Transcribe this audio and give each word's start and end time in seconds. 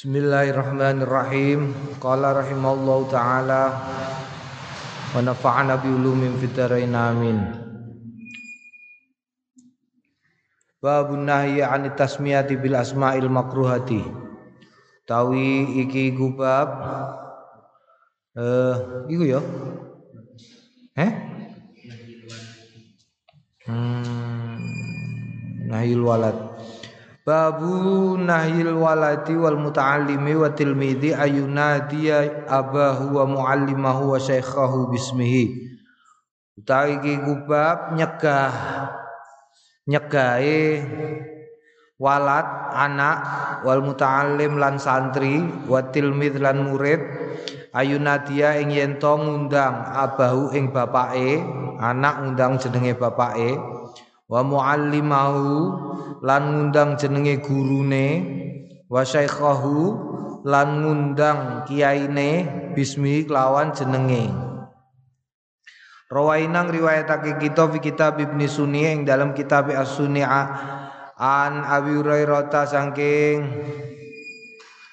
Bismillahirrahmanirrahim. 0.00 1.76
Qala 2.00 2.32
rahimallahu 2.32 3.12
taala 3.12 3.84
wa 5.12 5.20
nafa'ana 5.20 5.76
bi 5.76 5.92
ulumin 5.92 6.40
fid 6.40 6.56
dharain 6.56 6.96
amin. 6.96 7.36
Babun 10.80 11.28
nahyi 11.28 11.60
'an 11.60 11.84
tasmiyati 11.92 12.56
bil 12.56 12.80
asma'il 12.80 13.28
makruhati. 13.28 14.00
Tawi 15.04 15.84
iki 15.84 16.16
gubab 16.16 16.80
eh 18.40 19.04
iku 19.04 19.24
ya. 19.28 19.44
Eh? 20.96 21.12
Hmm, 23.68 24.64
nahil 25.68 26.00
walad. 26.00 26.49
Babu 27.30 28.18
nahyil 28.18 28.74
walati 28.74 29.38
wal 29.38 29.54
muta'allimi 29.54 30.34
wa 30.34 30.50
tilmidi 30.50 31.14
ayunadiya 31.14 32.50
abahu 32.50 33.22
wa 33.22 33.24
muallimahu 33.30 34.10
wa 34.10 34.18
syaikhahu 34.18 34.90
bismihi. 34.90 35.70
Utawi 36.58 36.98
iki 36.98 37.22
nyegah 37.94 38.50
nyegahe 39.86 40.82
walat 42.02 42.74
anak 42.74 43.18
wal 43.62 43.78
muta'allim 43.78 44.58
lan 44.58 44.82
santri 44.82 45.38
wa 45.70 45.86
tilmid 45.86 46.34
lan 46.42 46.66
murid 46.66 46.98
ayunadia 47.70 48.58
ing 48.58 48.74
yen 48.74 48.98
ngundang 48.98 49.86
abahu 49.94 50.50
ing 50.50 50.74
bapake 50.74 51.38
anak 51.78 52.26
ngundang 52.26 52.58
jenenge 52.58 52.98
bapake 52.98 53.54
wa 54.30 54.46
muallimahu 54.46 55.50
lan 56.22 56.42
ngundang 56.54 56.94
jenenge 56.94 57.42
gurune. 57.42 58.08
Wa 58.86 59.02
syaikhahu 59.02 59.78
lan 60.46 60.82
ngundang 60.86 61.66
kiyaine 61.66 62.46
bismi 62.74 63.26
kelawan 63.26 63.74
jenenge. 63.74 64.30
Rawainang 66.10 66.74
riwayatake 66.74 67.38
kita 67.38 67.70
fi 67.70 67.78
kitab 67.78 68.18
Ibnu 68.18 68.42
Sunni 68.50 68.82
ing 68.82 69.06
dalam 69.06 69.30
kitab 69.30 69.70
As-Sunni 69.70 70.26
an 70.26 71.52
Abi 71.62 71.94
Hurairah 71.94 72.50
saking 72.66 73.46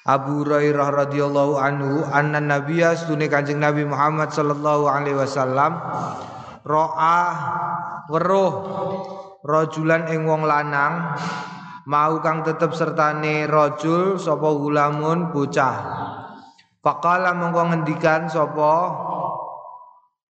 Abu 0.08 0.46
Hurairah 0.46 0.88
radhiyallahu 1.08 1.60
anhu 1.60 2.06
anna 2.08 2.40
nabiyya 2.40 2.96
sunni 2.96 3.28
Kanjeng 3.28 3.60
Nabi 3.60 3.84
Muhammad 3.84 4.32
sallallahu 4.32 4.88
alaihi 4.88 5.20
wasallam 5.20 5.76
ro'a 6.64 7.20
weruh 8.08 8.52
rajulan 9.44 10.10
ing 10.10 10.26
wong 10.26 10.42
lanang 10.46 11.14
mau 11.88 12.18
kang 12.20 12.44
tetep 12.44 12.74
sertane 12.74 13.48
rajul 13.48 14.18
sapa 14.20 14.48
gulamun 14.54 15.32
bocah. 15.32 15.76
Faqala 16.78 17.34
mongko 17.34 17.74
ngendikan 17.74 18.30
sapa 18.30 18.72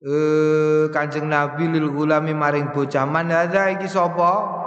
eh 0.04 0.92
Kanjeng 0.92 1.32
Nabi 1.32 1.72
lil 1.72 1.88
gulami 1.88 2.36
maring 2.36 2.74
bocah 2.74 3.08
man 3.08 3.32
hadza 3.32 3.72
iki 3.72 3.88
sapa? 3.88 4.62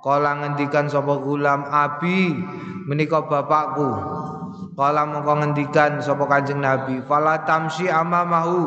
Kala 0.00 0.32
ngendikan 0.40 0.88
sapa 0.88 1.20
gulam 1.20 1.68
abi 1.68 2.32
menika 2.88 3.20
bapakku 3.20 3.90
Kala 4.80 5.04
mongko 5.04 5.44
ngendikan 5.44 6.00
sapa 6.00 6.24
Kanjeng 6.24 6.64
Nabi 6.64 7.04
fala 7.04 7.44
tamsi 7.44 7.84
amamahu. 7.92 8.64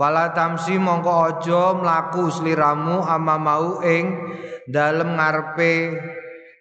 Fala 0.00 0.32
tamsi 0.32 0.80
mongko 0.80 1.12
aja 1.20 1.76
mlaku 1.76 2.32
sliramu 2.32 3.04
amamahu 3.04 3.84
ing 3.84 4.08
dalem 4.64 5.20
ngarepe 5.20 6.00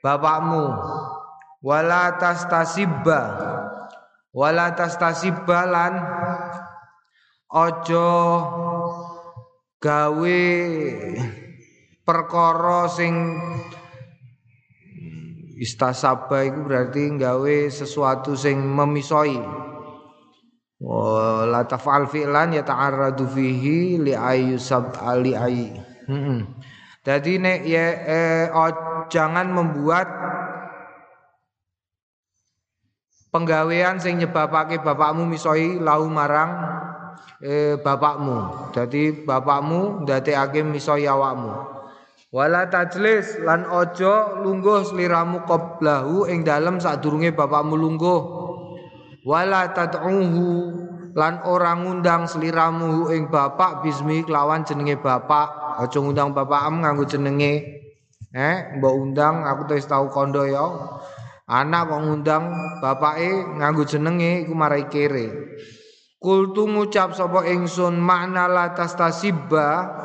bapakmu. 0.04 0.68
Wala 1.64 2.20
tastasibba. 2.20 3.22
Wala 4.36 4.76
tastasibba 4.76 5.64
lan 5.64 5.94
aja 7.56 8.12
gawe 9.80 10.44
perkara 12.04 12.92
sing 12.92 13.16
istasaba 15.64 16.44
iku 16.44 16.68
berarti 16.68 17.16
gawe 17.16 17.56
sesuatu 17.72 18.36
sing 18.36 18.60
memisoi 18.60 19.40
wala 20.84 21.64
taf'al 21.64 22.12
fi'lan 22.12 22.60
yata'arradu 22.60 23.24
fihi 23.32 24.04
li 24.04 24.12
ayyusab 24.12 25.00
ali 25.00 25.32
ay 25.32 25.72
heeh 26.12 26.42
jadi 27.04 27.32
nek 27.36 27.60
ya 27.68 27.86
eh, 28.08 28.46
oh, 28.52 28.72
jangan 29.12 29.52
membuat 29.52 30.08
penggawean 33.28 34.00
sing 34.00 34.24
nyebabake 34.24 34.80
bapakmu 34.80 35.28
misoi 35.28 35.84
lau 35.84 36.08
marang 36.08 36.52
eh, 37.44 37.76
bapakmu. 37.76 38.72
Jadi 38.72 39.28
bapakmu 39.28 40.08
ndadekake 40.08 40.64
misoi 40.64 41.04
awakmu. 41.04 41.52
Wala 42.34 42.66
tajlis 42.66 43.46
lan 43.46 43.70
ojo 43.70 44.42
lungguh 44.42 44.90
sliramu 44.90 45.46
qablahu 45.46 46.26
ing 46.26 46.42
dalem 46.42 46.82
sadurunge 46.82 47.30
bapakmu 47.30 47.78
lungguh. 47.78 48.22
Wala 49.22 49.70
tad'uhu 49.70 50.50
lan 51.14 51.46
orang 51.46 51.86
ngundang 51.86 52.26
sliramu 52.26 53.14
ing 53.14 53.30
bapak 53.30 53.86
bismi 53.86 54.26
kelawan 54.26 54.66
jenenge 54.66 54.98
bapak. 54.98 55.78
Aja 55.78 56.02
ngundang 56.02 56.34
bapakmu 56.34 56.82
nganggo 56.82 57.06
jenenge. 57.06 57.54
Eh, 58.34 58.82
mbok 58.82 58.94
undang 58.98 59.46
aku 59.46 59.70
wis 59.78 59.86
tau 59.86 60.10
kondo 60.10 60.42
ya. 60.50 60.66
Anak 61.46 61.86
kok 61.86 62.02
ngundang 62.02 62.50
bapake 62.82 63.62
nganggo 63.62 63.86
jenenge 63.86 64.50
iku 64.50 64.58
marai 64.58 64.90
kere. 64.90 65.54
Kultu 66.18 66.66
ngucap 66.66 67.14
sapa 67.14 67.46
ingsun 67.46 68.02
makna 68.02 68.50
la 68.50 68.74
tastasibba 68.74 70.02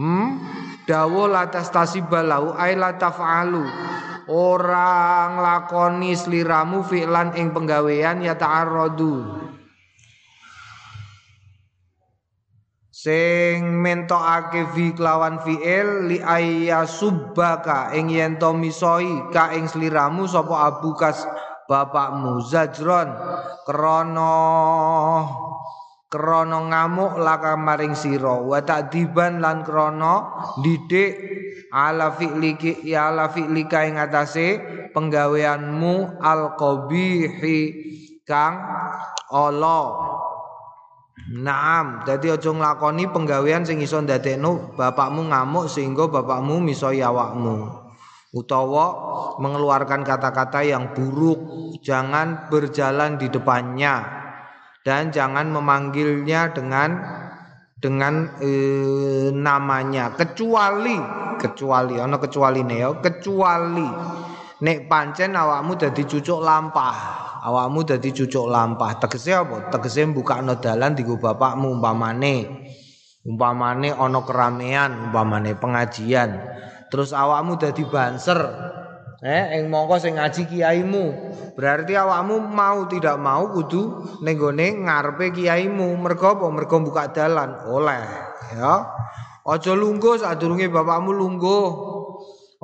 Hmm, 0.00 0.40
dawo 0.88 1.28
la 1.28 1.52
tastasibba 1.52 2.24
lau 2.24 2.56
ai 2.56 2.72
la 2.72 2.96
taf'alu. 2.96 3.68
Orang 4.32 5.44
lakoni 5.44 6.16
sliramu 6.16 6.80
fi'lan 6.80 7.36
ing 7.36 7.52
penggawean 7.52 8.24
ya 8.24 8.32
ta'arradu. 8.32 9.40
sing 13.00 13.80
mentokake 13.80 14.76
fi 14.76 14.92
kelawan 14.92 15.40
fi'il 15.40 16.04
li 16.04 16.20
ayyasubbaka 16.20 17.96
ing 17.96 18.12
yen 18.12 18.36
to 18.36 18.52
misoi 18.52 19.32
ka 19.32 19.56
ing 19.56 19.64
sliramu 19.64 20.28
sapa 20.28 20.68
abukas 20.68 21.24
bapakmu 21.64 22.44
zajron 22.44 23.08
krana 23.64 24.36
krana 26.10 26.58
ngamuk 26.66 27.22
laka 27.22 27.54
maring 27.54 27.94
sira. 27.94 28.42
Wa 28.42 28.60
takdiban 28.66 29.38
lan 29.38 29.62
krana 29.62 30.42
didik 30.60 31.14
ala 31.70 32.10
fi'liki 32.10 32.82
ya 32.82 33.14
ala 33.14 33.30
fi'lika 33.30 33.86
ing 33.86 33.96
atase 33.96 34.58
penggaweanmu 34.90 36.18
alqabihi 36.18 37.58
kang 38.26 38.58
Allah 39.30 40.18
Naam, 41.30 42.02
dadi 42.02 42.26
aja 42.26 42.50
nglakoni 42.50 43.06
penggawean 43.06 43.62
sing 43.62 43.78
iso 43.78 44.02
ndadekno 44.02 44.74
bapakmu 44.74 45.30
ngamuk 45.30 45.70
sehingga 45.70 46.10
bapakmu 46.10 46.58
miso 46.58 46.90
awakmu. 46.90 47.70
Utawa 48.34 48.86
mengeluarkan 49.38 50.02
kata-kata 50.02 50.66
yang 50.66 50.90
buruk, 50.90 51.38
jangan 51.86 52.50
berjalan 52.50 53.14
di 53.14 53.30
depannya 53.30 54.19
dan 54.80 55.12
jangan 55.12 55.52
memanggilnya 55.52 56.56
dengan 56.56 56.90
dengan 57.80 58.28
eh, 58.40 59.28
namanya. 59.32 60.12
Kecuali 60.16 60.96
kecuali 61.40 61.96
ana 61.96 62.20
kecuali 62.20 62.60
ya 62.68 62.92
kecuali. 63.00 63.88
Nek 64.60 64.78
pancen 64.92 65.32
awakmu 65.32 65.72
dadi 65.80 66.04
cucuk 66.04 66.44
lampah. 66.44 66.96
Awakmu 67.40 67.80
dadi 67.88 68.12
cucuk 68.12 68.44
lampah. 68.44 69.00
Tegese 69.00 69.32
apa? 69.32 69.72
Tegese 69.72 70.04
mbukakno 70.04 70.60
dalan 70.60 70.92
digo 70.92 71.16
bapakmu 71.16 71.80
umpamane. 71.80 72.36
Umpamane 73.24 73.96
ana 73.96 74.20
keramaian 74.20 75.08
umpamane 75.08 75.56
pengajian. 75.56 76.36
Terus 76.92 77.16
awakmu 77.16 77.56
dadi 77.56 77.88
banser 77.88 78.40
eh 79.20 79.60
ing 79.60 79.68
mongko 79.68 80.00
sing 80.00 80.16
ngaji 80.16 80.48
kiaimu. 80.48 81.04
Berarti 81.52 81.92
awakmu 81.92 82.40
mau 82.40 82.88
tidak 82.88 83.20
mau 83.20 83.52
kudu 83.52 84.04
ning 84.24 84.40
gone 84.40 84.66
ngarepe 84.88 85.36
kiaimu. 85.36 85.96
Mergo 86.00 86.40
apa? 86.40 86.46
Mergo 86.48 86.76
buka 86.80 87.12
dalan. 87.12 87.68
Oleh 87.68 88.04
ya. 88.56 88.74
Aja 89.44 89.72
lungguh 89.76 90.20
sadurunge 90.20 90.72
bapakmu 90.72 91.12
lungguh. 91.12 91.66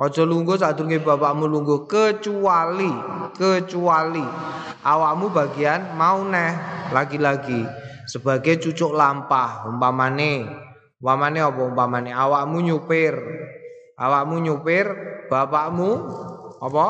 Aja 0.01 0.25
lungguh 0.25 0.57
sadurunge 0.57 1.01
bapakmu 1.01 1.45
lungguh. 1.45 1.85
Kecuali 1.85 2.89
kecuali 3.37 4.25
awakmu 4.81 5.29
bagian 5.29 5.93
mau 5.93 6.25
neh 6.25 6.53
lagi-lagi 6.89 7.65
sebagai 8.09 8.57
cucuk 8.57 8.97
lampah 8.97 9.69
umpamane. 9.69 10.65
Umpamane 10.97 11.37
apa? 11.37 11.61
Umpamane 11.61 12.09
awakmu 12.09 12.65
nyupir. 12.65 13.13
Awakmu 13.97 14.41
nyupir 14.41 14.85
bapakmu 15.29 15.89
apa 16.61 16.85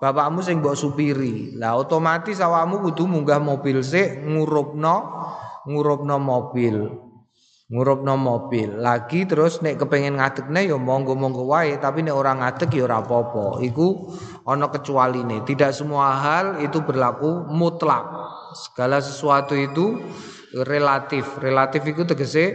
bapakmu 0.00 0.40
sing 0.44 0.60
mbok 0.62 0.76
supiri. 0.78 1.56
Lah 1.58 1.78
otomatis 1.78 2.38
awakmu 2.38 2.82
kudu 2.90 3.08
munggah 3.08 3.40
mobil 3.40 3.80
sik 3.82 4.22
ngurupno 4.22 4.96
ngurupno 5.66 6.16
mobil. 6.20 6.76
Ngurupno 7.66 8.14
mobil. 8.14 8.78
Lagi 8.78 9.26
terus 9.26 9.58
nek 9.58 9.82
kepengen 9.82 10.22
ngadekne 10.22 10.70
ya 10.70 10.78
monggo-monggo 10.78 11.50
wae, 11.50 11.74
tapi 11.82 12.06
nek 12.06 12.14
orang 12.14 12.38
ngadek 12.38 12.70
ya 12.70 12.86
ora 12.86 13.02
apa-apa. 13.02 13.58
Iku 13.58 14.14
ana 14.46 14.70
kecualine. 14.70 15.42
Tidak 15.42 15.74
semua 15.74 16.14
hal 16.14 16.62
itu 16.62 16.78
berlaku 16.86 17.50
mutlak. 17.50 18.06
Segala 18.54 19.02
sesuatu 19.02 19.58
itu 19.58 19.98
relatif. 20.54 21.42
Relatif 21.42 21.82
itu 21.90 22.06
tegese 22.06 22.54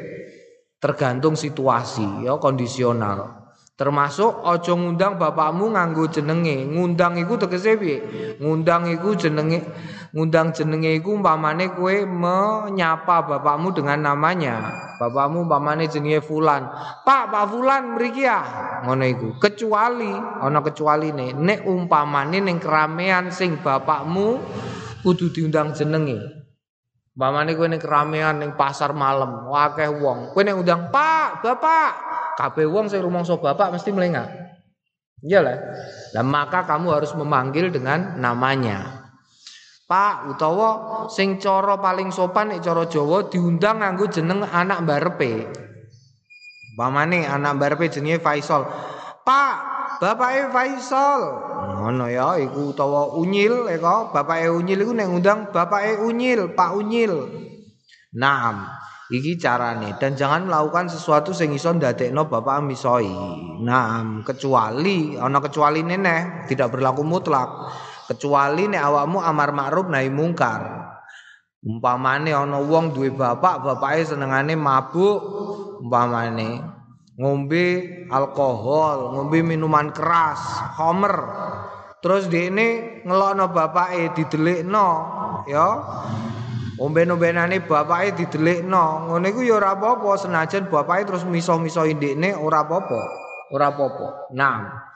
tergantung 0.79 1.35
situasi 1.35 2.23
ya 2.23 2.39
kondisional. 2.39 3.40
Termasuk 3.81 4.45
ojo 4.45 4.77
ngundang 4.77 5.17
bapakmu 5.17 5.73
nganggo 5.73 6.05
jenenge. 6.05 6.69
Ngundang 6.69 7.17
iku 7.17 7.33
tegese 7.41 7.81
piye? 7.81 7.97
Ngundang 8.37 8.85
iku 8.93 9.17
jenenge 9.17 9.65
ngundang 10.13 10.53
jenenge 10.53 11.01
iku 11.01 11.17
umpamane 11.17 11.73
kowe 11.73 12.05
menyapa 12.05 13.25
bapakmu 13.25 13.73
dengan 13.73 14.13
namanya. 14.13 14.69
Bapakmu 15.01 15.49
umpamane 15.49 15.89
jenenge 15.89 16.21
fulan. 16.21 16.69
Pak, 17.01 17.33
Pak 17.33 17.45
fulan 17.49 17.97
mriki 17.97 18.21
ya. 18.21 18.45
Ngono 18.85 19.01
iku. 19.01 19.27
Kecuali 19.41 20.13
ana 20.13 20.61
kecualine 20.61 21.33
nek 21.33 21.65
umpamane 21.65 22.37
ning 22.37 22.61
keramaian 22.61 23.33
sing 23.33 23.65
bapakmu 23.65 24.37
kudu 25.01 25.33
diundang 25.33 25.73
jenenge. 25.73 26.21
Umpamane 27.17 27.57
kowe 27.57 27.65
ning 27.65 27.81
keramaian 27.81 28.37
ning 28.37 28.53
pasar 28.53 28.93
malam, 28.93 29.49
akeh 29.49 29.89
wong. 29.89 30.37
Kowe 30.37 30.45
nek 30.45 30.53
undang, 30.53 30.93
"Pak, 30.93 31.41
Bapak." 31.41 32.20
Kabeh 32.37 32.67
wong 32.67 32.87
sing 32.87 33.01
rumangsa 33.03 33.35
bapak 33.39 33.75
mesti 33.75 33.89
melengak. 33.91 34.27
Iyalah. 35.21 35.57
Lah 36.17 36.25
maka 36.25 36.65
kamu 36.65 36.87
harus 36.97 37.13
memanggil 37.13 37.69
dengan 37.69 38.17
namanya. 38.17 39.01
Pak 39.85 40.31
utawa 40.31 40.69
sing 41.11 41.35
cara 41.35 41.75
paling 41.75 42.15
sopan 42.15 42.55
nek 42.55 42.63
cara 42.63 42.87
Jawa 42.87 43.27
diundang 43.27 43.83
nganggo 43.83 44.07
jeneng 44.07 44.41
anak 44.47 44.87
barepe. 44.87 45.51
Pamane 46.79 47.27
anak 47.27 47.59
barepe 47.59 47.91
jenenge 47.91 48.23
Faisal. 48.23 48.63
Pak, 49.21 49.55
bapake 49.99 50.47
Faisal. 50.49 51.21
Ngono 51.75 52.07
ya 52.07 52.39
iku 52.39 52.71
utawa 52.71 53.11
Unyil 53.19 53.67
eka 53.67 54.09
bapake 54.15 54.47
Unyil 54.47 54.79
iku 54.79 54.95
nek 54.95 55.07
ngundang 55.11 55.39
bapake 55.51 55.99
Unyil, 55.99 56.55
Pak 56.55 56.71
Unyil. 56.71 57.13
Naam. 58.15 58.71
Iki 59.11 59.35
carane 59.43 59.99
dan 59.99 60.15
jangan 60.15 60.47
melakukan 60.47 60.87
sesuatu 60.87 61.35
sing 61.35 61.51
iso 61.51 61.75
ndadekno 61.75 62.31
bapak 62.31 62.63
misoi. 62.63 63.11
Nah, 63.59 64.23
kecuali 64.23 65.19
ana 65.19 65.43
kecuali 65.43 65.83
neneh 65.83 66.47
tidak 66.47 66.71
berlaku 66.71 67.03
mutlak. 67.03 67.49
Kecuali 68.07 68.71
nek 68.71 68.79
awakmu 68.79 69.19
amar 69.19 69.51
ma'ruf 69.51 69.91
nahi 69.91 70.07
mungkar. 70.07 70.63
Umpamane 71.59 72.31
ana 72.31 72.63
wong 72.63 72.95
duwe 72.95 73.11
bapak, 73.11 73.59
bapake 73.59 74.07
senengane 74.07 74.55
mabuk, 74.55 75.19
umpamane 75.83 76.63
ngombe 77.19 77.67
alkohol, 78.07 79.11
ngombe 79.11 79.43
minuman 79.43 79.91
keras, 79.91 80.39
homer. 80.79 81.15
Terus 81.99 82.31
dene 82.31 83.03
ngelokno 83.03 83.51
bapake 83.51 84.15
didelikno, 84.15 84.87
ya. 85.51 85.67
Omben-ombenane 86.81 87.61
bapake 87.61 88.17
didelikno. 88.17 89.05
Ngono 89.05 89.25
iku 89.29 89.45
ya 89.45 89.61
ora 89.61 89.77
apa-apa 89.77 90.17
senajan 90.17 90.65
bapake 90.65 91.05
terus 91.05 91.23
miso-miso 91.29 91.85
ndekne 91.85 92.33
ora 92.33 92.65
apa-apa. 92.65 93.01
Ora 93.53 93.69
apa-apa. 93.69 94.07
Nah. 94.33 94.89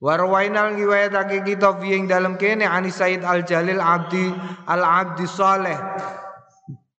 Warwainal 0.00 0.80
riwayatake 0.80 1.44
kita 1.44 1.76
fi 1.76 1.92
ing 1.92 2.08
dalem 2.08 2.40
kene 2.40 2.64
Ani 2.64 2.88
Said 2.88 3.20
Al 3.20 3.44
Jalil 3.44 3.84
Abdi 3.84 4.32
Al 4.64 4.80
Abdi 4.80 5.28
Saleh. 5.28 5.76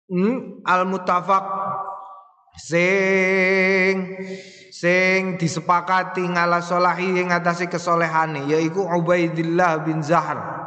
Hmm, 0.05 0.61
al 0.61 0.85
Muttafaq 0.85 1.45
sing 2.61 4.21
sing 4.69 5.39
disepakati 5.39 6.21
ngala 6.29 6.61
solahi 6.61 7.25
ing 7.25 7.33
atase 7.33 7.65
kesolehane 7.71 8.45
yaiku 8.45 8.85
Ubaidillah 8.85 9.81
bin 9.81 10.05
Zahr. 10.05 10.60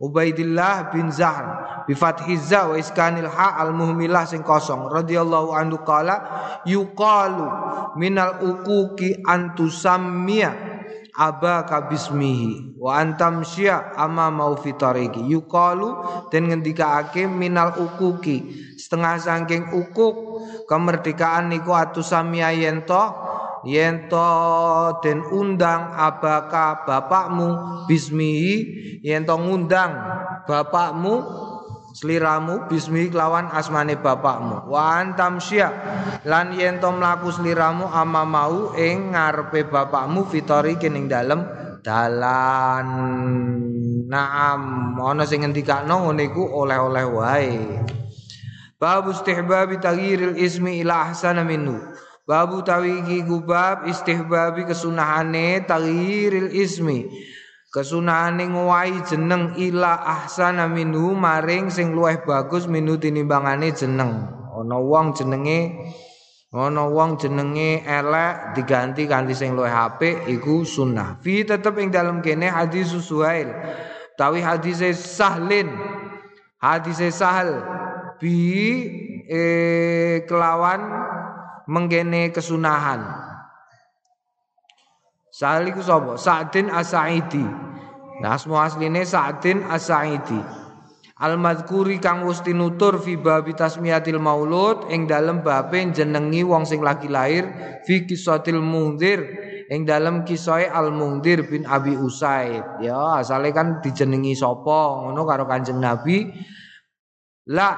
Ubaidillah 0.00 0.88
bin 0.96 1.12
Zahr 1.12 1.44
bi 1.84 1.92
fathiza 1.92 2.72
wa 2.72 2.76
iskanil 2.80 3.28
ha 3.28 3.60
al 3.60 3.76
muhmilah 3.76 4.24
sing 4.24 4.40
kosong. 4.40 4.88
Radhiyallahu 4.88 5.52
anhu 5.52 5.84
qala 5.84 6.16
yuqalu 6.64 7.44
minal 8.00 8.40
ukuki 8.40 9.20
antusammiya 9.28 10.56
abaka 11.20 11.84
bismihi 11.84 12.80
wa 12.80 12.96
antam 12.96 13.44
sya 13.44 13.92
ama 13.92 14.32
mau 14.32 14.56
fitariki 14.56 15.20
yuqalu 15.20 15.92
den 16.32 16.48
ngendikaake 16.48 17.28
minal 17.28 17.76
ukuki 17.76 18.56
setengah 18.80 19.20
saking 19.20 19.68
ukuk 19.76 20.16
kemerdekaan 20.64 21.52
niku 21.52 21.76
atusammiya 21.76 22.56
yen 22.56 22.88
yento 23.64 25.00
den 25.04 25.24
undang 25.28 25.92
abaka 25.96 26.84
bapakmu 26.86 27.48
bismihi. 27.88 28.56
Yento 29.00 29.36
ngundang 29.40 29.96
bapakmu 30.44 31.24
sliramu 31.96 32.70
bismi 32.70 33.10
kelawan 33.10 33.50
asmane 33.50 33.98
bapakmu. 33.98 34.70
Wa 34.70 35.00
antam 35.02 35.42
sya 35.42 35.72
lan 36.24 36.54
yento 36.54 36.92
mlaku 36.92 37.32
sliramu 37.34 37.88
ama 37.90 38.22
mau 38.28 38.76
ing 38.76 39.12
ngarepe 39.16 39.66
bapakmu 39.68 40.28
fitori 40.28 40.76
kening 40.78 41.10
dalem 41.10 41.44
dalan. 41.82 42.88
Naam 44.10 44.62
ana 44.98 45.22
sing 45.22 45.46
ngendikakno 45.46 46.10
ngene 46.10 46.34
iku 46.34 46.42
oleh-oleh 46.42 47.06
wae. 47.06 47.54
Bab 48.80 49.12
istihbab 49.12 49.76
taghyiril 49.76 50.40
ismi 50.40 50.80
ila 50.80 51.12
ahsana 51.12 51.44
minhu 51.44 51.78
Babu 52.30 52.62
tawiki 52.62 53.26
gubab 53.26 53.90
istihbabi 53.90 54.62
kesunahane 54.62 55.66
taghyiril 55.66 56.54
ismi. 56.54 57.10
Kesunahane 57.74 58.46
ngowahi 58.54 59.02
jeneng 59.02 59.58
ila 59.58 59.98
ahsana 59.98 60.70
minhu 60.70 61.10
maring 61.18 61.74
sing 61.74 61.90
luwih 61.90 62.22
bagus 62.22 62.70
minu 62.70 63.02
tinimbangane 63.02 63.74
jeneng. 63.74 64.30
Ana 64.46 64.78
wong 64.78 65.10
jenenge 65.18 65.74
ana 66.54 66.86
wong 66.86 67.18
jenenge 67.18 67.82
elek 67.82 68.54
diganti 68.54 69.10
kanthi 69.10 69.34
sing 69.34 69.58
luwih 69.58 69.74
apik 69.74 70.30
iku 70.30 70.62
sunnah. 70.62 71.18
Fi 71.26 71.42
tetep 71.42 71.74
ing 71.82 71.90
dalem 71.90 72.22
kene 72.22 72.46
hadis 72.46 72.94
Suhail. 72.94 73.50
Tawi 74.14 74.38
hadise 74.38 74.94
Sahlin. 74.94 75.66
Hadise 76.62 77.10
Sahal 77.10 77.58
bi 78.22 78.38
eh, 79.26 80.22
kelawan 80.30 81.09
menggene 81.68 82.30
kesunahan. 82.30 83.04
Saliku 85.30 85.80
sapa? 85.80 86.20
Sa'din 86.20 86.68
As-Sa'idi. 86.68 87.44
Nah, 88.20 88.36
asma 88.36 88.68
asline 88.68 89.02
Sa'din 89.06 89.64
As-Sa'idi. 89.64 90.40
Al-madhkuri 91.20 92.00
kang 92.00 92.24
wis 92.24 92.40
tinutur 92.40 92.96
fi 92.96 93.20
babi 93.20 93.52
tasmiyatil 93.52 94.16
maulud 94.16 94.88
ing 94.88 95.04
dalem 95.04 95.44
babe 95.44 95.92
jenengi 95.92 96.40
wong 96.40 96.64
sing 96.64 96.80
lagi 96.80 97.12
lahir 97.12 97.44
fi 97.84 98.08
kisatil 98.08 98.56
mungdir 98.56 99.20
ing 99.70 99.86
dalem 99.86 100.26
kisoe 100.26 100.66
Al 100.66 100.90
Mungdir 100.90 101.46
bin 101.46 101.62
Abi 101.64 101.94
Usaid. 101.94 102.82
Ya, 102.82 103.22
asale 103.22 103.54
kan 103.54 103.78
dijenengi 103.78 104.34
sapa 104.34 105.06
ngono 105.06 105.22
karo 105.22 105.46
Kanjeng 105.46 105.78
Nabi. 105.78 106.26
La 107.54 107.68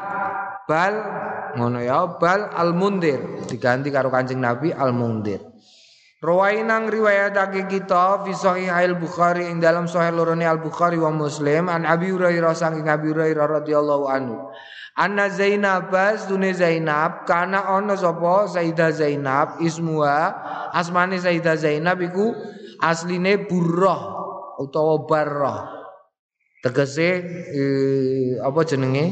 bal 0.68 0.94
ngono 1.58 1.78
ya 1.82 2.18
bal 2.18 2.48
al 2.52 2.72
mundir 2.72 3.46
diganti 3.50 3.92
karo 3.92 4.08
Kanjeng 4.08 4.40
Nabi 4.40 4.72
al 4.72 4.94
mundir 4.96 5.52
Rawainang 6.22 6.86
riwayatake 6.86 7.66
kita 7.66 8.22
fi 8.22 8.30
sahih 8.30 8.70
al 8.70 8.94
Bukhari 8.94 9.50
ing 9.50 9.58
dalam 9.58 9.90
sahih 9.90 10.14
lorone 10.14 10.46
al 10.46 10.62
Bukhari 10.62 10.94
wa 10.94 11.10
Muslim 11.10 11.66
an 11.66 11.82
Abi 11.82 12.14
Hurairah 12.14 12.54
saking 12.54 12.86
Abi 12.86 13.10
Hurairah 13.10 13.58
radhiyallahu 13.58 14.06
anhu. 14.06 14.38
Anna 14.94 15.26
Zainab 15.26 15.90
dune 16.30 16.54
Zainab 16.54 17.26
kana 17.26 17.74
ono 17.74 17.98
sapa? 17.98 18.46
Sayyidah 18.54 18.94
Zainab 18.94 19.58
ismuha 19.58 20.70
asmane 20.70 21.18
Sayyidah 21.18 21.58
Zainab 21.58 21.98
iku 21.98 22.30
asline 22.78 23.42
Burrah 23.50 24.02
utawa 24.62 25.02
Barrah. 25.02 25.74
Tegese 26.62 27.18
eh, 27.50 28.38
apa 28.38 28.62
jenenge 28.62 29.10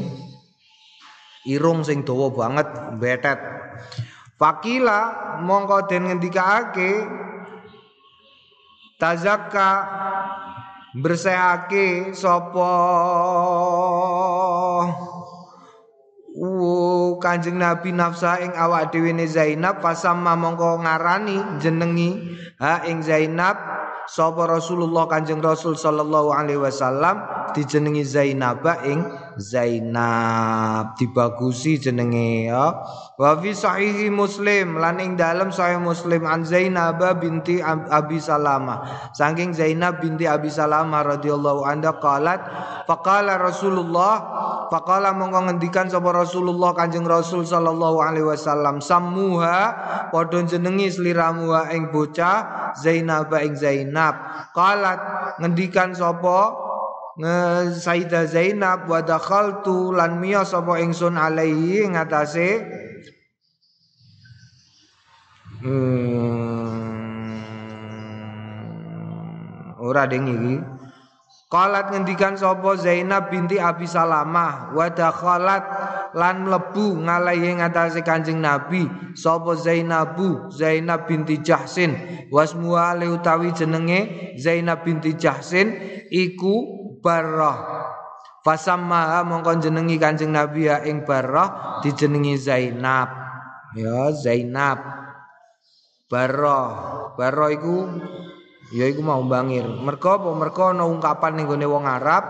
irung 1.47 1.81
sing 1.81 2.05
dawa 2.05 2.29
banget 2.29 2.67
betet 3.01 3.39
fakila 4.41 5.01
mongko 5.41 5.85
den 5.89 6.09
ngendikaake 6.09 7.05
tazakka 9.01 9.69
bersehake 10.97 12.11
sapa? 12.11 12.71
Uh, 16.31 17.19
Kanjeng 17.19 17.59
Nabi 17.59 17.91
nafsa 17.91 18.39
ing 18.39 18.55
awak 18.55 18.95
dhewe 18.95 19.11
ne 19.11 19.27
Zainab 19.27 19.83
fasamma 19.83 20.39
mongko 20.39 20.79
ngarani 20.79 21.59
jenengi 21.59 22.39
ha 22.55 22.87
ing 22.87 23.03
Zainab 23.03 23.59
sapa 24.07 24.47
Rasulullah 24.47 25.11
Kanjeng 25.11 25.43
Rasul 25.43 25.75
sallallahu 25.75 26.31
alaihi 26.31 26.63
wasallam 26.63 27.19
dijenengi 27.51 28.07
Zainab 28.07 28.63
ing 28.87 29.03
Zainab 29.41 30.93
dibagusi 30.95 31.81
jenenge 31.81 32.53
ya. 32.53 32.77
Wa 33.17 33.35
fi 33.41 33.51
sahihi 33.51 34.13
Muslim 34.13 34.77
lan 34.77 35.01
ing 35.01 35.17
dalem 35.17 35.49
sahih 35.49 35.81
Muslim 35.81 36.23
an 36.29 36.45
Zainab 36.45 37.01
binti 37.17 37.57
Abi 37.65 38.21
Salamah. 38.21 39.09
Saking 39.17 39.57
Zainab 39.57 39.99
binti 39.99 40.29
Abi 40.29 40.53
Salamah 40.53 41.17
radhiyallahu 41.17 41.65
anha 41.65 41.97
qalat 41.97 42.39
faqala 42.85 43.41
Rasulullah 43.41 44.13
faqala 44.69 45.11
mongko 45.17 45.51
ngendikan 45.51 45.89
sapa 45.91 46.13
Rasulullah 46.13 46.71
Kanjeng 46.77 47.03
Rasul 47.09 47.43
sallallahu 47.43 47.99
alaihi 47.99 48.29
wasallam 48.29 48.79
sammuha 48.79 49.59
padha 50.13 50.45
jenengi 50.45 50.87
sliramu 50.87 51.51
ing 51.73 51.89
bocah 51.89 52.71
Zainab 52.77 53.33
ing 53.41 53.57
Zainab. 53.57 54.15
Qalat 54.55 54.99
ngendikan 55.41 55.91
sapa 55.91 56.70
Sayyidah 57.21 58.25
Zainab 58.25 58.89
wa 58.89 59.05
dakhaltu 59.05 59.93
lan 59.93 60.17
miya 60.17 60.41
sapa 60.41 60.81
ingsun 60.81 61.21
alaihi 61.21 61.85
ngatasé 61.93 62.65
hmm, 65.61 66.57
ora 69.77 70.09
ding 70.09 70.25
iki. 70.25 70.55
Qalat 71.51 71.91
ngendikan 71.91 72.39
sapa 72.39 72.79
Zainab 72.79 73.27
binti 73.27 73.59
Abi 73.59 73.83
Salamah 73.83 74.71
wa 74.71 74.87
dakhalat 74.87 75.63
lan 76.15 76.47
mlebu 76.47 77.03
ngalahi 77.03 77.59
ngatasé 77.59 78.07
Kanjeng 78.07 78.39
Nabi. 78.39 78.87
Sapa 79.19 79.59
Zainabu? 79.59 80.47
Zainab 80.47 81.11
binti 81.11 81.43
Jahsin. 81.43 81.91
Wasmuha 82.31 82.95
utawi 83.03 83.51
jenenge 83.51 84.31
Zainab 84.39 84.87
binti 84.87 85.19
Jahsin 85.19 85.75
iku 86.07 86.80
Barrah. 87.01 87.57
Fasammaha 88.41 89.21
mongkon 89.21 89.61
jenengi 89.61 90.01
Kanjeng 90.01 90.33
Nabi 90.33 90.65
ya 90.65 90.81
ing 90.85 91.05
Barrah 91.05 91.81
dijenengi 91.85 92.37
Zainab. 92.37 93.09
Ya 93.77 94.09
Zainab. 94.13 94.79
Barrah. 96.09 96.69
Barrah 97.17 97.49
iku 97.53 97.89
ya 98.71 98.87
iku 98.87 99.01
mau 99.03 99.21
bangir 99.25 99.65
mergo 99.65 100.15
apa? 100.15 100.29
Mergo 100.33 100.71
ana 100.71 100.85
ungkapan 100.85 101.37
ning 101.37 101.45
gone 101.49 101.65
wong 101.65 101.85
Arab. 101.89 102.23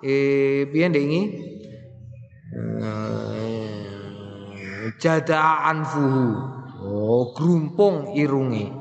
Eh 0.00 0.64
piye 0.72 0.88
ndek 0.88 1.04
iki? 1.04 1.22
Eh, 2.50 3.80
jadaan 4.98 5.86
fuhu 5.86 6.28
oh 6.82 7.30
grumpung 7.36 8.16
irunge 8.18 8.79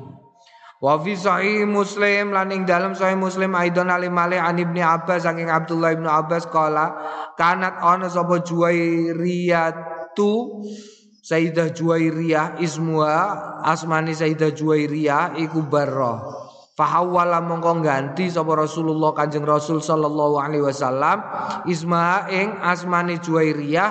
Wa 0.80 0.96
fi 0.96 1.12
sahih 1.12 1.68
Muslim 1.68 2.32
lan 2.32 2.56
ing 2.56 2.64
dalam 2.64 2.96
sahih 2.96 3.20
Muslim 3.20 3.52
aidon 3.52 3.92
alim 3.92 4.16
male 4.16 4.40
an 4.40 4.56
Ibnu 4.56 4.80
Abbas 4.80 5.28
saking 5.28 5.52
Abdullah 5.52 5.92
Ibnu 5.92 6.08
Abbas 6.08 6.48
kala 6.48 6.96
kanat 7.36 7.84
ana 7.84 8.08
sapa 8.08 8.40
Juwairiyatu 8.40 10.32
Sayyidah 11.20 11.76
Juwairiyah 11.76 12.64
ismuha 12.64 13.20
asmani 13.68 14.16
Sayyidah 14.16 14.56
Juwairiyah 14.56 15.36
iku 15.44 15.68
barra 15.68 16.24
Fahawala 16.80 17.44
mongko 17.44 17.84
ganti 17.84 18.32
sapa 18.32 18.56
Rasulullah 18.56 19.12
Kanjeng 19.12 19.44
Rasul 19.44 19.84
sallallahu 19.84 20.40
alaihi 20.40 20.64
wasallam 20.64 21.20
isma 21.68 22.24
ing 22.32 22.56
asmani 22.64 23.20
Juwairiyah 23.20 23.90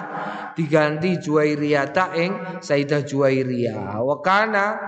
diganti 0.56 1.20
Juwairiyata 1.20 2.16
ing 2.16 2.64
Sayyidah 2.64 3.04
Juwairiyah. 3.04 4.00
Wa 4.00 4.24
kana 4.24 4.87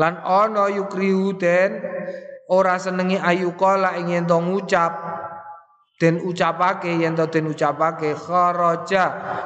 lan 0.00 0.20
ana 0.20 0.72
yukrihu 0.72 1.36
den 1.36 1.80
ora 2.48 2.76
senengi 2.76 3.16
ayu 3.20 3.56
kala 3.56 3.96
ing 4.00 4.12
yen 4.12 4.24
ngucap 4.28 4.92
den 6.02 6.18
ucapake 6.18 6.98
yen 6.98 7.14
to 7.14 7.30
den 7.30 7.46
ucapake 7.46 8.18
kharaja 8.18 9.04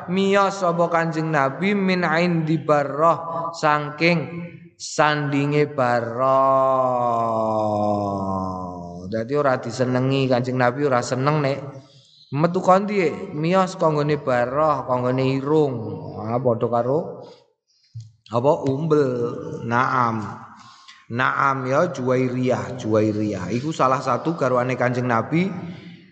miyas 0.08 0.64
sapa 0.64 0.88
Kanjeng 0.88 1.28
Nabi 1.28 1.76
min 1.76 2.00
indi 2.00 2.56
barrah 2.56 3.52
saking 3.52 4.24
sandinge 4.80 5.68
baro. 5.76 6.40
Dadi 9.12 9.32
ora 9.36 9.60
disenengi 9.60 10.32
Kanjeng 10.32 10.56
Nabi 10.56 10.88
ora 10.88 11.04
seneng 11.04 11.44
nek 11.44 11.58
metu 12.32 12.64
kondi 12.64 13.04
miyos 13.36 13.76
kanggone 13.76 14.16
baroh, 14.16 14.88
kanggone 14.88 15.36
irung. 15.36 15.74
Ah 16.24 16.40
padha 16.40 16.66
karo 16.72 16.98
apa 18.30 18.52
umbel. 18.66 19.10
Naam. 19.62 20.22
Naam 21.06 21.70
ya 21.70 21.86
Juwairiyah, 21.94 22.74
Juwairiyah. 22.82 23.54
Iku 23.54 23.70
salah 23.70 24.02
satu 24.02 24.34
garwane 24.34 24.74
Kanjeng 24.74 25.06
Nabi 25.06 25.46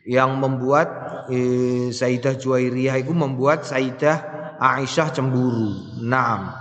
yang 0.07 0.39
membuat 0.39 0.87
eh, 1.33 1.91
Sayyidah 1.91 2.39
Juwairiyah 2.39 3.03
itu 3.03 3.11
membuat 3.11 3.67
Sayyidah 3.67 4.35
Aisyah 4.63 5.11
cemburu. 5.11 5.99
Naam. 5.99 6.55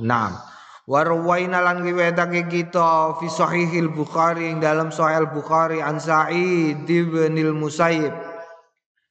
Naam. 0.00 0.40
Warwaina 0.84 1.64
lan 1.64 1.80
riwayatake 1.80 2.44
kita 2.52 3.16
fi 3.16 3.26
sahihil 3.32 3.88
Bukhari 3.88 4.52
ing 4.52 4.60
dalam 4.60 4.92
sahih 4.92 5.24
Bukhari 5.32 5.80
an 5.80 5.96
Sa'id 5.96 6.84
bin 6.84 7.40
Musayyib 7.56 8.12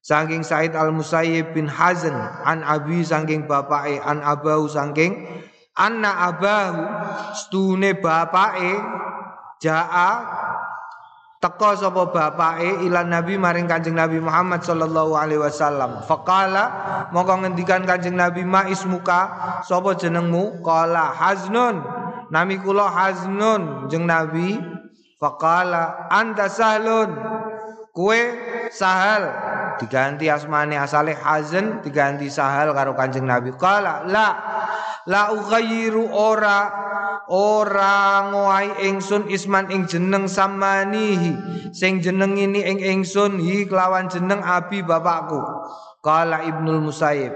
saking 0.06 0.46
Sa'id 0.46 0.78
al 0.78 0.94
Musayyib 0.94 1.58
bin 1.58 1.66
Hazan 1.66 2.14
an 2.46 2.62
Abi 2.62 3.02
saking 3.02 3.50
bapake 3.50 3.98
an 4.06 4.22
Abahu 4.22 4.70
saking 4.70 5.26
anna 5.74 6.30
Abahu 6.30 6.82
stune 7.34 7.98
bapake 7.98 8.78
jaa 9.58 10.12
teko 11.44 11.76
sapa 11.76 12.08
bapake 12.08 12.88
ilan 12.88 13.12
nabi 13.12 13.36
maring 13.36 13.68
Kanjeng 13.68 14.00
Nabi 14.00 14.24
Muhammad 14.24 14.64
sallallahu 14.64 15.20
alaihi 15.20 15.44
wasallam. 15.44 16.00
Faqala 16.08 16.64
mongko 17.12 17.44
ngendikan 17.44 17.84
Kanjeng 17.84 18.16
Nabi 18.16 18.48
ma 18.48 18.64
ismuka? 18.72 19.22
Sapa 19.68 19.92
jenengmu? 20.00 20.64
Qala 20.64 21.12
haznun. 21.12 21.84
Nami 22.32 22.64
kula 22.64 22.88
haznun 22.88 23.92
jeng 23.92 24.08
Nabi. 24.08 24.56
Faqala 25.20 26.08
anta 26.08 26.48
sahlun. 26.48 27.12
Kue 27.92 28.22
sahal. 28.72 29.28
Diganti 29.84 30.32
asmane 30.32 30.80
asale 30.80 31.12
hazn 31.12 31.84
diganti 31.84 32.32
sahal 32.32 32.72
karo 32.72 32.96
Kanjeng 32.96 33.28
Nabi. 33.28 33.52
Qala 33.60 34.08
la 34.08 34.28
la 35.08 35.36
ughayyiru 35.36 36.08
ora 36.12 36.72
ora 37.28 38.28
ngowahi 38.32 38.88
ingsun 38.92 39.28
isman 39.32 39.72
ing 39.72 39.88
jeneng 39.88 40.28
samanihi. 40.28 41.32
Sing 41.74 42.04
jeneng 42.04 42.38
ini 42.38 42.62
ing 42.64 42.80
ingsun 42.80 43.40
hi 43.42 43.66
kelawan 43.66 44.12
jeneng 44.12 44.44
abi 44.44 44.84
bapakku. 44.84 45.40
Kala 46.04 46.44
ibnul 46.44 46.84
musayyib. 46.84 47.32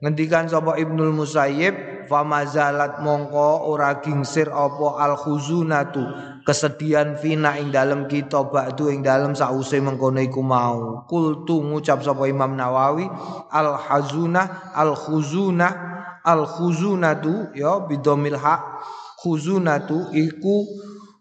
Ngendikan 0.00 0.48
sapa 0.48 0.80
ibnul 0.80 1.12
musayyib 1.12 2.08
famazalat 2.08 3.02
mongko 3.02 3.68
ora 3.68 4.00
gingsir 4.00 4.48
apa 4.48 5.02
al 5.02 5.18
khuzunatu 5.20 6.00
kesedihan 6.46 7.18
fina 7.18 7.58
ing 7.58 7.74
dalem 7.74 8.06
kita 8.06 8.46
ba'du 8.46 8.88
ing 8.88 9.02
dalem 9.04 9.36
sause 9.36 9.76
mengkono 9.82 10.22
iku 10.22 10.40
mau. 10.40 11.04
Kultu 11.04 11.60
ngucap 11.60 12.00
sapa 12.00 12.24
Imam 12.24 12.56
Nawawi 12.56 13.04
al 13.52 13.76
hazuna 13.76 14.72
al 14.72 14.96
khuzuna 14.96 15.95
al 16.26 16.42
khuzunatu 16.50 17.54
ya 17.54 17.86
bidomil 17.86 18.34
hak 18.34 18.82
khuzunatu 19.22 20.10
iku 20.10 20.66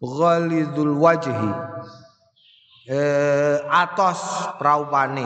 ghalidul 0.02 0.98
wajhi. 0.98 1.52
Eh, 2.86 3.58
atos 3.66 4.22
praupane 4.62 5.26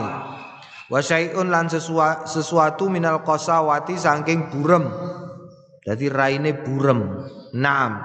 wa 0.88 1.00
syai'un 1.00 1.52
lan 1.52 1.68
sesuatu, 1.68 2.28
sesuatu 2.28 2.92
minal 2.92 3.24
qasawati 3.24 3.96
saking 3.96 4.52
burem. 4.52 4.84
Jadi 5.80 6.12
raine 6.12 6.60
burem. 6.60 7.24
Naam. 7.56 8.04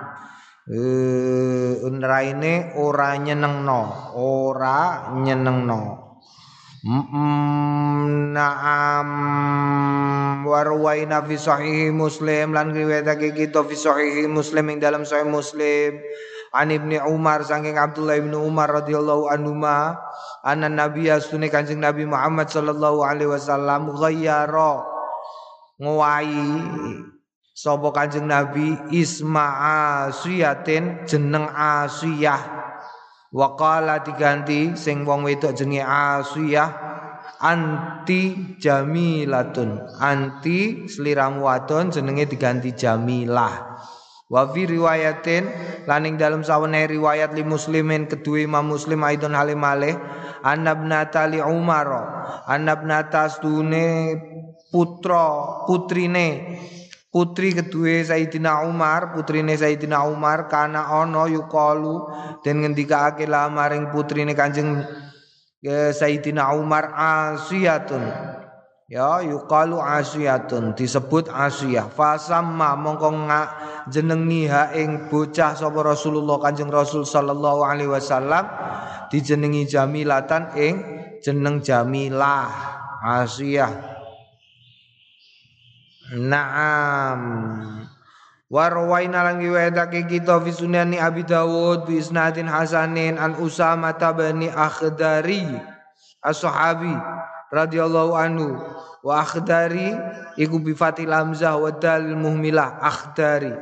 Eh 0.65 1.77
raine 1.83 2.73
ora 2.79 3.19
nyenengno. 3.19 4.15
Ora 4.15 5.11
nyenengno 5.13 6.04
Naam. 6.85 9.09
Warwaina 10.45 11.25
fi 11.25 11.33
sahih 11.33 11.89
Muslim 11.89 12.53
lan 12.53 12.77
riwayatake 12.77 13.33
kita 13.33 13.65
fi 13.65 13.73
sahih 13.73 14.29
Muslim 14.29 14.69
ing 14.69 14.77
dalam 14.77 15.01
sahih 15.01 15.25
Muslim. 15.25 15.97
An 16.53 16.69
Ibni 16.69 17.01
Umar 17.01 17.41
saking 17.41 17.81
Abdullah 17.81 18.21
bin 18.21 18.37
Umar 18.37 18.69
radhiyallahu 18.69 19.33
anhu 19.33 19.57
ma 19.57 19.97
anna 20.45 20.69
Nabi 20.69 21.09
asune 21.09 21.49
Kanjeng 21.49 21.81
Nabi 21.81 22.05
Muhammad 22.05 22.53
sallallahu 22.53 23.01
alaihi 23.01 23.33
wasallam 23.33 23.89
ghayyara 23.97 24.85
ngowahi 25.81 26.53
sapa 27.51 27.91
Kanjeng 27.91 28.29
Nabi 28.29 28.77
Isma 28.93 30.07
Asiyatin 30.07 31.03
jeneng 31.09 31.49
Asiyah 31.49 32.39
Waqala 33.35 33.99
diganti 33.99 34.79
sing 34.79 35.03
wong 35.03 35.27
wedok 35.27 35.51
jenenge 35.59 35.83
Asiyah 35.83 36.71
anti 37.43 38.55
jamilatun. 38.55 39.75
Anti 39.99 40.87
sliramu 40.87 41.43
wadon 41.43 41.91
jenenge 41.91 42.31
diganti 42.31 42.71
jamilah. 42.71 43.75
Wa 44.31 44.47
fi 44.55 44.63
riwayatin 44.63 45.51
laning 45.83 46.15
dalam 46.15 46.47
sawane 46.47 46.87
riwayat 46.87 47.35
li 47.35 47.43
muslimin 47.43 48.07
kedua 48.07 48.47
Imam 48.47 48.71
Muslim 48.71 49.03
aidon 49.03 49.35
halim 49.35 49.59
malih 49.59 49.99
annabnata 50.39 51.27
li 51.27 51.43
Umar. 51.43 51.91
Annabnata 52.47 53.27
stune 53.27 54.15
putra 54.71 55.67
putrine 55.67 56.55
putri 57.15 57.55
kedua 57.55 58.03
Sayyidina 58.03 58.67
Umar 58.67 59.15
putrine 59.15 59.55
Sayyidina 59.55 60.03
Umar 60.03 60.51
kana 60.51 60.91
ono 60.99 61.31
yukalu 61.31 62.11
dan 62.43 62.59
ngendikaake 62.59 63.23
lah 63.23 63.47
maring 63.47 63.87
putrine 63.87 64.35
Kanjeng 64.35 64.83
eh, 65.63 65.95
Sayyidina 65.95 66.51
Umar 66.59 66.91
asiyatun. 66.91 68.03
Ya 68.85 69.23
yuqalu 69.23 69.79
asiyatun 69.81 70.75
disebut 70.77 71.31
asiyah. 71.31 71.89
Fasamma 71.89 72.77
mongko 72.77 73.09
ngak 73.25 73.47
jenengi 73.89 74.45
ha 74.51 74.75
ing 74.75 75.07
bocah 75.09 75.55
sapa 75.55 75.79
Rasulullah 75.81 76.37
Kanjeng 76.37 76.69
Rasul 76.69 77.07
sallallahu 77.07 77.65
alaihi 77.65 77.89
wasallam 77.89 78.45
dijenengi 79.09 79.65
jamilatan 79.65 80.53
ing 80.53 80.75
jeneng 81.23 81.65
jamilah 81.65 82.45
asiyah 83.01 83.94
Naam. 86.13 87.21
Warwaina 88.45 89.25
lang 89.25 89.41
riwayatake 89.41 90.05
kita 90.05 90.37
fi 90.37 90.53
sunani 90.53 91.01
Abi 91.01 91.25
Dawud 91.25 91.89
bi 91.89 91.97
isnadin 91.97 92.45
hasanin 92.45 93.17
an 93.17 93.33
Usama 93.41 93.97
tabani 93.97 94.53
Akhdari 94.53 95.49
as-sahabi 96.21 96.93
radhiyallahu 97.49 98.13
anhu. 98.13 98.53
Wa 99.01 99.25
akhdari 99.25 99.97
iku 100.37 100.61
bi 100.61 100.77
fatil 100.77 101.09
hamzah 101.09 101.57
wa 101.57 101.73
dal 101.73 102.13
muhmilah 102.13 102.81
akhdari. 102.85 103.53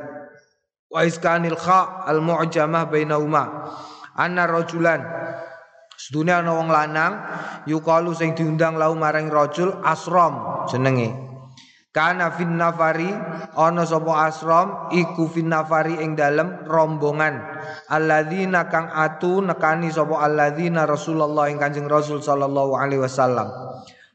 Wa 0.92 1.04
iskanil 1.04 1.56
kha 1.56 2.04
al 2.04 2.20
mu'jamah 2.20 2.84
bainahuma. 2.88 3.72
Anna 4.14 4.44
rajulan 4.46 5.00
Sedunia 5.94 6.42
ana 6.42 6.52
wong 6.58 6.68
lanang 6.68 7.14
yukalu 7.70 8.12
sing 8.12 8.36
diundang 8.36 8.76
lau 8.76 8.92
marang 8.98 9.30
rajul 9.30 9.78
asrom 9.86 10.66
jenenge 10.68 11.23
Kana 11.94 12.34
fin 12.34 12.58
nafari 12.58 13.06
ana 13.54 13.86
sapa 13.86 14.26
asram 14.26 14.90
iku 14.90 15.30
fin 15.30 15.46
nafari 15.46 16.02
ing 16.02 16.18
dalem 16.18 16.66
rombongan. 16.66 17.38
Alladzina 17.86 18.66
kang 18.66 18.90
atu 18.90 19.38
nekani 19.38 19.94
sapa 19.94 20.26
alladzina 20.26 20.90
Rasulullah 20.90 21.46
ing 21.46 21.62
Kanjeng 21.62 21.86
Rasul 21.86 22.18
sallallahu 22.18 22.74
alaihi 22.74 22.98
wasallam. 22.98 23.46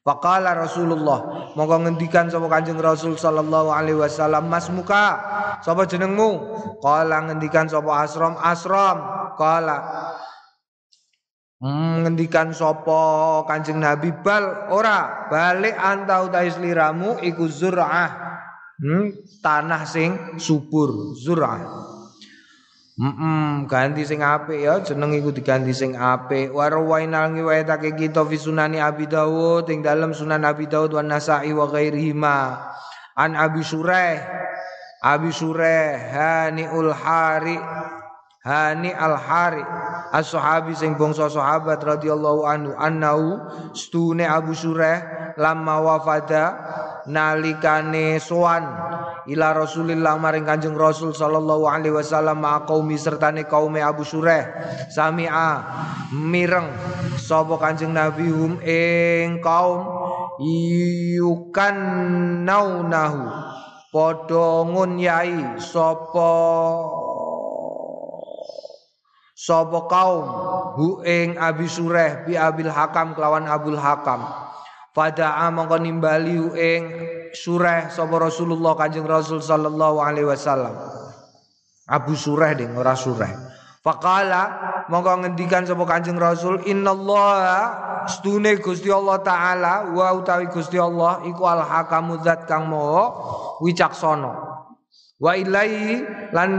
Faqala 0.03 0.59
Rasulullah 0.59 1.51
monggo 1.55 1.87
ngendikan 1.87 2.27
sapa 2.27 2.51
Kanjeng 2.51 2.83
Rasul 2.83 3.15
sallallahu 3.15 3.71
alaihi 3.71 3.99
wasallam 3.99 4.51
Mas 4.51 4.67
muka 4.67 5.15
sapa 5.63 5.87
jenengmu? 5.87 6.59
Kala 6.83 7.31
ngendikan 7.31 7.71
sapa 7.71 8.03
Asram 8.03 8.35
Asram 8.43 8.97
Kala 9.39 9.77
ngendikan 11.59 12.55
sapa 12.55 13.43
Kanjeng 13.43 13.83
Nabi 13.83 14.15
bal 14.15 14.71
ora 14.71 15.27
balik 15.27 15.75
antau 15.75 16.31
utahe 16.31 16.47
sliramu 16.47 17.19
iku 17.19 17.51
zur'ah. 17.51 18.31
Hmm, 18.79 19.11
tanah 19.43 19.83
sing 19.83 20.39
subur 20.39 21.19
zur'ah. 21.19 21.59
Mm 22.99 23.63
ganti 23.71 24.03
sing 24.03 24.19
apik 24.19 24.59
ya 24.59 24.83
jeneng 24.83 25.15
iku 25.15 25.31
diganti 25.31 25.71
sing 25.71 25.95
apik. 25.95 26.51
Warwainal 26.51 27.31
ngiwayatake 27.31 27.95
kita 27.95 28.27
fi 28.27 28.35
sunani 28.35 28.79
Abi 28.83 29.07
Dawud 29.07 29.71
ing 29.71 29.79
dalam 29.79 30.11
Sunan 30.11 30.43
Abi 30.43 30.67
Dawud 30.67 30.91
wan 30.95 31.07
Nasa'i 31.07 31.55
wa 31.55 31.67
ghairihima. 31.71 32.59
An 33.15 33.39
Abi 33.39 33.63
Sureh 33.63 34.19
Abi 34.99 35.31
Sureh 35.31 35.95
Haniul 36.11 36.91
Hari 36.91 37.55
Hani 38.43 38.91
al 38.91 39.15
Hari 39.15 39.63
as-sahabi 40.11 40.73
sing 40.73 40.97
bangsa 40.97 41.29
sahabat 41.29 41.81
radhiyallahu 41.81 42.45
anhu 42.45 42.71
annau 42.77 43.49
stune 43.73 44.25
Abu 44.25 44.57
Sureh 44.57 45.01
lamma 45.37 45.79
wafada 45.81 46.45
nalikane 47.09 48.17
sowan 48.21 48.65
ila 49.29 49.47
Rasulillah 49.53 50.17
maring 50.17 50.45
Kanjeng 50.45 50.73
Rasul 50.73 51.13
sallallahu 51.13 51.69
alaihi 51.69 51.93
wasallam 51.93 52.41
ma 52.41 52.65
qaumi 52.65 52.97
sertane 52.97 53.45
kaume 53.45 53.79
Abu 53.79 54.01
Sureh 54.01 54.45
sami'a 54.89 55.49
mireng 56.13 56.73
sapa 57.21 57.61
Kanjeng 57.61 57.93
Nabi 57.93 58.27
hum 58.29 58.57
ing 58.65 59.37
kaum 59.39 59.85
yukan 60.41 61.77
naunahu 62.43 63.29
padha 63.93 64.65
ngunyai 64.65 65.61
sapa 65.61 66.33
sapa 69.39 69.87
kaum 69.87 70.27
hu 70.75 70.99
ing 71.07 71.39
Abi 71.39 71.71
Sureh 71.71 72.27
bi 72.27 72.35
Abil 72.35 72.67
Hakam 72.67 73.15
kelawan 73.15 73.47
Abul 73.47 73.79
Hakam 73.79 74.27
Pada 74.89 75.47
mongko 75.47 75.79
nimbali 75.79 76.35
ing 76.59 76.81
surah 77.31 77.87
sapa 77.87 78.19
Rasulullah 78.19 78.75
Kanjeng 78.75 79.05
Rasul 79.05 79.39
sallallahu 79.39 80.01
alaihi 80.01 80.27
wasallam. 80.27 80.75
Abu 81.87 82.17
Surah 82.17 82.51
ding 82.57 82.73
ora 82.73 82.97
surah. 82.97 83.29
Faqala 83.79 84.43
mongko 84.91 85.23
ngendikan 85.23 85.63
sapa 85.63 85.85
Kanjeng 85.85 86.17
Rasul 86.17 86.65
innallaha 86.67 87.61
stune 88.11 88.57
Gusti 88.59 88.89
Allah 88.89 89.21
taala 89.21 89.73
wa 89.93 90.09
utawi 90.19 90.49
Gusti 90.49 90.81
Allah 90.81 91.21
iku 91.23 91.45
al 91.45 91.63
hakamu 91.63 92.19
zat 92.25 92.49
kang 92.49 92.67
maha 92.67 93.13
wicaksana. 93.61 94.35
Wa 95.21 95.37
ilai 95.37 96.01
lan 96.33 96.49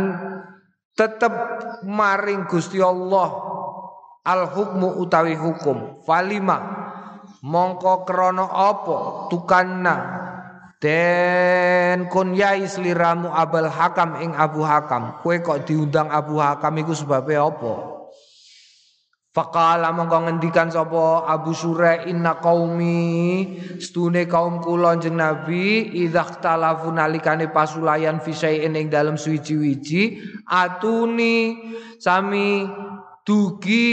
tetep 1.00 1.32
maring 1.88 2.44
Gusti 2.44 2.76
Allah 2.76 3.32
al 4.20 4.44
hukmu 4.52 5.00
utawi 5.00 5.32
hukum. 5.32 6.04
Falima 6.04 6.60
mongko 7.40 8.04
krana 8.04 8.44
apa? 8.44 9.32
Tukanna. 9.32 9.96
Den 10.80 12.08
kunyai 12.08 12.64
sliramu 12.68 13.32
Abul 13.32 13.68
Hakam 13.68 14.20
ing 14.20 14.36
Abu 14.36 14.60
Hakam. 14.60 15.24
Kowe 15.24 15.36
kok 15.40 15.64
diundang 15.64 16.12
Abu 16.12 16.36
Hakam 16.36 16.76
iku 16.80 16.92
sebabe 16.92 17.36
apa 17.36 17.89
Faqala 19.30 19.94
mongko 19.94 20.26
ngendikan 20.26 20.74
sapa 20.74 21.22
Abu 21.22 21.54
Surah 21.54 22.02
inna 22.10 22.42
qaumi 22.42 23.46
stune 23.78 24.26
kaum 24.26 24.58
kula 24.58 24.98
jeneng 24.98 25.22
Nabi 25.22 25.86
idza 26.02 26.26
talafu 26.42 26.90
nalikane 26.90 27.46
pasulayan 27.46 28.18
fi 28.18 28.34
ing 28.58 28.90
dalem 28.90 29.14
suwiji-wiji 29.14 30.18
atuni 30.50 31.62
sami 32.02 32.66
dugi 33.22 33.86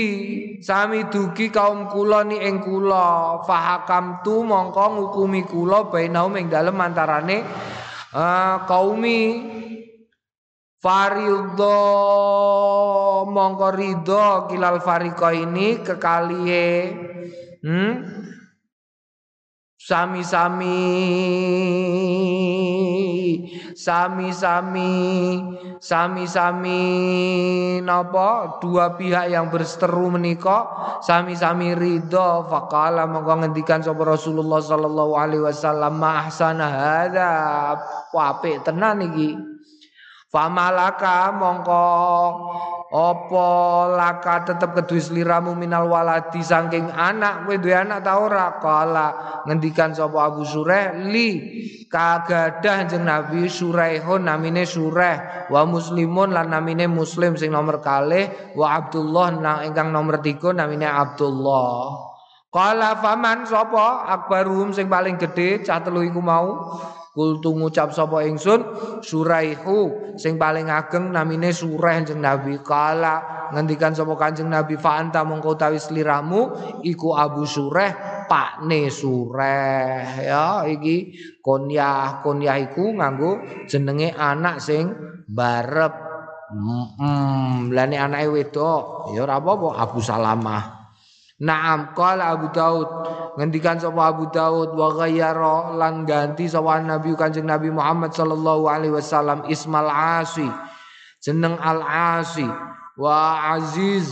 sami 0.65 1.05
dugi 1.05 1.53
kaum 1.53 1.85
kula 1.85 2.25
ni 2.25 2.41
ing 2.41 2.57
kula. 2.57 3.37
Fahakam 3.45 4.25
tu 4.25 4.41
mongko 4.41 4.85
ngukumi 4.97 5.45
kula 5.45 5.85
bainaum 5.93 6.33
ing 6.33 6.49
dalem 6.49 6.81
antarane 6.81 7.45
uh, 8.09 8.65
kaumi 8.65 9.53
faridho 10.87 11.83
mongko 13.27 13.67
ridho 13.75 14.47
kilal 14.47 14.79
fariko 14.79 15.27
ini 15.35 15.83
kekalihe 15.83 16.95
hmm? 17.59 17.93
sami-sami 19.75 20.79
sami-sami 23.75 24.95
sami-sami 25.83 26.81
napa? 27.83 28.59
Dua 28.63 28.95
pihak 28.97 29.29
yang 29.29 29.51
berseteru 29.53 30.09
menika 30.09 30.65
sami-sami 31.03 31.77
ridho. 31.77 32.47
Faqala 32.49 33.05
mongko 33.05 33.45
ngendikan 33.45 33.85
sapa 33.85 34.03
Rasulullah 34.03 34.59
sallallahu 34.59 35.13
alaihi 35.19 35.43
wasallam 35.45 35.99
ma 35.99 36.25
ahsana 36.25 36.67
hadza? 36.67 37.31
Apik 38.17 38.65
tenan 38.65 39.05
famalaka 40.31 41.31
mongko. 41.35 41.87
Apa 42.87 43.49
laka 43.99 44.47
tetep 44.47 44.71
kedue 44.71 45.03
sliramu 45.03 45.51
minal 45.59 45.91
waladi 45.91 46.39
saking 46.39 46.87
anak 46.95 47.43
kowe 47.43 47.59
duwe 47.59 47.75
anak 47.75 47.99
ta 47.99 48.15
ora? 48.15 48.55
Kala 48.63 49.07
ngendikan 49.43 49.91
sapa 49.91 50.31
Abu 50.31 50.47
Sureh 50.47 50.95
li 51.11 51.35
kagadah 51.91 52.87
jeneng 52.87 53.11
Nabi 53.11 53.51
Suraihun 53.51 54.31
namine 54.31 54.63
Sureh 54.63 55.51
wa 55.51 55.67
muslimun 55.67 56.31
lan 56.31 56.47
namine 56.47 56.87
muslim 56.87 57.35
sing 57.35 57.51
nomor 57.51 57.83
kalih 57.83 58.55
wa 58.55 58.79
Abdullah 58.79 59.35
nang 59.35 59.67
ingkang 59.67 59.91
nomor 59.91 60.23
3 60.23 60.55
namine 60.55 60.87
Abdullah. 60.87 61.91
Kala 62.47 62.95
faman 63.03 63.43
sapa? 63.43 64.07
Akbarum 64.07 64.71
sing 64.71 64.87
paling 64.87 65.19
gedhe 65.19 65.59
cah 65.59 65.83
telu 65.83 66.07
iku 66.07 66.23
mau 66.23 66.71
Kultu 67.17 67.57
ngucap 67.57 67.89
sapa 67.89 68.21
ingsun 68.29 68.61
Suraihu 69.01 70.13
sing 70.21 70.37
paling 70.37 70.69
ageng 70.69 71.09
namine 71.09 71.49
Surah 71.49 71.97
jeneng 72.05 72.21
Nabi. 72.21 72.61
Kala 72.61 73.49
ngendikan 73.49 73.97
sapa 73.97 74.13
Kanjeng 74.13 74.53
Nabi 74.53 74.77
fa 74.77 75.01
anta 75.01 75.25
mongko 75.25 75.57
utawi 75.57 75.81
iku 76.85 77.17
Abu 77.17 77.49
Sureh 77.49 78.21
pakne 78.29 78.93
Sureh. 78.93 80.29
Ya 80.29 80.61
iki 80.69 81.17
kunyah 81.41 82.21
kunyah 82.21 82.61
iku 82.69 82.93
nganggo 82.93 83.65
jenenge 83.65 84.13
anak 84.13 84.61
sing 84.61 84.93
barep. 85.25 86.05
Hmm, 86.47 87.73
lani 87.73 87.97
anake 87.97 88.29
wedok 88.29 89.11
ya 89.17 89.27
apa-apa 89.27 89.83
Abu 89.83 89.99
Salamah 89.99 90.76
Naam 91.37 91.93
qala 91.93 92.33
Abu 92.33 92.49
Daud. 92.49 92.89
Ngendikan 93.37 93.77
sapa 93.77 94.09
Abu 94.09 94.25
Daud 94.33 94.73
wa 94.73 94.89
ghayyara 94.97 95.77
lan 95.77 96.09
ganti 96.09 96.49
sapa 96.49 96.81
Nabi 96.81 97.13
Kanjeng 97.13 97.45
Nabi 97.45 97.69
Muhammad 97.69 98.09
sallallahu 98.09 98.65
alaihi 98.65 98.97
wasallam 98.97 99.45
Ismal 99.45 99.85
Asi 99.85 100.49
jeneng 101.21 101.57
Al 101.61 101.85
Asi 101.85 102.45
wa 102.97 103.53
Aziz 103.53 104.09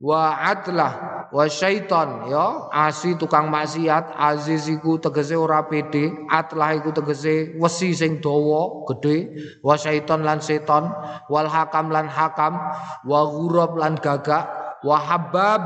wa 0.00 0.34
Atlah 0.40 1.28
wa 1.28 1.44
Syaiton 1.48 2.32
ya 2.32 2.72
Asi 2.72 3.14
tukang 3.20 3.52
maksiat 3.52 4.16
Aziz 4.16 4.68
iku 4.72 4.96
tegese 4.96 5.36
ora 5.36 5.64
pede 5.68 6.12
Atlah 6.32 6.76
iku 6.76 6.96
tegese 6.96 7.56
wesi 7.60 7.92
sing 7.92 8.24
dawa 8.24 8.88
gedhe 8.88 9.36
wa 9.60 9.76
Syaiton 9.76 10.24
lan 10.24 10.40
seton 10.40 10.88
wal 11.28 11.48
Hakam 11.48 11.92
lan 11.92 12.08
Hakam 12.08 12.56
wa 13.04 13.20
Ghurab 13.28 13.76
lan 13.76 14.00
gagak 14.00 14.48
wa 14.82 14.96
Habab 14.98 15.62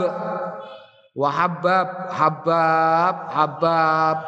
Wahabab, 1.17 2.13
habab, 2.13 3.15
habab. 3.33 4.19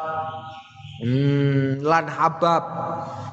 Hmm, 0.99 1.79
lan 1.85 2.09
habab 2.09 2.63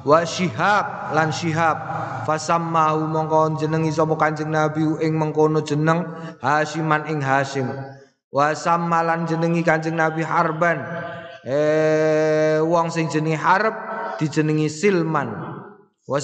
wa 0.05 0.21
syihab 0.29 1.17
lan 1.17 1.33
syihab. 1.33 1.81
Fasammahu 2.29 3.09
mongko 3.09 3.57
jenengi 3.57 3.91
sapa 3.91 4.13
Kanjeng 4.21 4.53
Nabi 4.53 4.85
ing 5.01 5.17
mengkono 5.17 5.65
jeneng 5.65 6.05
Hasiman 6.45 7.09
ing 7.09 7.25
Hasim. 7.25 7.73
Wa 8.29 8.53
sammalan 8.53 9.25
jenengi 9.25 9.65
Kanjeng 9.65 9.97
Nabi 9.97 10.21
Harban. 10.21 10.85
Eh 11.43 12.61
wong 12.61 12.93
sing 12.93 13.09
jenenge 13.09 13.41
Harb 13.41 13.73
dijenengi 14.21 14.69
Silman. 14.69 15.33
Wa 16.05 16.21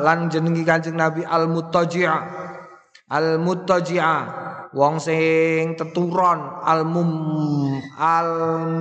lan 0.00 0.30
jenengi 0.30 0.62
Kanjeng 0.62 0.94
Nabi 0.94 1.26
Al-Muttaji'a. 1.26 2.18
Al-Muttaji'a 3.10 4.14
wong 4.74 4.98
sing 4.98 5.78
teturon 5.78 6.60
al 6.66 6.82
mum 6.82 7.10
al 7.94 8.30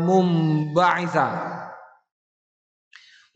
mumbaitha 0.01 1.29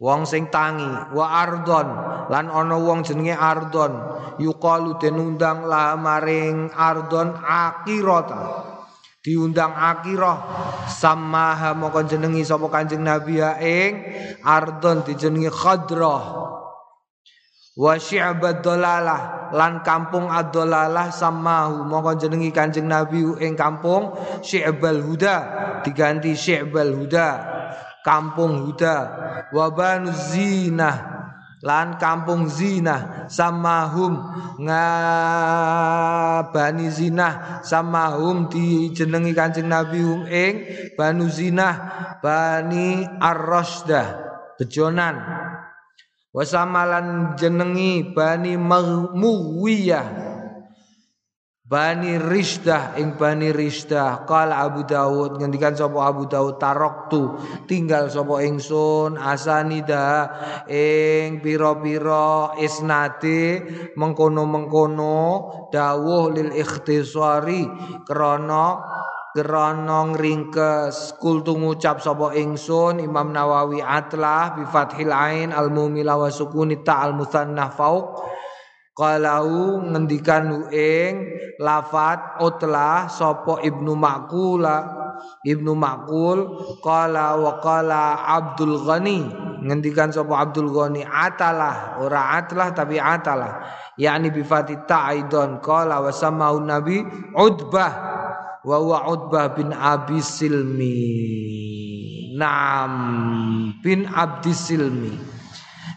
wong 0.02 0.26
sing 0.26 0.50
tangi 0.50 1.14
wa 1.14 1.26
ardon 1.42 1.88
lan 2.28 2.52
ana 2.52 2.76
wong 2.76 3.08
jenenge 3.08 3.34
ardon. 3.34 3.94
Yuqalu 4.38 5.02
denundang 5.02 5.66
la 5.66 5.98
maring 5.98 6.70
ardon 6.70 7.34
akirata 7.42 8.78
diundang 9.26 9.74
akirah 9.74 10.38
samaha 10.86 11.74
moko 11.74 12.06
jenengi 12.06 12.46
sapa 12.46 12.70
kanjeng 12.70 13.02
nabi 13.02 13.42
ing 13.60 13.92
ardon 14.46 15.02
dijenengi 15.04 15.50
khadrah 15.50 16.24
wa 17.78 17.94
syi'bad 17.94 18.66
dolalah 18.66 19.54
lan 19.54 19.86
kampung 19.86 20.28
ad-dolalah 20.28 21.14
samahu 21.14 21.86
mongko 21.88 22.18
jenengi 22.20 22.52
Kanjeng 22.52 22.90
Nabi 22.90 23.24
ing 23.40 23.56
kampung 23.56 24.12
Syi'bal 24.44 25.06
Huda 25.06 25.36
diganti 25.86 26.36
Syi'bal 26.36 26.98
Huda 26.98 27.28
kampung 28.04 28.68
Huda. 28.68 28.96
Wa 29.52 29.72
banu 29.72 30.12
zinah 30.12 31.16
lan 31.64 31.98
kampung 31.98 32.46
zina 32.46 33.26
samahum 33.32 34.22
ngabani 34.62 35.66
zina 36.94 37.60
samahum 37.66 38.46
dijenengi 38.52 39.34
Kanjeng 39.34 39.66
Nabi 39.72 40.04
ing 40.30 40.54
banu 40.94 41.26
zina 41.32 41.70
bani 42.22 43.08
ar-rasdah 43.20 44.28
bejonan 44.58 45.37
wasamalan 46.38 47.34
jenengi 47.34 48.14
bani 48.14 48.54
muwiyah 48.62 50.28
Bani 51.68 52.16
Rishdah 52.16 52.96
ing 52.96 53.20
Bani 53.20 53.52
Rishdah 53.52 54.24
qala 54.24 54.64
Abu 54.64 54.88
Dawud 54.88 55.36
ngendikan 55.36 55.76
sapa 55.76 56.00
Abu 56.08 56.24
Dawud 56.24 56.56
taroktu. 56.64 57.36
Tinggal 57.68 58.08
sapa 58.08 58.40
ingsun 58.40 59.20
asanida. 59.20 60.32
Ing 60.72 61.44
pira-pira 61.44 62.56
isnate 62.56 63.68
mengkono-mengkono 64.00 65.20
dawuh 65.68 66.32
lil 66.32 66.56
ikhtisari 66.56 67.68
krana 68.08 68.80
Geronong 69.38 70.18
ringkes 70.18 71.14
kultu 71.22 71.54
ngucap 71.54 72.02
sapa 72.02 72.34
ingsun 72.34 72.98
Imam 72.98 73.30
Nawawi 73.30 73.86
atlah 73.86 74.58
bi 74.58 74.66
fathil 74.66 75.14
ain 75.14 75.54
al 75.54 75.70
mumila 75.70 76.18
wa 76.18 76.26
sukuni 76.34 76.82
ta 76.82 77.06
al 77.06 77.14
musanna 77.14 77.70
fauq 77.70 78.18
qalau 78.98 79.78
ngendikan 79.94 80.74
ing 80.74 81.38
lafat 81.62 82.42
utlah 82.42 83.06
sapa 83.06 83.62
Ibnu 83.62 83.94
Maqula 83.94 84.98
Ibnu 85.46 85.74
Maqul 85.78 86.40
qala 86.82 87.38
wa 87.38 87.62
qala 87.62 88.26
Abdul 88.42 88.82
Ghani 88.82 89.20
ngendikan 89.64 90.14
sapa 90.14 90.50
Abdul 90.50 90.70
Ghani 90.70 91.02
atalah. 91.06 92.02
Ora 92.02 92.38
atlah 92.42 92.74
tapi 92.74 92.98
atalah. 93.02 93.62
Yakni 93.98 94.30
bi 94.30 94.46
aidon 94.46 95.58
qala 95.62 96.02
wa 96.06 96.12
samahu 96.14 96.62
nabi 96.62 97.02
Udbah 97.34 97.94
wa 98.68 98.78
wa 98.84 99.00
Utbah 99.08 99.56
bin 99.56 99.72
Abi 99.72 100.20
Silmi. 100.20 101.00
Naam 102.36 102.94
bin 103.80 104.04
Abdi 104.04 104.52
Silmi. 104.52 105.16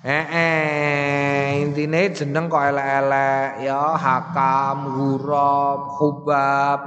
Eh, 0.00 0.26
eh 0.32 1.60
intine 1.60 2.08
jeneng 2.14 2.48
kok 2.48 2.62
elek-elek 2.62 3.66
ya 3.66 3.98
Hakam, 3.98 4.96
Hurab, 4.96 5.98
Hubab. 5.98 6.80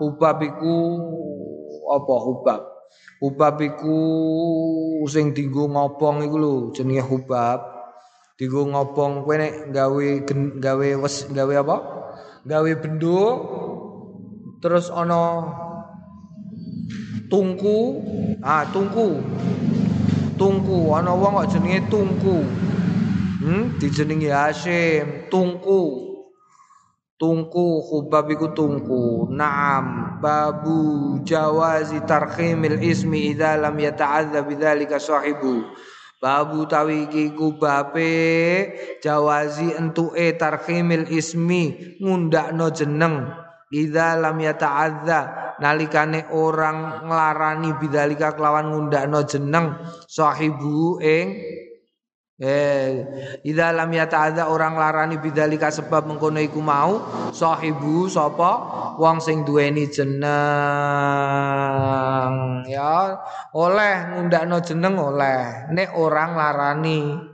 Hubab 0.00 0.36
iku 0.40 0.76
apa 1.92 2.14
Hubab? 2.24 2.60
Hubab 3.20 3.56
iku 3.60 3.98
sing 5.10 5.36
dienggo 5.36 5.68
ngobong 5.68 6.24
iku 6.24 6.36
lho 6.38 6.54
jenenge 6.72 7.04
Hubab. 7.04 7.60
Dienggo 8.38 8.70
ngobong 8.70 9.26
kowe 9.26 9.34
nek 9.36 9.74
gawe 9.74 10.06
gawe 10.62 10.88
wes 11.04 11.28
gawe 11.28 11.54
apa? 11.60 11.76
Gawe 12.48 12.70
benduk 12.80 13.63
terus 14.64 14.88
ono 14.88 15.44
tungku. 17.28 18.00
Ah 18.40 18.64
tungku. 18.72 19.20
Tungku. 20.40 20.88
Ana 20.96 21.12
wong 21.12 21.44
kok 21.44 21.52
jenenge 21.52 21.84
tungku. 21.92 22.40
Hmm? 23.44 23.76
Dijenengi 23.76 24.32
Hasyim 24.32 25.28
tungku. 25.28 26.08
Tungku 27.20 27.84
khubab 27.84 28.32
iku 28.32 28.56
tungku. 28.56 29.28
Naam. 29.28 30.16
Babu 30.24 31.20
jawazi 31.28 32.00
tarkhimil 32.08 32.80
ismi 32.80 33.36
idza 33.36 33.60
lam 33.60 33.76
yata'adza 33.76 34.40
bidzalika 34.48 34.96
sahibu. 34.96 35.60
Babu 36.24 36.64
tawi 36.64 37.04
iki 37.04 37.36
kubabe 37.36 38.16
jawazi 39.04 39.76
entuke 39.76 40.32
tarkhimil 40.40 41.04
ismi 41.12 42.00
ngundakno 42.00 42.72
jeneng 42.72 43.43
Idza 43.74 44.14
lam 44.22 44.38
yata'adza 44.38 45.20
nalikane 45.58 46.30
orang 46.30 47.02
nglarani 47.10 47.74
bidzalika 47.74 48.38
kelawan 48.38 48.70
ngundakno 48.70 49.26
jeneng 49.26 49.74
sahibu 50.06 51.02
ing 51.02 51.42
eh 52.38 53.06
idza 53.42 53.74
lam 53.74 53.90
yata'adza 53.90 54.46
orang 54.46 54.78
larani 54.78 55.18
bidzalika 55.18 55.74
sebab 55.74 56.06
mengkono 56.06 56.38
iku 56.38 56.62
mau 56.62 57.02
sahibu 57.34 58.06
sapa? 58.06 58.82
Wong 58.94 59.18
sing 59.18 59.42
duweni 59.42 59.90
jeneng. 59.90 60.22
Ya 62.70 63.18
oleh 63.58 63.94
ngundakno 64.14 64.62
jeneng 64.62 64.94
oleh. 65.02 65.66
Nek 65.74 65.98
orang 65.98 66.38
larani 66.38 67.33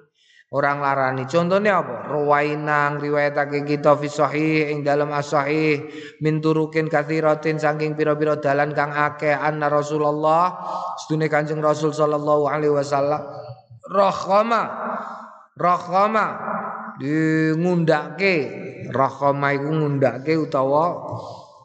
orang 0.50 0.82
larani. 0.82 1.24
Contohnya 1.30 1.78
apa? 1.78 2.10
Ruwainang 2.10 2.98
riwayatake 2.98 3.62
kita 3.62 3.94
fi 3.94 4.08
sahih 4.10 4.74
ing 4.74 4.82
dalam 4.82 5.14
as-sahih 5.14 5.86
min 6.18 6.42
turukin 6.42 6.90
katsiratin 6.90 7.62
saking 7.62 7.94
pira-pira 7.94 8.34
dalan 8.34 8.74
kang 8.74 8.90
akeh 8.90 9.30
anna 9.30 9.70
Rasulullah 9.70 10.58
sedune 10.98 11.30
Kanjeng 11.30 11.62
Rasul 11.62 11.94
sallallahu 11.94 12.50
alaihi 12.50 12.74
wasallam 12.74 13.22
rahama 13.86 14.62
rahama 15.54 16.26
di 16.98 17.54
ngundake 17.54 18.36
iku 18.90 19.70
ngundake 19.70 20.34
utawa 20.34 20.98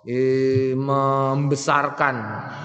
e, 0.06 0.78
membesarkan 0.78 2.15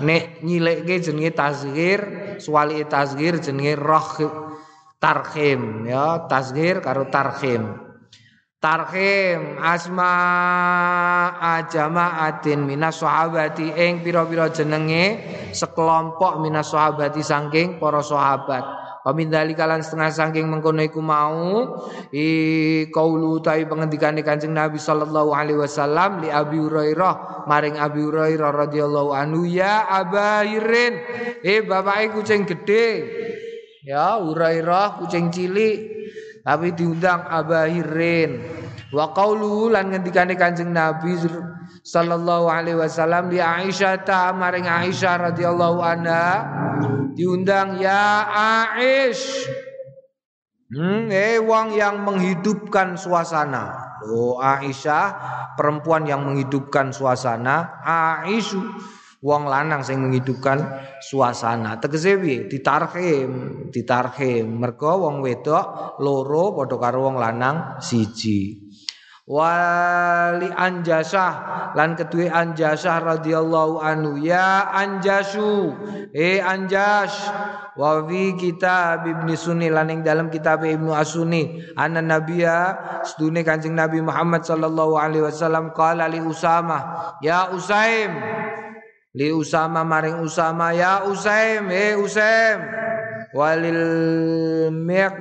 nek 0.05 0.45
nyilekke 0.45 1.01
jenenge 1.01 1.33
tasghir 1.33 2.01
suwali 2.37 2.85
tasghir 2.85 3.41
jenenge 3.41 3.73
rah 3.81 4.21
tarkhim 5.01 5.89
ya 5.89 6.29
tasgir 6.29 6.85
karo 6.85 7.09
tarkhim 7.09 7.91
Tarhim 8.61 9.57
asma 9.57 10.13
ajamaatin 11.57 12.61
minas 12.61 13.01
sahabati 13.01 13.73
ing 13.73 14.05
pira-pira 14.05 14.53
jenenge 14.53 15.17
sekelompok 15.57 16.45
minas 16.45 16.69
sahabati 16.69 17.25
saking 17.25 17.81
para 17.81 18.05
sahabat. 18.05 18.61
Pamindali 19.01 19.57
kalan 19.57 19.81
setengah 19.81 20.13
saking 20.13 20.45
mengkono 20.45 20.85
iku 20.85 21.01
mau 21.01 21.73
i 22.13 22.29
kaulu 22.93 23.41
tai 23.41 23.65
pengendikane 23.65 24.21
Kanjeng 24.21 24.53
Nabi 24.53 24.77
sallallahu 24.77 25.33
alaihi 25.33 25.57
wasallam 25.57 26.21
li 26.21 26.29
Abi 26.29 26.61
Hurairah 26.61 27.49
maring 27.49 27.81
Abi 27.81 28.05
Hurairah 28.05 28.53
radhiyallahu 28.53 29.17
anhu 29.17 29.49
ya 29.49 29.89
Abairin 29.89 31.01
eh 31.41 31.65
bapake 31.65 32.13
kucing 32.13 32.45
gede 32.45 32.87
ya 33.85 34.21
Hurairah 34.21 35.01
kucing 35.01 35.33
cilik 35.33 35.79
tapi 36.45 36.73
diundang 36.73 37.25
Abahirin 37.29 38.41
wa 38.93 39.13
qaulu 39.13 39.71
lan 39.73 39.93
ngendikane 39.93 40.35
Kanjeng 40.37 40.73
Nabi 40.73 41.17
sallallahu 41.85 42.51
alaihi 42.51 42.81
wasallam 42.81 43.31
li 43.33 43.41
Aisyah 43.41 44.05
ta 44.05 44.33
maring 44.33 44.67
Aisyah 44.67 45.33
radhiyallahu 45.33 45.81
anha 45.81 46.45
diundang 47.15 47.81
ya 47.81 48.27
Aish 48.77 49.49
Hmm, 50.71 51.11
eh 51.11 51.43
wong 51.43 51.75
yang 51.75 52.07
menghidupkan 52.07 52.95
suasana. 52.95 53.99
Oh, 54.07 54.39
Aisyah 54.39 55.07
perempuan 55.59 56.07
yang 56.07 56.23
menghidupkan 56.23 56.95
suasana. 56.95 57.83
Aisyu 57.83 58.63
wong 59.21 59.49
lanang 59.49 59.85
sing 59.85 60.01
menghidupkan 60.01 60.59
suasana. 61.05 61.77
Tegese 61.77 62.17
piye? 62.17 62.49
Ditarhim 62.49 63.31
ditarhim 63.69 64.61
mergo 64.61 65.09
wong 65.09 65.21
wedok 65.21 66.01
loro 66.01 66.57
padha 66.57 66.77
karo 66.81 67.09
wong 67.09 67.17
lanang 67.21 67.81
siji. 67.85 68.71
Wali 69.31 70.51
anjasah 70.51 71.33
lan 71.79 71.95
kedue 71.95 72.27
anjasah 72.27 72.99
radhiyallahu 72.99 73.79
anhu 73.79 74.19
ya 74.19 74.67
anjasu 74.75 75.71
eh 76.11 76.43
anjas 76.43 77.31
wa 77.79 78.03
fi 78.11 78.35
kitab 78.35 79.07
ibnu 79.07 79.31
sunni 79.39 79.71
lan 79.71 79.87
ing 79.95 80.03
dalam 80.03 80.35
kitab 80.35 80.67
ibnu 80.67 80.91
asuni 80.91 81.63
anna 81.79 82.03
nabiya 82.03 82.75
sedune 83.07 83.47
kanjeng 83.47 83.79
nabi 83.79 84.03
Muhammad 84.03 84.43
sallallahu 84.43 84.99
alaihi 84.99 85.23
wasallam 85.23 85.71
qala 85.79 86.11
li 86.11 86.19
usama 86.19 86.83
ya 87.23 87.55
usaim 87.55 88.11
li 89.15 89.29
Usama 89.35 89.83
maring 89.83 90.23
Usama 90.23 90.71
ya 90.71 91.03
Usaim 91.07 91.67
he 91.71 91.99
Usaim 91.99 92.61
walil 93.35 94.71
miq 94.71 95.19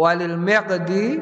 walil 0.00 0.36
miqdi. 0.40 1.20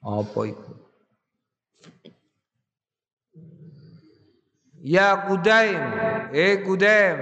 Apa 0.00 0.40
itu? 0.48 0.72
Ya 4.80 5.28
Kudaim 5.28 5.82
eh 6.32 6.64
Kudaim. 6.64 7.18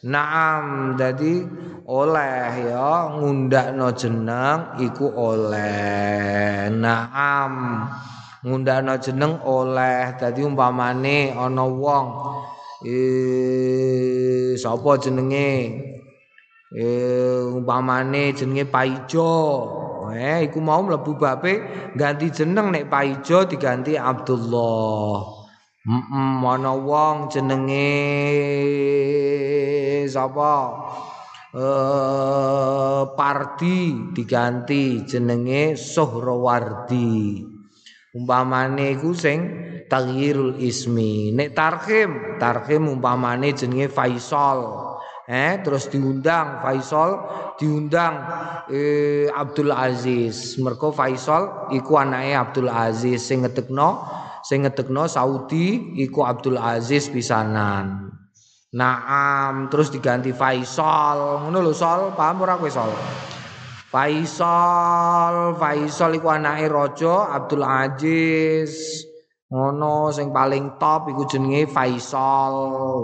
Naam 0.00 0.96
jadi 0.96 1.44
oleh 1.90 2.70
ya 2.70 3.10
ngundakno 3.18 3.90
jeneng 3.98 4.78
iku 4.78 5.10
oleh. 5.10 6.70
Naam 6.70 7.82
ngundakno 8.46 8.94
jeneng 9.02 9.42
oleh. 9.42 10.14
Dadi 10.14 10.46
umpamane 10.46 11.34
ana 11.34 11.66
wong 11.66 12.06
eh 12.86 14.54
sapa 14.54 15.02
jenenge? 15.02 15.50
Eh 16.70 17.42
umpamane 17.58 18.30
jenenge 18.38 18.70
Paijo. 18.70 19.34
Eh 20.14 20.46
iku 20.46 20.62
mau 20.62 20.86
mlebu 20.86 21.18
bape 21.18 21.52
ganti 21.98 22.30
jeneng 22.30 22.70
nek 22.70 22.86
Paijo 22.86 23.50
diganti 23.50 23.98
Abdullah. 23.98 25.42
Mm 25.80 26.44
ana 26.46 26.72
wong 26.76 27.26
jenenge 27.32 27.90
sapa 30.06 30.54
eh 31.50 33.02
Pardi 33.18 33.78
diganti 34.14 35.02
jenenge 35.02 35.74
Sohrawardi. 35.74 37.42
Umpamane 38.10 38.94
iku 38.94 39.14
sing 39.14 39.38
taghyirul 39.86 40.58
ismi. 40.62 41.30
Nek 41.34 41.54
tarhim, 41.54 42.38
tarhim 42.38 42.90
umpamane 42.90 43.54
jenenge 43.54 43.90
Faisal. 43.90 44.90
Eh 45.30 45.62
terus 45.62 45.86
diundang 45.90 46.58
Faisal, 46.58 47.22
diundang 47.58 48.14
eh, 48.70 49.30
Abdul 49.30 49.70
Aziz. 49.70 50.58
Mergo 50.58 50.90
Faisal 50.90 51.70
iku 51.74 51.98
anake 51.98 52.34
Abdul 52.34 52.70
Aziz 52.70 53.26
sing 53.26 53.46
ngetekno 53.46 54.06
sing 54.42 54.66
ngetekno 54.66 55.06
Saudi 55.06 55.98
iku 56.02 56.26
Abdul 56.26 56.58
Aziz 56.58 57.06
pisanan. 57.10 58.19
Naam 58.70 59.66
terus 59.66 59.90
diganti 59.90 60.30
Faisal. 60.30 61.42
Ngono 61.42 61.58
lho 61.58 61.74
Sol, 61.74 62.14
paham 62.14 62.46
ora 62.46 62.54
kowe 62.54 62.70
Sol? 62.70 62.94
Faisal, 63.90 65.58
Faisal 65.58 66.14
iku 66.14 66.30
anake 66.30 66.70
raja 66.70 67.34
Abdul 67.34 67.66
Aziz. 67.66 69.02
Ngono 69.50 70.14
sing 70.14 70.30
paling 70.30 70.78
top 70.78 71.10
iku 71.10 71.26
jenenge 71.26 71.66
Faisal. 71.66 72.54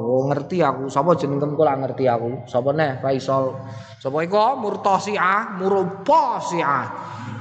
Oh 0.07 0.31
ngerti 0.31 0.63
aku, 0.63 0.87
sapa 0.87 1.19
jeneng 1.19 1.43
kok 1.43 1.59
ngerti 1.59 2.07
aku. 2.07 2.47
Sapa 2.47 2.71
neh 2.71 3.03
Faisal? 3.03 3.59
Sapa 4.07 4.23
iku? 4.23 4.39
Murtasiah, 4.63 5.59
Murtasiah. 5.59 6.87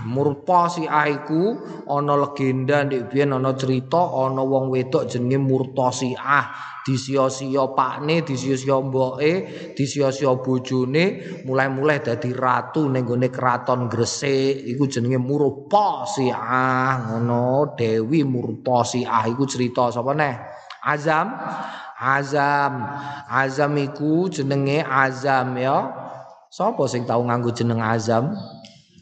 Murtasiah 0.09 1.05
iku 1.13 1.61
ana 1.85 2.17
legenda 2.17 2.81
ndek 2.81 3.13
biyen 3.13 3.37
ana 3.37 3.53
cerita 3.53 4.01
ana 4.01 4.41
wong 4.41 4.73
wedok 4.73 5.05
jenenge 5.05 5.37
Murtasiah. 5.37 6.73
disia-sia 6.85 7.73
pakne, 7.73 8.21
disia-sia 8.21 8.77
mboke, 8.77 9.33
disia-sia 9.73 10.37
bojone, 10.37 11.17
mulai-mulai 11.41 11.97
dadi 11.97 12.29
ratu 12.29 12.85
ning 12.85 13.01
gone 13.01 13.33
kraton 13.33 13.89
Gresik, 13.89 14.61
iku 14.69 14.85
jenenge 14.85 15.17
Murupasiah, 15.17 17.09
ngono 17.09 17.73
Dewi 17.73 18.21
Murupasiah 18.21 19.25
iku 19.25 19.49
cerita 19.49 19.89
sapa 19.89 20.13
neh? 20.13 20.37
Azam, 20.85 21.33
Azam, 21.97 22.85
Azam 23.33 23.73
iku 23.81 24.29
jenenge 24.29 24.85
Azam 24.85 25.57
ya. 25.57 26.04
Sapa 26.55 26.87
sing 26.87 27.03
tau 27.03 27.19
nganggo 27.19 27.51
jeneng 27.51 27.83
Azam? 27.83 28.31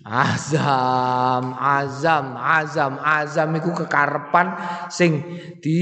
Azam, 0.04 1.56
azam, 1.56 2.36
azam, 2.36 3.00
azam 3.00 3.56
iku 3.56 3.72
kekarepan 3.72 4.52
sing 4.92 5.24
di 5.63 5.80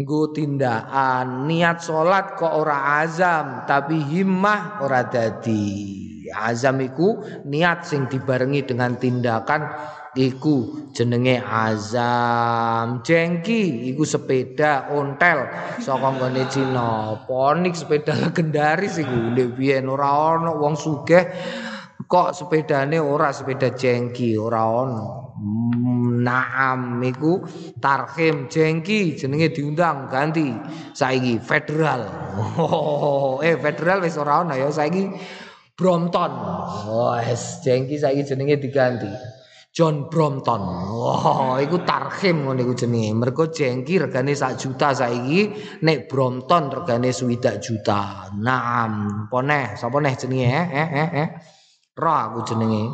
nggo 0.00 0.32
tindakan. 0.32 1.44
Niat 1.44 1.84
salat 1.84 2.40
kok 2.40 2.56
ora 2.56 3.04
azam, 3.04 3.68
tapi 3.68 4.00
himmah 4.00 4.80
ora 4.80 5.04
dadi. 5.04 5.92
Azam 6.32 6.80
iku 6.80 7.20
niat 7.44 7.84
sing 7.84 8.08
dibarengi 8.08 8.64
dengan 8.64 8.96
tindakan 8.96 9.68
iku 10.16 10.88
jenenge 10.96 11.44
azam. 11.44 13.04
Jengki 13.04 13.92
iku 13.92 14.08
sepeda 14.08 14.88
ontel 14.88 15.44
saka 15.84 16.16
nggone 16.16 16.48
Cina. 16.48 17.12
Ponik 17.28 17.76
sepeda 17.76 18.16
legendaris 18.16 18.96
iku 19.04 19.36
ndek 19.36 19.52
biyen 19.52 19.84
ora 19.84 20.38
ana 20.40 20.56
wong 20.56 20.80
sugih 20.80 21.28
kok 22.10 22.34
sepedane 22.34 22.98
ora 22.98 23.30
sepeda 23.30 23.70
jengki 23.70 24.34
ora 24.34 24.66
ono. 24.66 25.30
Hmm, 25.38 26.26
naam 26.26 26.98
iku 27.06 27.38
tarhim 27.78 28.50
jengki 28.50 29.14
jenenge 29.14 29.54
diundang 29.54 30.10
ganti. 30.10 30.50
Saiki 30.90 31.38
federal. 31.38 32.10
Oh, 32.58 33.38
eh 33.38 33.54
federal 33.54 34.02
wis 34.02 34.18
ora 34.18 34.42
ono 34.42 34.58
ya 34.58 34.66
saiki 34.74 35.06
Brompton. 35.78 36.32
Oh 36.90 37.14
es 37.14 37.62
jengki 37.62 37.94
saiki 37.94 38.26
jenenge 38.26 38.58
diganti. 38.58 39.38
John 39.70 40.10
Brompton. 40.10 40.66
Oh, 40.66 41.54
iku 41.62 41.86
tarhim 41.86 42.42
ngono 42.42 42.58
iku 42.58 42.74
jenenge. 42.74 43.14
Mergo 43.14 43.54
jengki 43.54 44.02
regane 44.02 44.34
sak 44.34 44.58
juta 44.58 44.90
saiki 44.90 45.46
nek 45.86 46.10
Brompton 46.10 46.74
regane 46.74 47.14
swidak 47.14 47.62
juta. 47.62 48.34
Naam 48.34 49.24
poneh 49.30 49.78
sapa 49.78 50.02
neh 50.02 50.18
jenenge 50.18 50.50
eh 50.50 50.68
eh 50.74 50.90
eh, 50.90 51.10
eh. 51.22 51.30
Ra 51.98 52.30
aku 52.30 52.46
jenenge. 52.46 52.86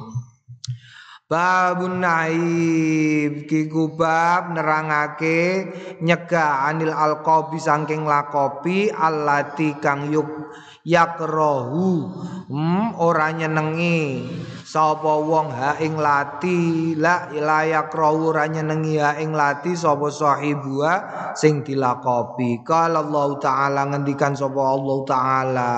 Babun 1.27 2.07
naib 2.07 3.51
ki 3.51 3.67
kubab 3.67 4.55
nerangake 4.55 5.67
nyegah 5.99 6.71
anil 6.71 6.95
alqabi 6.95 7.59
saking 7.59 8.07
lakopi 8.07 8.95
allati 8.95 9.75
kang 9.83 10.07
yuk 10.15 10.55
yakrohu. 10.87 12.15
Hmm, 12.47 12.95
ora 13.03 13.35
nyenengi. 13.35 14.23
Sapa 14.63 15.19
wong 15.19 15.51
ha 15.51 15.75
ing 15.83 15.99
lati 15.99 16.95
la 16.95 17.27
ila 17.35 17.67
yakrohu 17.67 18.31
ora 18.31 18.47
nyenengi 18.47 18.95
ha 19.03 19.19
ing 19.19 19.35
lati 19.35 19.75
sapa 19.75 20.07
sahibua 20.07 20.93
sing 21.35 21.67
dilakopi. 21.67 22.63
Kalau 22.63 23.03
Allah 23.03 23.29
taala 23.43 23.83
ngendikan 23.91 24.39
sapa 24.39 24.63
Allah 24.63 24.99
taala 25.03 25.73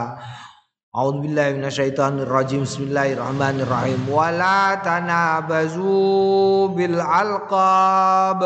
A'udzu 0.99 1.31
billahi 1.31 1.63
minasyaitonir 1.63 2.27
rajim. 2.27 2.67
Bismillahirrahmanirrahim. 2.67 4.11
Wala 4.11 4.83
tanabazu 4.83 6.75
bil 6.75 6.99
alqab. 6.99 8.43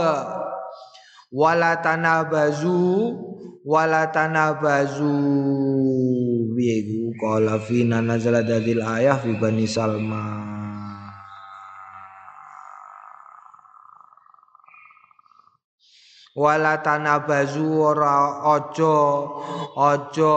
Wala 1.33 1.81
tanabazu 1.81 3.17
wala 3.65 4.11
tanabazu 4.13 5.17
piye 6.53 6.85
iku 6.85 7.15
qala 7.17 7.57
fina 7.63 8.05
nazala 8.05 8.45
dadil 8.45 8.85
ayah 8.85 9.17
fi 9.17 9.33
bani 9.39 9.65
salma 9.65 10.52
wala 16.33 16.81
tanabazu 16.81 17.93
ora 17.93 18.41
aja 18.57 18.97
aja 19.77 20.37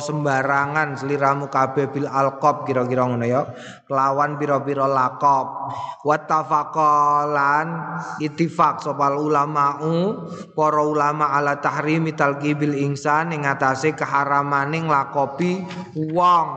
sembarangan 0.00 0.96
sliramu 0.96 1.52
kabeh 1.52 1.92
bil 1.92 2.08
alqab 2.08 2.64
kira-kira 2.64 3.04
ngono 3.04 3.26
ya. 3.28 3.44
Kelawan 3.84 4.40
pira-pira 4.40 4.88
laqab 4.88 5.46
wattafaqalan 6.08 7.68
ittifaq 8.24 8.80
sopal 8.80 9.20
ulama'u 9.20 10.24
para 10.56 10.80
ulama 10.80 11.36
ala 11.36 11.60
tahrimi 11.60 12.16
talqibil 12.16 12.72
insan 12.80 13.36
ing 13.36 13.44
atase 13.44 13.92
keharamaning 13.92 14.88
lakopi 14.88 15.68
wong. 16.16 16.48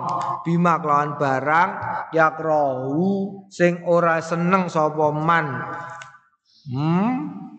Bima 0.47 0.79
kelawan 0.79 1.19
barang 1.19 1.69
yakrohu 2.15 3.43
sing 3.51 3.83
ora 3.83 4.23
seneng 4.23 4.71
sapa 4.71 5.11
man. 5.11 5.47
Hmm 6.71 7.50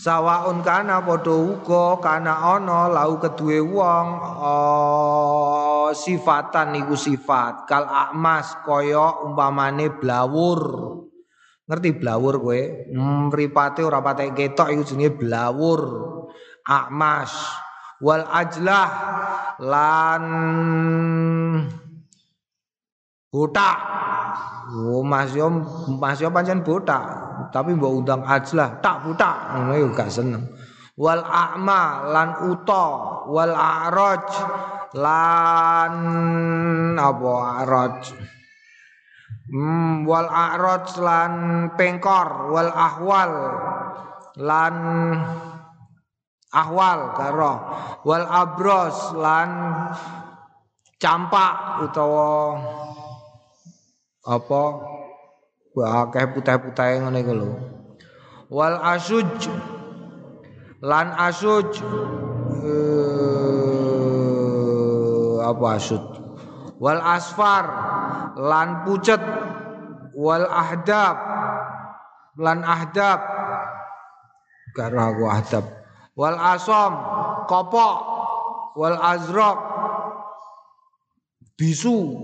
sawaun 0.00 0.64
kana 0.64 1.04
padha 1.04 1.36
uga 1.36 2.00
kana 2.00 2.32
ana 2.56 2.88
lau 2.88 3.20
kedue 3.20 3.60
wong 3.60 4.06
oh, 4.40 5.92
sifatan 5.92 6.72
iku 6.80 6.96
sifat. 6.96 7.68
Kal 7.68 7.84
akmas 7.84 8.56
kaya 8.64 9.20
umpamane 9.28 9.92
blawur. 10.00 10.60
Ngerti 11.68 11.90
blawur 12.00 12.34
kowe? 12.40 12.62
Mripate 13.28 13.84
ora 13.84 14.00
patek 14.00 14.32
ketok 14.32 14.72
iku 14.72 14.82
jenenge 14.88 15.20
blawur. 15.20 15.80
Akmas. 16.64 17.30
Wal 18.00 18.24
ajlah. 18.24 18.88
Lan 19.60 20.24
botak 23.28 23.78
oh 24.70 25.02
mas 25.02 25.34
yo 25.34 25.50
mas 25.98 26.22
yo 26.22 26.30
pancen 26.30 26.62
botak 26.62 27.02
tapi 27.50 27.74
mbok 27.74 28.04
undang 28.04 28.22
ajlah 28.22 28.78
tak 28.78 29.02
butak 29.02 29.56
ngono 29.56 29.74
yo 29.74 29.88
gak 29.96 30.12
seneng. 30.12 30.44
Wal 31.00 31.24
a'ma 31.24 32.12
lan 32.12 32.28
uta 32.52 32.86
wal 33.24 33.56
a'raj 33.56 34.26
lan 35.00 35.94
apa 37.00 37.32
a'raj? 37.64 37.98
Hmm, 39.48 40.04
wal 40.04 40.28
a'raj 40.28 40.86
lan 41.00 41.32
pengkor 41.72 42.52
wal 42.52 42.68
ahwal 42.68 43.32
lan 44.44 44.74
ahwal 46.52 47.00
karo. 47.16 47.54
Wal 48.04 48.26
abros 48.28 49.16
lan 49.16 49.48
campak 51.00 51.80
utawa 51.88 52.60
apa? 54.26 54.62
Akeh 55.80 56.26
putih-putih 56.34 57.00
ngene 57.00 57.24
iku 57.24 57.32
lho. 57.32 57.56
Wal 58.52 58.76
asuj. 58.82 59.48
Lan 60.84 61.14
asuj. 61.16 61.80
Uh, 62.60 63.80
apa 65.40 65.80
asud 65.80 66.04
wal 66.80 67.00
asfar. 67.00 67.64
Lan 68.36 68.84
pucet. 68.84 69.22
Wal 70.16 70.44
ahdab. 70.48 71.16
Lan 72.36 72.60
ahdab. 72.66 73.20
Karo 74.76 74.98
aku 75.00 75.24
ahdab. 75.30 75.64
Wal 76.18 76.36
asom. 76.36 76.92
Kopok. 77.48 77.96
Wal 78.76 78.96
azraq 78.96 79.58
bisu 81.60 82.16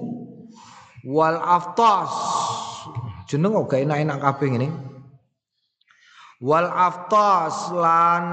wal 1.06 1.38
aftas. 1.38 2.10
Jeneng 3.30 3.54
gak 3.66 3.86
enak-enak 3.86 4.18
kabeh 4.18 4.48
ngene. 4.50 4.68
Wal 6.42 6.68
aftas 6.68 7.70
lan 7.72 8.26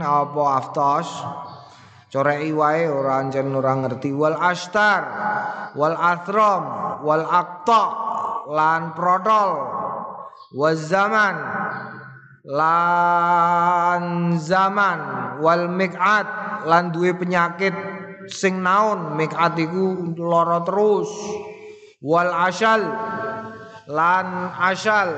apa 0.00 0.42
aftas? 0.58 1.06
Coreki 2.08 2.56
wae 2.56 2.88
ora 2.88 3.20
ancen 3.20 3.52
ora 3.52 3.76
ngerti. 3.76 4.16
Wal 4.16 4.34
astar 4.40 5.02
wal 5.76 5.92
athram 5.92 6.64
wal 7.04 7.24
aqta 7.28 7.84
lan 8.48 8.96
protol 8.96 9.50
wal 10.56 10.76
zaman 10.76 11.36
lan 12.48 14.02
zaman. 14.40 14.98
Wal 15.38 15.70
mik'at 15.70 16.26
lan 16.66 16.90
duwe 16.90 17.14
penyakit 17.14 17.97
sing 18.30 18.60
naon 18.62 19.16
mik'at 19.16 19.58
iku 19.58 20.14
lara 20.16 20.62
terus. 20.64 21.10
Wal 21.98 22.30
asal 22.30 22.80
lan 23.90 24.26
asal 24.54 25.08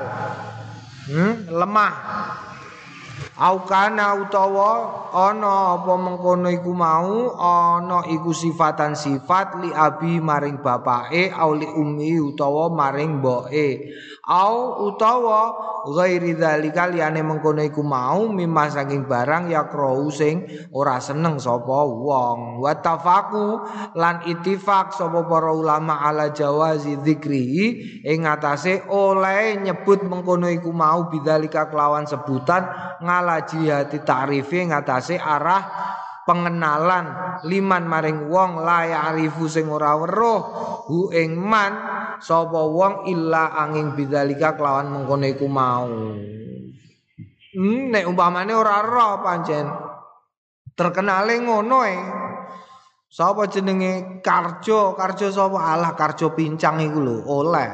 hmm, 1.11 1.51
lemah. 1.51 1.95
Aukana 3.41 4.21
utawa 4.21 5.01
ana 5.09 5.73
apa 5.73 5.93
mengkono 5.97 6.45
iku 6.53 6.77
mau 6.77 7.33
ana 7.41 8.05
iku 8.05 8.37
sifatan 8.37 8.93
sifat 8.93 9.57
li 9.65 9.73
abi 9.73 10.21
maring 10.21 10.61
bapake 10.61 11.33
au 11.33 11.57
li 11.57 11.65
ummi 11.65 12.21
utawa 12.21 12.69
maring 12.69 13.17
mboke 13.17 13.93
au 14.31 14.87
utawa 14.87 15.51
ghairi 15.91 16.39
dzalika 16.39 16.87
liyane 16.87 17.19
mengkono 17.19 17.59
iku 17.59 17.83
mau 17.83 18.31
mimma 18.31 18.71
saking 18.71 19.03
barang 19.03 19.51
ya 19.51 19.67
sing 20.15 20.47
ora 20.71 21.03
seneng 21.03 21.35
sapa 21.35 21.83
wong. 21.83 22.63
Wa 22.63 22.79
tafaku 22.79 23.59
lan 23.99 24.23
ittifaq 24.23 24.95
sapa 24.95 25.27
para 25.27 25.51
ulama 25.51 25.99
ala 25.99 26.31
jawazi 26.31 26.95
dzikri 27.03 27.43
ing 28.07 28.23
atase 28.23 28.87
oleh 28.87 29.59
nyebut 29.59 30.07
mengkono 30.07 30.47
iku 30.47 30.71
mau 30.71 31.11
bidzalika 31.11 31.67
kelawan 31.67 32.07
sebutan 32.07 32.63
ngala 33.03 33.43
jihati 33.43 33.99
ta'rifi 34.07 34.71
ngatasé 34.71 35.19
arah 35.19 35.63
pengenalan. 36.25 37.39
Liman 37.45 37.83
maring 37.89 38.29
wong 38.29 38.61
la 38.61 38.85
ya'rifu 38.85 39.49
sing 39.49 39.69
ora 39.69 39.97
weruh. 39.97 40.41
Hu 40.89 41.09
ing 41.13 41.37
man 41.37 41.73
sapa 42.21 42.61
wong 42.61 43.09
illa 43.09 43.53
angin 43.57 43.97
bidzalika 43.97 44.53
kelawan 44.57 44.93
mengkono 44.93 45.25
iku 45.25 45.47
mau. 45.49 45.89
Hmm, 47.51 47.91
nek 47.91 48.07
umpamane 48.07 48.53
ora 48.55 48.79
roh 48.85 49.19
pancen. 49.19 49.65
Terkenale 50.71 51.35
ngono 51.41 51.77
e. 51.83 51.97
Sapa 53.11 53.43
jenenge 53.51 54.23
karjo? 54.23 54.95
Karjo 54.95 55.27
sapa? 55.35 55.75
Alah 55.75 55.91
karjo 55.99 56.31
pincang 56.31 56.79
iku 56.79 56.99
lho 57.03 57.15
oleh. 57.27 57.71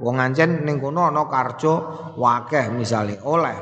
Wong 0.00 0.16
ancen 0.16 0.64
ning 0.64 0.80
kono 0.80 1.10
ana 1.10 1.26
karjo 1.28 1.72
wakeh 2.16 2.70
misale 2.72 3.18
oleh 3.26 3.58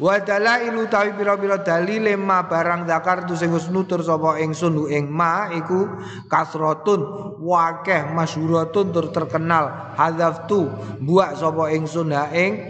Wa 0.00 0.16
dalailu 0.24 0.88
tawi 0.88 1.12
pira-pira 1.12 1.60
dalile 1.60 2.16
ma 2.16 2.48
barang 2.48 2.88
zakar 2.88 3.28
tu 3.28 3.36
sing 3.36 3.52
wis 3.52 3.68
nutur 3.68 4.00
sapa 4.00 4.40
ingsun 4.40 4.88
ing 4.88 5.12
ma 5.12 5.52
iku 5.52 5.84
kasratun 6.24 7.36
wakeh 7.36 8.08
masyhuratun 8.08 8.96
tur 8.96 9.12
terkenal. 9.12 9.92
Hadzaftu 10.00 10.72
buak 11.04 11.36
sapa 11.36 11.68
ingsun 11.76 12.16
ha 12.16 12.32
ing 12.32 12.64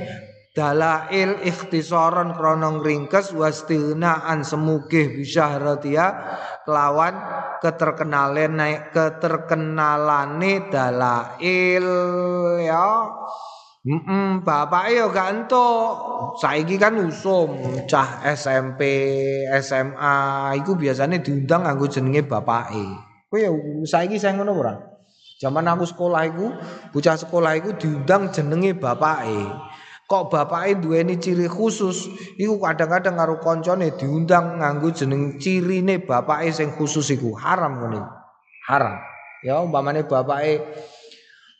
dalail 0.50 1.38
ikhtisaron 1.46 2.34
krana 2.34 2.82
ringkes 2.82 3.30
wastilnaan 3.30 4.42
semugih 4.42 5.22
bisyahratia 5.22 6.06
kelawan 6.66 7.14
keterkenalen 7.62 8.58
naik 8.58 8.90
keterkenalane 8.90 10.66
dalail 10.66 11.86
ya 12.58 12.86
Mm 13.80 14.44
bapak 14.44 14.92
yo 14.92 15.08
gak. 15.08 15.48
Saiki 16.36 16.76
kan 16.76 17.00
usum 17.00 17.56
cah 17.88 18.20
SMP, 18.36 18.84
SMA 19.64 20.52
iku 20.60 20.76
biasanya 20.76 21.16
diundang 21.24 21.64
nganggo 21.64 21.88
jenenge 21.88 22.28
bapake. 22.28 22.84
Kowe 23.32 23.40
ya 23.40 23.48
saiki 23.88 24.20
saya 24.20 24.36
ngono 24.36 24.52
ora? 24.52 24.76
Zaman 25.40 25.64
aku 25.64 25.88
sekolah 25.88 26.22
iku, 26.28 26.52
bocah 26.92 27.16
sekolah 27.16 27.56
iku 27.56 27.72
diundang 27.80 28.28
jenenge 28.28 28.76
bapake. 28.76 29.48
Kok 30.04 30.28
bapake 30.28 30.76
duweni 30.76 31.16
ciri 31.16 31.48
khusus, 31.48 32.12
iku 32.36 32.60
kadang-kadang 32.60 33.16
karo 33.16 33.40
koncone 33.40 33.96
diundang 33.96 34.60
nganggo 34.60 34.92
jeneng 34.92 35.40
cirine 35.40 36.04
bapake 36.04 36.52
sing 36.52 36.76
khusus 36.76 37.08
iku 37.16 37.32
haram 37.32 37.80
ngene. 37.80 38.04
Haram. 38.68 39.00
Ya 39.40 39.56
umpamane 39.64 40.04
bapake 40.04 40.60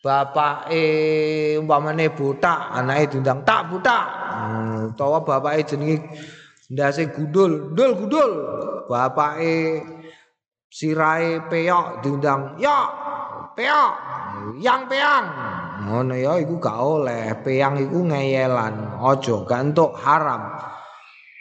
bapak 0.01 0.73
eh 0.73 1.61
umpamane 1.61 2.09
buta 2.17 2.73
anake 2.73 3.17
diundang 3.17 3.45
tak 3.45 3.69
buta. 3.69 3.99
Hmm, 4.33 4.97
utawa 4.97 5.21
bapake 5.21 5.69
jenenge 5.69 5.97
ndase 6.73 7.13
gundul 7.13 7.77
ndul 7.77 7.93
gundul. 8.01 8.33
Bapake 8.89 9.85
sirai 10.73 11.45
peok 11.47 12.01
diundang 12.01 12.57
ya 12.57 12.89
peok 13.53 13.93
yang 14.65 14.89
peang. 14.89 15.27
Ngono 15.85 16.17
ya 16.17 16.37
iku 16.41 16.57
gak 16.61 16.79
oleh 16.81 17.37
peang 17.45 17.77
iku 17.77 18.01
ngeyelan 18.09 19.01
ojo 19.05 19.45
gantuk 19.45 19.97
haram. 20.01 20.57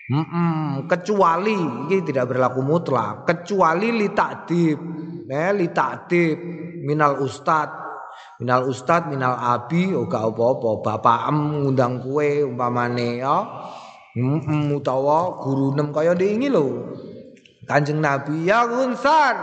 Mm 0.09 0.25
-mm, 0.25 0.65
kecuali 0.89 1.53
ini 1.53 2.01
tidak 2.01 2.33
berlaku 2.33 2.65
mutlak 2.65 3.29
kecuali 3.29 3.93
li 3.93 4.09
takdib 4.09 4.81
eh 5.29 5.53
li 5.53 5.69
takdib 5.69 6.33
minal 6.81 7.21
ustad 7.21 7.88
minal 8.39 8.71
ustad 8.71 9.11
minal 9.11 9.35
abi 9.35 9.91
oh 9.91 10.07
gak 10.07 10.31
apa-apa. 10.31 10.79
Bapak 10.79 11.19
em 11.29 11.37
ngundang 11.59 11.99
kue 11.99 12.47
umpamane 12.47 13.19
ya. 13.19 13.37
Mm 14.15 14.73
utawa 14.73 15.37
guru 15.43 15.75
nem 15.75 15.91
kaya 15.93 16.15
ini 16.17 16.49
lho. 16.49 16.95
Kanjeng 17.69 18.01
Nabi 18.01 18.49
ya 18.49 18.65
gunsar 18.65 19.35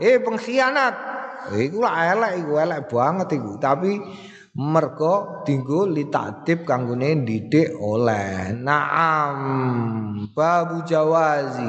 eh 0.00 0.16
pengkhianat. 0.22 0.94
Iku 1.50 1.82
lah 1.82 2.16
elek 2.16 2.32
iku 2.46 2.52
elek 2.56 2.80
banget 2.88 3.28
iku. 3.36 3.60
Tapi 3.60 4.00
mergo 4.56 5.44
dinggo 5.44 5.84
litatib 5.84 6.64
kanggone 6.64 7.26
didik 7.26 7.76
oleh. 7.76 8.54
Naam 8.56 10.30
babu 10.32 10.86
jawazi 10.86 11.68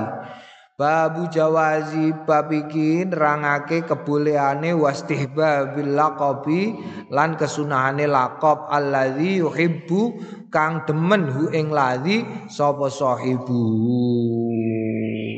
babu 0.82 1.30
jawazi 1.30 2.10
bab 2.26 2.50
iki 2.50 3.06
nerangake 3.06 3.86
keboleane 3.86 4.74
wastihbabil 4.74 5.94
laqabi 5.94 6.74
lan 7.14 7.38
kesunahane 7.38 8.10
laqab 8.10 8.66
allazi 8.66 9.46
yuhibbu 9.46 10.18
kang 10.50 10.82
demen 10.90 11.30
hu 11.30 11.54
ing 11.54 11.70
ladzi 11.70 12.26
sapa 12.50 12.90
sahibu 12.90 13.62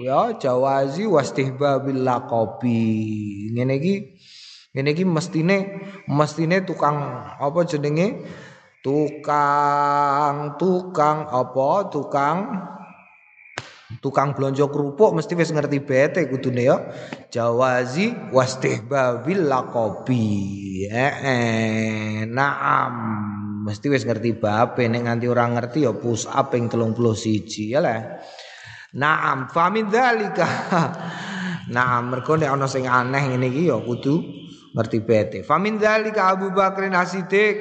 ya 0.08 0.32
jawazi 0.40 1.04
wastihbabil 1.12 2.08
laqabi 2.08 2.80
ngene 3.52 3.76
iki 3.84 3.96
Ini 4.74 4.90
iki 4.90 5.06
mestine 5.06 5.86
mestine 6.10 6.66
tukang 6.66 6.98
apa 7.38 7.62
jenenge? 7.62 8.26
Tukang 8.82 10.58
tukang 10.58 11.30
apa? 11.30 11.94
Tukang 11.94 12.38
tukang 14.00 14.34
blonjo 14.34 14.72
kerupuk 14.72 15.14
mesti 15.14 15.36
wis 15.36 15.52
ngerti 15.52 15.78
bete 15.84 16.26
kudune 16.32 16.64
ya. 16.64 16.78
Jawazi 17.30 18.34
wastihbabil 18.34 19.46
laqabi. 19.46 20.28
Eh, 20.88 21.14
eh 21.22 22.18
naam 22.26 22.94
mesti 23.68 23.92
wis 23.92 24.08
ngerti 24.08 24.38
babe 24.38 24.88
nek 24.88 25.02
nganti 25.06 25.26
ora 25.28 25.46
ngerti 25.50 25.86
ya 25.86 25.94
push 25.94 26.26
up 26.30 26.54
ping 26.54 26.72
31 26.72 27.74
ya 27.74 27.80
lah. 27.84 28.22
Naam 28.98 29.50
famin 29.52 29.90
dzalika. 29.90 30.48
Nah, 31.64 32.04
mergo 32.04 32.36
nek 32.36 32.52
ana 32.52 32.68
sing 32.68 32.92
aneh 32.92 33.24
ngene 33.24 33.48
iki 33.48 33.72
ya 33.72 33.80
kudu 33.80 34.43
ngerti 34.74 34.98
bete. 35.06 35.40
Famin 35.46 35.78
dzalika 35.78 36.34
Abu 36.34 36.50
Bakrin 36.50 36.98
Asidik. 36.98 37.56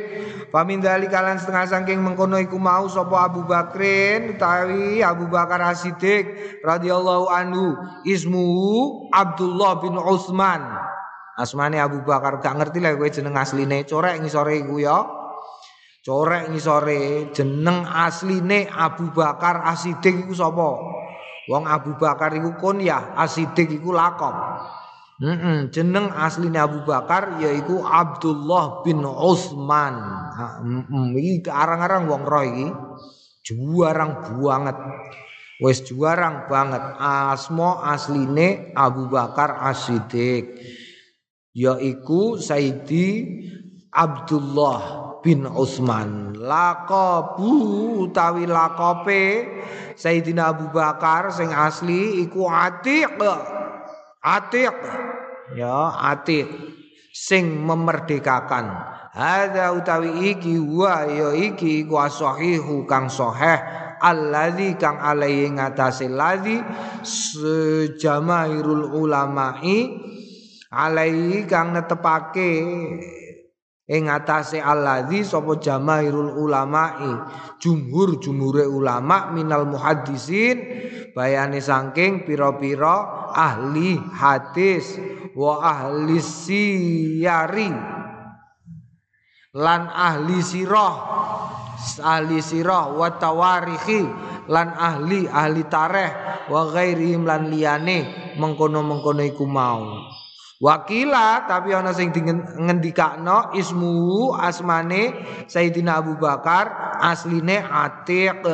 Famin 0.48 0.80
dzalika 0.80 1.20
lan 1.24 1.40
setengah 1.40 1.64
saking 1.68 2.00
mengkono 2.00 2.36
iku 2.40 2.56
mau 2.60 2.88
sapa 2.88 3.28
Abu 3.28 3.44
Bakrin 3.44 4.36
utawi 4.36 5.00
Abu 5.00 5.28
Bakar 5.28 5.60
Asidik 5.64 6.60
radhiyallahu 6.64 7.28
anhu 7.28 7.76
ismu 8.04 8.48
Abdullah 9.12 9.80
bin 9.80 9.96
Utsman. 9.96 10.60
Asmane 11.36 11.80
Abu 11.80 12.04
Bakar 12.04 12.44
gak 12.44 12.60
ngerti 12.60 12.84
lah 12.84 12.92
kowe 12.92 13.08
jeneng 13.08 13.32
asline 13.32 13.88
corek 13.88 14.20
ngisore 14.20 14.60
iku 14.60 14.76
ya. 14.76 15.00
Corek 16.04 16.52
ngisore 16.52 17.32
jeneng 17.32 17.88
asline 17.88 18.68
Abu 18.68 19.08
Bakar 19.16 19.64
Asidik 19.64 20.28
iku 20.28 20.36
sapa? 20.36 20.68
Wong 21.48 21.64
Abu 21.64 21.96
Bakar 21.96 22.36
iku 22.36 22.54
kunyah, 22.60 23.16
Asidik 23.16 23.72
iku 23.72 23.96
lakop. 23.96 24.34
Mm 25.20 25.36
-mm, 25.36 25.56
jeneng 25.68 26.08
aslinya 26.08 26.64
Abu 26.64 26.88
Bakar 26.88 27.36
yaitu 27.36 27.84
Abdullah 27.84 28.80
bin 28.80 29.04
Utsman. 29.04 29.94
Mm 30.64 30.82
-mm, 30.88 31.04
iki 31.20 31.52
arang-arang 31.52 32.08
wong 32.08 32.22
roh 32.24 32.44
iki. 32.46 32.68
Juarang 33.44 34.40
banget. 34.40 34.78
Wes 35.60 35.84
juarang 35.84 36.48
banget. 36.48 36.82
Asmo 36.98 37.78
asline 37.84 38.72
Abu 38.72 39.06
Bakar 39.12 39.62
As-Siddiq. 39.62 40.58
Yaiku 41.52 42.40
Sayyidi 42.40 43.08
Abdullah 43.92 44.80
bin 45.22 45.44
Utsman. 45.46 46.34
Laqabu 46.34 47.52
utawi 48.08 48.48
laqape 48.48 49.46
Sayyidina 49.94 50.50
Abu 50.50 50.72
Bakar 50.74 51.30
sing 51.30 51.52
asli 51.54 52.26
iku 52.26 52.50
Atiq. 52.50 53.14
Atiq. 54.22 54.74
Ya 55.58 55.98
atiq. 56.14 56.46
Sing 57.12 57.60
memerdekakan. 57.60 58.70
Hadza 59.12 59.76
utawi 59.76 60.32
iki 60.32 60.56
wa 60.56 61.04
ya 61.04 61.36
iki 61.36 61.84
ku 61.84 61.98
sahihu 61.98 62.88
kang 62.88 63.10
sahih. 63.12 63.60
Alladzi 64.02 64.78
kang 64.80 64.98
alaihi 64.98 65.52
ngatasé 65.54 66.10
ladzi 66.10 66.58
sejamairul 67.06 68.98
ulama'i 68.98 69.94
alaihi 70.74 71.46
kang 71.46 71.70
netepake 71.70 72.50
ing 73.86 74.02
atase 74.10 74.58
alladzi 74.58 75.22
sapa 75.22 75.60
jamairul 75.60 76.34
ulama'i. 76.34 77.12
Jumhur 77.62 78.18
jumhure 78.18 78.66
ulama 78.66 79.30
minal 79.30 79.68
muhaddisin 79.68 80.56
bayane 81.12 81.60
saking 81.60 82.24
pira-pira 82.24 83.28
ahli 83.32 83.96
hadis 83.96 84.96
wa 85.36 85.60
ahli 85.60 86.20
siyari. 86.20 87.72
Lan 89.52 89.84
ahli 89.84 90.40
sirah 90.40 90.94
ahli 92.00 92.40
sirah 92.40 92.96
wa 92.96 93.12
tawarikhi 93.20 94.00
lan 94.48 94.72
ahli 94.72 95.28
ahli 95.28 95.62
tareh 95.68 96.10
wa 96.48 96.72
ghairihim 96.72 97.28
lan 97.28 97.52
liyane 97.52 98.32
mengkono-mengkono 98.40 99.22
iku 99.28 99.44
mau. 99.44 100.00
Wakila 100.62 101.50
tapi 101.50 101.74
ana 101.74 101.90
sing 101.90 102.14
ngendikakno 102.14 103.50
ismu 103.58 104.30
asmane 104.38 105.10
Sayyidina 105.50 105.98
Abu 105.98 106.14
Bakar 106.14 106.96
asline 107.02 107.66
Atiq 107.66 108.46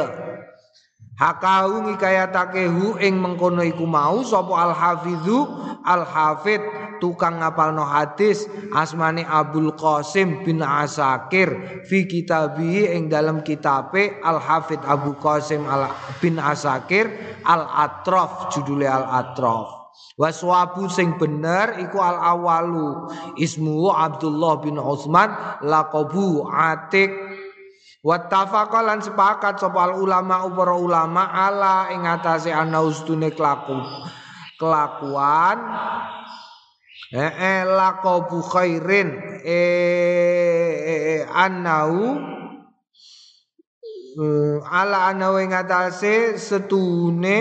Hakau 1.19 1.83
ngikayatake 1.83 2.71
hu 2.71 2.95
ing 3.03 3.19
mengkono 3.19 3.67
iku 3.67 3.83
mau 3.91 4.23
sapa 4.23 4.55
al 4.55 4.71
hafizu 4.71 5.51
al 5.83 6.07
hafid 6.07 6.63
tukang 7.03 7.43
ngapalno 7.43 7.83
hadis 7.83 8.47
asmane 8.71 9.27
Abdul 9.27 9.75
Qasim 9.75 10.47
bin 10.47 10.63
Asakir 10.63 11.83
fi 11.91 12.07
kitabi 12.07 12.87
ing 12.95 13.11
dalam 13.11 13.43
kitabe 13.43 14.23
al 14.23 14.39
hafid 14.39 14.79
Abu 14.87 15.19
Qasim 15.19 15.67
al 15.67 15.91
bin 16.23 16.39
Asakir 16.39 17.11
al 17.43 17.67
atraf 17.67 18.55
judule 18.55 18.87
al 18.87 19.11
atraf 19.11 19.91
Waswabu 20.19 20.87
sing 20.87 21.19
bener 21.19 21.83
iku 21.83 21.99
al 21.99 22.19
awalu 22.19 23.11
ismu 23.39 23.91
Abdullah 23.91 24.63
bin 24.63 24.79
Utsman 24.79 25.35
laqabu 25.67 26.47
Atik 26.47 27.11
Wattafaqa 27.99 28.79
lan 28.87 29.03
sepakat 29.03 29.59
sapa 29.59 29.91
ulama 29.99 30.47
para 30.55 30.79
ulama 30.79 31.35
ala 31.35 31.91
ing 31.91 32.07
atase 32.07 32.55
ana 32.55 32.79
ustune 32.79 33.35
kelaku 33.35 33.75
kelakuan. 34.55 35.59
Eh, 37.09 37.33
eh 37.33 37.65
laqabu 37.65 38.39
khairin 38.45 39.41
eh 39.41 41.25
anau 41.25 42.21
ala 44.69 45.11
ana 45.11 45.29
ing 45.41 45.57
atase 45.57 46.37
setune 46.39 47.39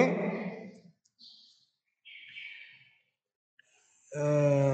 eh 4.16 4.67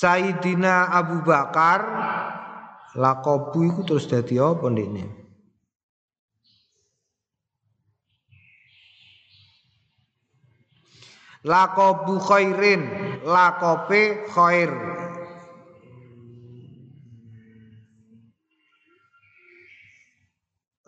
Sayyidina 0.00 0.88
Abu 0.96 1.20
Bakar 1.20 1.84
lakobu 2.96 3.68
iku 3.68 3.84
terus 3.84 4.08
dadi 4.08 4.40
apa 4.40 4.64
ndekne? 4.72 5.04
Lakobu 11.44 12.16
khairin, 12.16 12.82
lakope 13.28 14.24
khair. 14.32 14.72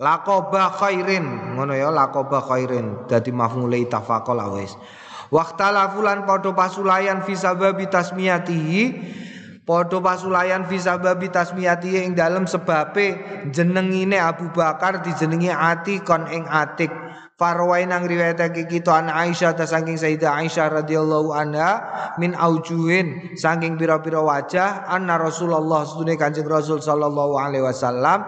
Lakoba 0.01 0.73
khairin, 0.73 1.57
ngono 1.57 1.77
ya 1.77 1.93
lakoba 1.93 2.41
khairin. 2.41 3.05
Dadi 3.09 3.29
maf'ulai 3.33 3.85
tafaqal 3.93 4.41
awis. 5.33 5.35
Waktalafulan 5.35 6.29
podo 6.29 6.53
pasulayan 6.53 7.25
fisababi 7.25 7.89
tasmiyatihi 7.89 8.83
Podo 9.63 10.03
pasulayan 10.03 10.67
fisababi 10.67 11.31
ing 12.03 12.19
dalam 12.19 12.51
sebabe 12.51 13.15
jenengine 13.55 14.19
Abu 14.19 14.51
Bakar 14.51 15.07
dijenengi 15.07 15.55
ati 15.55 16.03
kon 16.03 16.27
ing 16.27 16.51
atik 16.51 16.91
Farwain 17.43 17.91
ang 17.91 18.07
riwayatake 18.07 18.71
kita 18.71 19.03
an 19.03 19.11
Aisyah 19.11 19.59
ta 19.59 19.67
saking 19.67 19.99
Sayyidah 19.99 20.47
Aisyah 20.47 20.79
radhiyallahu 20.79 21.35
anha 21.35 21.83
min 22.15 22.39
aujuhin 22.39 23.35
saking 23.35 23.75
pira-pira 23.75 24.23
wajah 24.23 24.87
anna 24.87 25.19
Rasulullah 25.19 25.83
sedune 25.83 26.15
Kanjeng 26.15 26.47
Rasul 26.47 26.79
sallallahu 26.79 27.35
alaihi 27.35 27.67
wasallam 27.67 28.23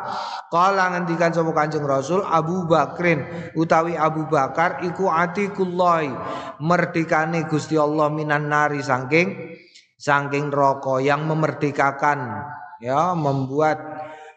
kala 0.51 0.99
ngendikan 0.99 1.31
sapa 1.31 1.55
Kanjeng 1.55 1.87
Rasul 1.87 2.27
Abu 2.27 2.67
Bakrin 2.67 3.23
utawi 3.55 3.95
Abu 3.95 4.27
Bakar 4.27 4.83
iku 4.83 5.07
atikullahi 5.07 6.11
merdekane 6.59 7.47
Gusti 7.47 7.79
Allah 7.79 8.11
minan 8.11 8.51
nari 8.51 8.83
saking 8.83 9.55
saking 9.95 10.51
rokok 10.51 10.99
yang 10.99 11.23
memerdekakan 11.23 12.51
ya 12.83 13.15
membuat 13.15 13.79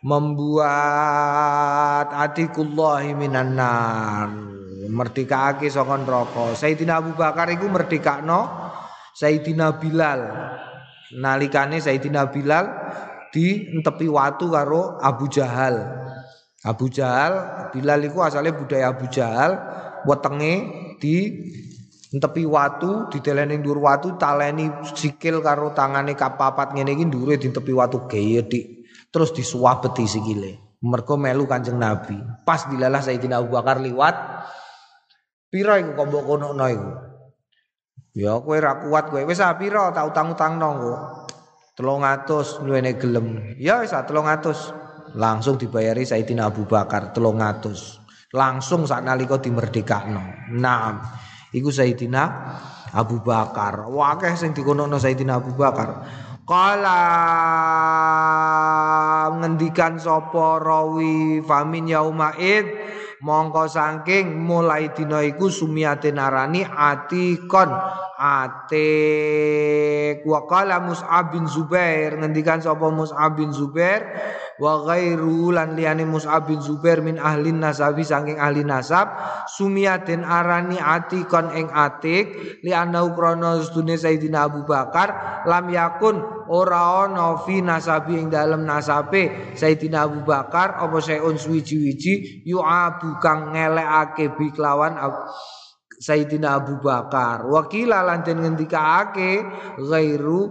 membuat 0.06 0.70
atikullahi 2.14 3.18
minan 3.18 3.58
nar 3.58 4.57
merdekake 4.88 5.68
saka 5.68 5.96
neraka. 6.00 6.56
Sayyidina 6.56 7.00
Abu 7.04 7.14
Bakar 7.14 7.52
iku 7.52 7.68
merdekakno 7.68 8.48
Sayyidina 9.14 9.78
Bilal. 9.78 10.22
Nalikane 11.20 11.80
Sayyidina 11.80 12.28
Bilal 12.32 12.66
di 13.32 13.70
tepi 13.80 14.08
watu 14.08 14.52
karo 14.52 15.00
Abu 15.00 15.32
Jahal. 15.32 15.84
Abu 16.68 16.92
Jahal, 16.92 17.34
Bilal 17.72 18.04
iku 18.10 18.28
asale 18.28 18.52
budaya 18.52 18.92
Abu 18.92 19.08
Jahal, 19.08 19.56
wetenge 20.04 20.54
di 21.00 21.16
tepi 22.12 22.48
watu 22.48 23.12
diteleni 23.12 23.60
dhuwur 23.60 23.84
watu 23.84 24.16
taleni 24.16 24.72
sikil 24.96 25.44
karo 25.44 25.76
tangane 25.76 26.16
kapapat 26.16 26.72
ngene 26.72 26.96
iki 26.96 27.06
di 27.36 27.50
tepi 27.52 27.72
watu 27.76 28.08
gede 28.08 28.88
terus 29.12 29.36
disuwabeti 29.36 30.08
sikile 30.08 30.80
mergo 30.80 31.20
melu 31.20 31.44
Kanjeng 31.44 31.76
Nabi 31.76 32.16
pas 32.48 32.64
dilalah 32.72 33.04
Sayyidina 33.04 33.44
Abu 33.44 33.60
Bakar 33.60 33.84
liwat 33.84 34.16
Pira 35.48 35.80
iku 35.80 35.96
kok 35.96 36.08
mbok 36.12 36.24
kono 36.28 36.52
iku? 36.68 36.90
Ya 38.18 38.36
kowe 38.42 38.58
ra 38.60 38.84
kuat 38.84 39.14
kowe. 39.14 39.22
Wis 39.24 39.40
ah 39.40 39.56
pira 39.56 39.94
tak 39.96 40.12
utang-utangno 40.12 40.70
kok. 40.76 41.00
300 41.78 42.66
luwene 42.66 42.98
gelem. 42.98 43.56
Ya 43.62 43.80
wis 43.80 43.94
ah 43.96 44.04
300. 44.04 45.16
Langsung 45.16 45.56
dibayari 45.56 46.04
Sayyidina 46.04 46.52
Abu 46.52 46.68
Bakar 46.68 47.16
300. 47.16 48.34
Langsung 48.36 48.84
sak 48.84 49.08
nalika 49.08 49.40
dimerdekakno. 49.40 50.52
Naam. 50.52 51.00
Iku 51.56 51.72
Sayyidina 51.72 52.24
Abu 52.92 53.24
Bakar. 53.24 53.88
Wakeh 53.88 54.36
sing 54.36 54.52
dikonokno 54.52 55.00
Sayyidina 55.00 55.40
Abu 55.40 55.56
Bakar. 55.56 56.04
Kala 56.48 57.04
ngendikan 59.36 60.00
sapa 60.00 60.64
rawi 60.64 61.44
famin 61.44 61.92
yaumaid 61.92 62.66
mongko 63.22 63.66
saking 63.66 64.38
mulai 64.38 64.94
dina 64.94 65.26
iku 65.26 65.50
sumiate 65.50 66.14
narani 66.14 66.62
atikon 66.66 67.70
atik 68.18 69.06
wa 70.26 70.50
qala 70.50 70.82
Mus'ab 70.82 71.32
bin 71.38 71.46
Zubair. 71.46 72.18
Ngendikan 72.18 72.58
sapa 72.66 72.90
Mus'ab 72.90 73.38
bin 73.38 73.54
Zubair 73.54 74.02
wa 74.58 74.82
ghairu 74.90 75.54
lan 75.54 75.78
liyane 75.78 76.02
Mus'ab 76.10 76.50
bin 76.50 76.58
Zubair 76.58 77.06
min 77.06 77.22
ahli 77.22 77.54
nasabi. 77.54 78.02
Saking 78.02 78.42
ahli 78.42 78.66
nasab 78.66 79.14
sumiaten 79.46 80.26
arani 80.26 80.82
atikon 80.82 81.54
ing 81.54 81.70
atik 81.70 82.60
li 82.66 82.74
anau 82.74 83.14
krana 83.14 83.62
sedune 83.62 83.94
Sayyidina 83.96 84.50
Abu 84.50 84.66
Bakar 84.66 85.44
lam 85.46 85.70
yakun 85.70 86.18
ora 86.50 87.06
ana 87.06 87.38
fi 87.46 87.62
nasabi 87.62 88.18
ing 88.18 88.34
dalem 88.34 88.66
nasabe 88.66 89.54
Sayyidina 89.54 90.10
Abu 90.10 90.26
Bakar 90.26 90.74
apa 90.82 90.98
sayun 90.98 91.38
suwiji-wiji 91.38 92.44
yu'abu 92.48 93.22
kang 93.22 93.54
ngelekake 93.54 94.34
bi 94.34 94.50
kelawan 94.50 94.98
Sayyidina 95.98 96.62
Abu 96.62 96.78
Bakar. 96.78 97.50
Wakila 97.50 98.06
lan 98.06 98.22
den 98.22 98.46
ngendikake 98.46 99.42
ghairu 99.82 100.42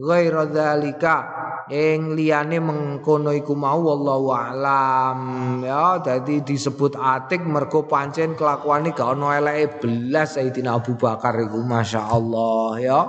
ghairu 0.00 0.42
dzalika. 0.48 1.16
Ing 1.64 2.12
liyane 2.12 2.60
mengkono 2.60 3.32
iku 3.32 3.56
mau 3.56 3.80
wallahu 3.80 4.36
alam. 4.36 5.20
Ya 5.64 5.96
dadi 5.96 6.44
disebut 6.44 6.92
atik 6.96 7.40
mergo 7.44 7.88
pancen 7.88 8.36
kelakuane 8.36 8.92
gak 8.92 9.16
ono 9.16 9.32
eleke 9.32 9.80
belas 9.80 10.36
Sayyidina 10.36 10.76
Abu 10.76 10.96
Bakar 11.00 11.40
iku 11.40 11.64
masyaallah 11.64 12.80
ya. 12.84 13.00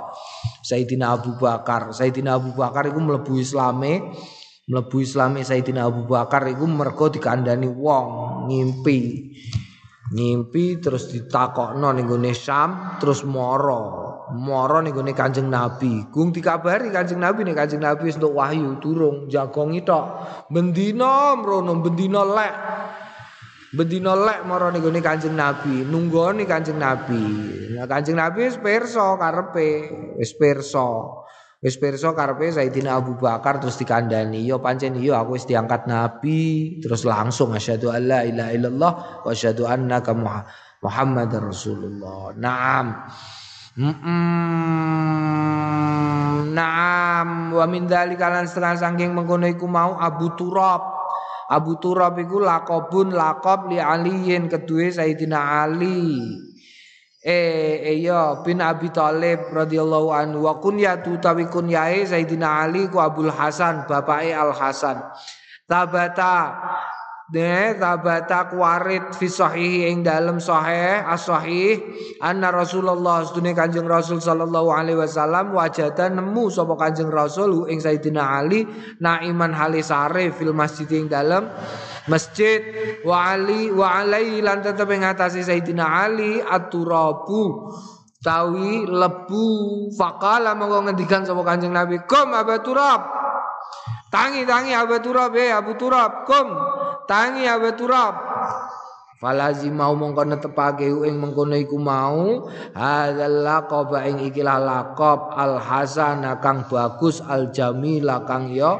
Sayyidina 0.64 1.20
Abu 1.20 1.36
Bakar 1.36 1.92
Sayyidina 1.92 2.40
Abu 2.40 2.56
Bakar 2.56 2.88
iku 2.88 2.96
mlebu 2.96 3.36
Islame 3.36 4.12
mlebu 4.66 5.04
Islame 5.04 5.44
Sayyidina 5.44 5.86
Abu 5.86 6.08
Bakar 6.08 6.48
iku 6.48 6.64
mergo 6.64 7.06
dikandani 7.12 7.68
wong 7.68 8.06
ngimpi 8.48 9.00
ngimpi 10.12 10.78
terus 10.78 11.10
ditakokno 11.10 11.90
ning 11.90 12.06
gone 12.06 12.30
Syam 12.30 12.98
terus 13.02 13.26
moro. 13.26 14.14
Moro 14.26 14.82
ning 14.82 14.94
gone 14.94 15.14
Kanjeng 15.14 15.50
Nabi. 15.50 16.10
Gung 16.10 16.30
dikabari 16.34 16.90
Kanjeng 16.90 17.22
Nabi 17.22 17.46
ning 17.46 17.54
Kanjeng 17.58 17.82
Nabi 17.82 18.10
wis 18.10 18.18
wahyu 18.18 18.78
durung 18.78 19.26
jagongi 19.30 19.82
tok 19.82 20.04
bendina 20.50 21.34
mrono 21.34 21.78
bendina 21.82 22.22
lek. 22.22 22.54
Bendina 23.74 24.14
lek 24.14 24.46
moro 24.46 24.70
ning 24.70 24.82
gone 24.82 25.00
Kanjeng 25.02 25.34
Nabi. 25.34 25.82
Nunggoni 25.86 26.46
Kanjeng 26.46 26.78
Nabi. 26.78 27.22
Nah 27.74 27.86
Kanjeng 27.90 28.18
Nabi 28.18 28.46
wis 28.46 28.58
pirsa 28.58 29.18
karepe? 29.18 29.70
Wis 30.18 30.34
pirsa 30.38 31.25
Wis 31.66 31.82
pirsa 31.82 32.14
karepe 32.14 32.46
Sayyidina 32.54 32.94
Abu 33.02 33.18
Bakar 33.18 33.58
terus 33.58 33.74
dikandani, 33.74 34.46
"Yo 34.46 34.62
pancen 34.62 34.94
yo 35.02 35.18
aku 35.18 35.34
wis 35.34 35.50
diangkat 35.50 35.90
nabi." 35.90 36.78
Terus 36.78 37.02
langsung 37.02 37.58
asyhadu 37.58 37.90
alla 37.90 38.22
ilaha 38.22 38.54
illallah 38.54 38.92
wa 39.26 39.30
asyhadu 39.34 39.66
annaka 39.66 40.14
Muhammadar 40.78 41.42
Rasulullah. 41.42 42.38
Naam. 42.38 42.86
-mm. 43.74 45.26
Naam 46.54 47.50
wa 47.50 47.66
min 47.66 47.90
dzalika 47.90 48.30
lan 48.30 48.46
setengah 48.46 48.86
saking 48.86 49.10
mengkono 49.10 49.50
iku 49.50 49.66
mau 49.66 49.98
Abu 49.98 50.38
Turab. 50.38 50.86
Abu 51.50 51.82
Turab 51.82 52.14
iku 52.14 52.46
lakobun 52.46 53.10
lakob 53.10 53.74
li 53.74 53.82
aliyin 53.82 54.46
kedue 54.46 54.94
Sayyidina 54.94 55.66
Ali 55.66 56.30
eh 57.26 57.98
iya 57.98 58.38
bin 58.46 58.62
Abi 58.62 58.94
Thalib 58.94 59.50
radhiyallahu 59.50 60.14
anhu. 60.14 60.46
Wa 60.46 60.62
kunyatu 60.62 61.18
tawi 61.18 61.50
kunyahe 61.50 62.06
Sayyidina 62.06 62.62
Ali 62.62 62.86
ku 62.86 63.02
Abdul 63.02 63.34
Hasan 63.34 63.90
bapake 63.90 64.30
Al 64.30 64.54
Hasan. 64.54 65.02
Tabata 65.66 66.54
Ne 67.26 67.74
tabata 67.74 68.46
kuarit 68.46 69.10
fi 69.18 69.26
sahih 69.26 69.90
ing 69.90 70.06
dalam 70.06 70.38
sahih 70.38 71.02
as 71.02 71.26
sahih 71.26 71.74
anna 72.22 72.54
Rasulullah 72.54 73.26
sedune 73.26 73.50
Kanjeng 73.50 73.82
Rasul 73.82 74.22
sallallahu 74.22 74.70
alaihi 74.70 74.94
wasallam 74.94 75.50
wajada 75.50 76.06
nemu 76.06 76.54
sapa 76.54 76.78
Kanjeng 76.78 77.10
Rasul 77.10 77.66
ing 77.66 77.82
Sayyidina 77.82 78.22
Ali 78.22 78.62
naiman 79.02 79.50
halisare 79.50 80.30
fil 80.30 80.54
masjid 80.54 80.86
ing 80.94 81.10
dalam 81.10 81.50
masjid 82.06 82.62
wa 83.02 83.34
ali 83.34 83.70
wa 83.70 84.02
alai 84.02 84.38
lan 84.42 84.62
tetep 84.62 84.86
ing 84.90 85.02
atase 85.02 85.42
Ali 85.42 86.42
aturabu 86.42 87.70
tawi 88.26 88.86
lebu. 88.86 89.46
Faqala 89.94 90.58
monggo 90.58 90.82
ngendikan 90.86 91.22
sapa 91.22 91.46
Kanjeng 91.46 91.70
Nabi 91.70 92.02
kum 92.06 92.34
Abu 92.34 92.58
Turab. 92.66 93.06
Tangi 94.10 94.42
tangi 94.42 94.74
Abu 94.74 94.98
Turab 94.98 95.34
eh 95.38 95.54
Abu 95.54 95.78
Turab 95.78 96.26
kum 96.26 96.50
tangi 97.06 97.46
Abu 97.46 97.70
Turab. 97.78 98.14
Falazi 99.16 99.72
mau 99.72 99.96
mongko 99.96 100.28
netepake 100.28 100.92
ing 100.92 101.16
mengkono 101.16 101.56
iku 101.56 101.80
mau. 101.80 102.50
Hadzal 102.76 103.46
laqab 103.48 103.96
ing 104.04 104.20
ikilah 104.28 104.60
laqab. 104.60 105.32
Al 105.32 105.56
hasan 105.56 106.20
kang 106.44 106.68
bagus. 106.68 107.24
Al 107.24 107.48
jamil 107.48 108.10
kang 108.28 108.52
yo 108.52 108.76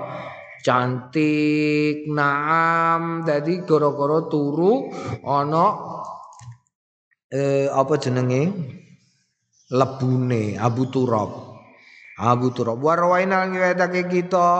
cantik 0.66 2.10
naam. 2.10 3.22
Dadi 3.22 3.62
gara-gara 3.62 4.26
turu 4.26 4.90
ana 5.22 5.66
eh 7.30 7.70
apa 7.70 7.94
jenenge? 8.02 8.50
Lebune 9.70 10.58
Abu 10.58 10.90
Turab. 10.90 11.30
Abu 12.18 12.50
Turab. 12.50 12.82
Wa 12.82 12.98
rawaina 12.98 13.46
ngiwetake 13.46 14.10
kita 14.10 14.50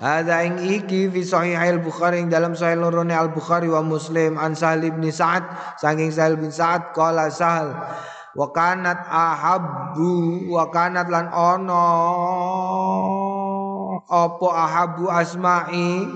ada 0.00 0.44
ing 0.44 0.64
iki 0.64 1.08
fi 1.12 1.20
sahih 1.20 1.60
al 1.60 1.80
Bukhari 1.84 2.24
ing 2.24 2.32
dalam 2.32 2.56
sahih 2.56 2.80
lorone 2.80 3.12
Al 3.12 3.32
Bukhari 3.32 3.68
wa 3.68 3.84
Muslim 3.84 4.40
an 4.40 4.52
Sahal 4.52 4.84
bin 4.84 5.04
Sa'ad 5.08 5.76
saking 5.80 6.12
Sahal 6.12 6.36
bin 6.36 6.52
Sa'ad 6.52 6.92
qala 6.92 7.32
Sahal 7.32 7.72
wa 8.34 8.46
kanat 8.54 9.00
ahabbu 9.10 10.46
wa 10.54 10.70
kanat 10.70 11.08
lan 11.08 11.30
ono 11.34 11.88
apa 14.08 14.48
ahabu 14.50 15.06
asma'i? 15.10 16.10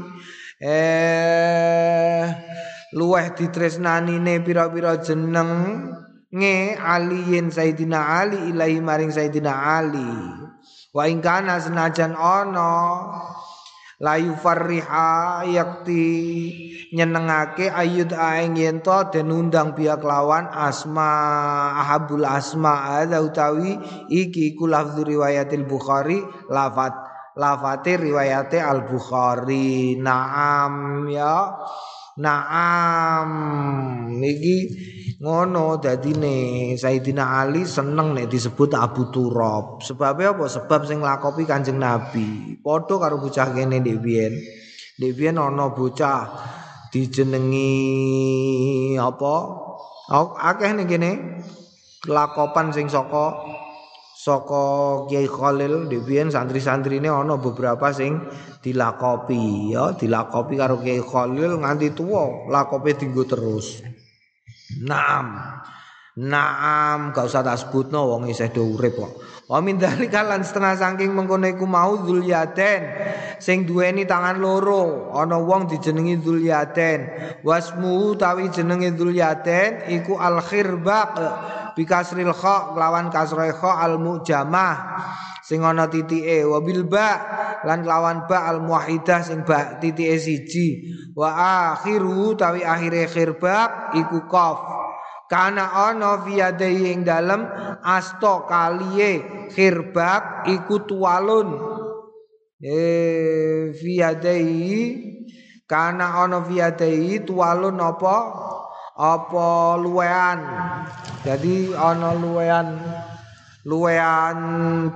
Eh 0.59 2.26
luweh 2.99 3.31
ditresnanine 3.37 4.41
pira-pira 4.43 4.99
jeneng 4.99 5.85
nge 6.33 6.76
aliyin 6.76 7.53
Sayyidina 7.53 8.20
Ali 8.20 8.53
ilahi 8.53 8.81
maring 8.81 9.12
Sayyidina 9.12 9.53
Ali. 9.81 10.09
Wa 10.93 11.05
ingkana 11.07 11.61
senajan 11.61 12.16
ono 12.16 12.74
layu 13.99 14.39
farriha 14.39 15.43
yakti 15.47 16.07
nyenengake 16.95 17.66
ayud 17.66 18.14
aeng 18.14 18.55
yento 18.55 19.11
den 19.11 19.29
undang 19.35 19.74
pihak 19.74 20.01
lawan 20.07 20.47
asma 20.49 21.11
ahabul 21.83 22.22
asma 22.22 23.03
ada 23.03 23.18
utawi 23.20 23.74
iki 24.07 24.55
iku 24.55 24.70
lafzu 24.70 25.03
riwayatil 25.03 25.66
bukhari 25.66 26.22
lafat 26.47 27.07
lafate 27.39 27.95
riwayate 28.03 28.59
al 28.59 28.82
bukhari 28.91 29.95
naam 29.95 31.07
ya. 31.07 31.55
Naam. 32.18 33.30
Niki 34.18 34.74
ngono 35.22 35.78
dadine 35.78 36.74
Sayyidina 36.74 37.39
Ali 37.39 37.62
seneng 37.62 38.11
nek 38.11 38.26
disebut 38.26 38.74
Abu 38.74 39.07
Turab. 39.14 39.78
Sebabnya 39.86 40.34
apa? 40.34 40.51
Sebab 40.51 40.82
sing 40.82 40.99
lakopi 40.99 41.47
Kanjeng 41.47 41.78
Nabi. 41.78 42.59
Padha 42.59 42.99
karo 42.99 43.22
bocah 43.22 43.55
kene 43.55 43.78
ndek 43.78 44.03
biyen. 44.03 44.34
Ndek 44.99 45.14
bocah 45.78 46.26
dijenengi 46.91 47.70
apa? 48.99 49.34
Akeh 50.43 50.74
ning 50.74 50.91
kene. 50.91 51.39
Lakopan 52.11 52.74
sing 52.74 52.91
saka 52.91 53.34
saka 54.18 55.06
Kiai 55.06 55.30
Khalil 55.30 55.86
ndek 55.86 56.34
santri-santrine 56.34 57.06
ana 57.06 57.38
beberapa 57.38 57.94
sing 57.94 58.18
dilakopi 58.58 59.70
ya 59.70 59.94
dilakopi 59.94 60.58
karo 60.58 60.82
Kiai 60.82 60.98
Khalil 60.98 61.62
nganti 61.62 61.94
tuwa 61.94 62.50
lakope 62.50 62.98
dinggo 62.98 63.22
terus 63.22 63.78
Naam. 64.76 65.26
Naam, 66.18 67.14
gak 67.14 67.30
usah 67.30 67.46
tak 67.46 67.62
sebutno 67.62 68.10
wong 68.10 68.26
isih 68.26 68.50
do 68.50 68.66
urip 68.74 68.98
kok. 68.98 69.22
Wa 69.46 69.62
min 69.62 69.78
setengah 69.78 70.74
saking 70.74 71.14
mengkono 71.14 71.46
iku 71.46 71.62
mau 71.62 71.94
Dzulyaden 72.02 72.80
sing 73.38 73.62
duweni 73.62 74.02
tangan 74.02 74.42
loro. 74.42 75.14
Ana 75.14 75.38
wong 75.38 75.70
dijenengi 75.70 76.18
Dzulyaden. 76.18 77.00
Wasmu 77.46 78.18
tawi 78.18 78.50
jenenge 78.50 78.98
Dzulyaden 78.98 79.94
iku 79.94 80.18
Al 80.18 80.42
Khirbaq 80.42 81.14
bikasril 81.79 82.35
kha 82.35 82.74
lawan 82.74 83.07
kasra 83.14 83.47
kha 83.55 83.87
al 83.87 84.03
mujamah 84.03 84.74
sing 85.47 85.62
ana 85.62 85.87
titike 85.87 86.43
wa 86.45 86.59
bil 86.59 86.85
ba 86.91 87.09
lan 87.64 87.87
lawan 87.87 88.29
ba 88.29 88.53
al 88.53 88.61
sing 89.24 89.47
ba 89.49 89.81
titike 89.81 90.18
siji. 90.20 90.93
Wa 91.16 91.72
akhiru 91.72 92.37
tawi 92.37 92.61
akhire 92.66 93.09
khirbaq 93.09 93.97
iku 93.97 94.29
qaf. 94.29 94.59
Kana 95.29 95.89
ana 95.89 96.20
fiyadai 96.24 96.93
ing 96.93 97.05
dalem 97.05 97.49
asto 97.85 98.45
kaliye 98.45 99.24
khirbaq 99.53 100.49
iku 100.53 100.85
tuwalun. 100.85 101.49
Eh 102.61 103.72
fiyadai 103.72 104.53
kana 105.64 106.24
ana 106.24 106.45
fiyadai 106.45 107.24
tuwalun 107.24 107.76
apa 107.81 108.16
apa 108.99 109.78
luwean? 109.78 110.42
Jadi 111.22 111.70
ana 111.72 112.18
luwean 112.18 112.82
luwean 113.62 114.38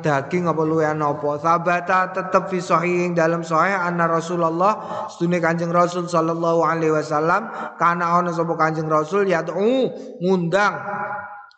daging 0.03 0.51
apa 0.51 0.63
luwean 0.67 0.99
apa? 0.99 1.39
Sabata 1.39 2.11
tetep 2.11 2.51
fi 2.51 2.59
sahih 2.59 3.15
dalam 3.15 3.47
sahih 3.47 3.79
anna 3.79 4.11
Rasulullah 4.11 5.07
stune 5.07 5.39
Kanjeng 5.39 5.71
Rasul 5.71 6.11
sallallahu 6.11 6.67
alaihi 6.67 6.91
wasallam 6.91 7.47
kana 7.79 8.19
ana 8.19 8.35
sapa 8.35 8.59
Kanjeng 8.59 8.91
Rasul 8.91 9.31
ya 9.31 9.47
ngundang 9.47 10.75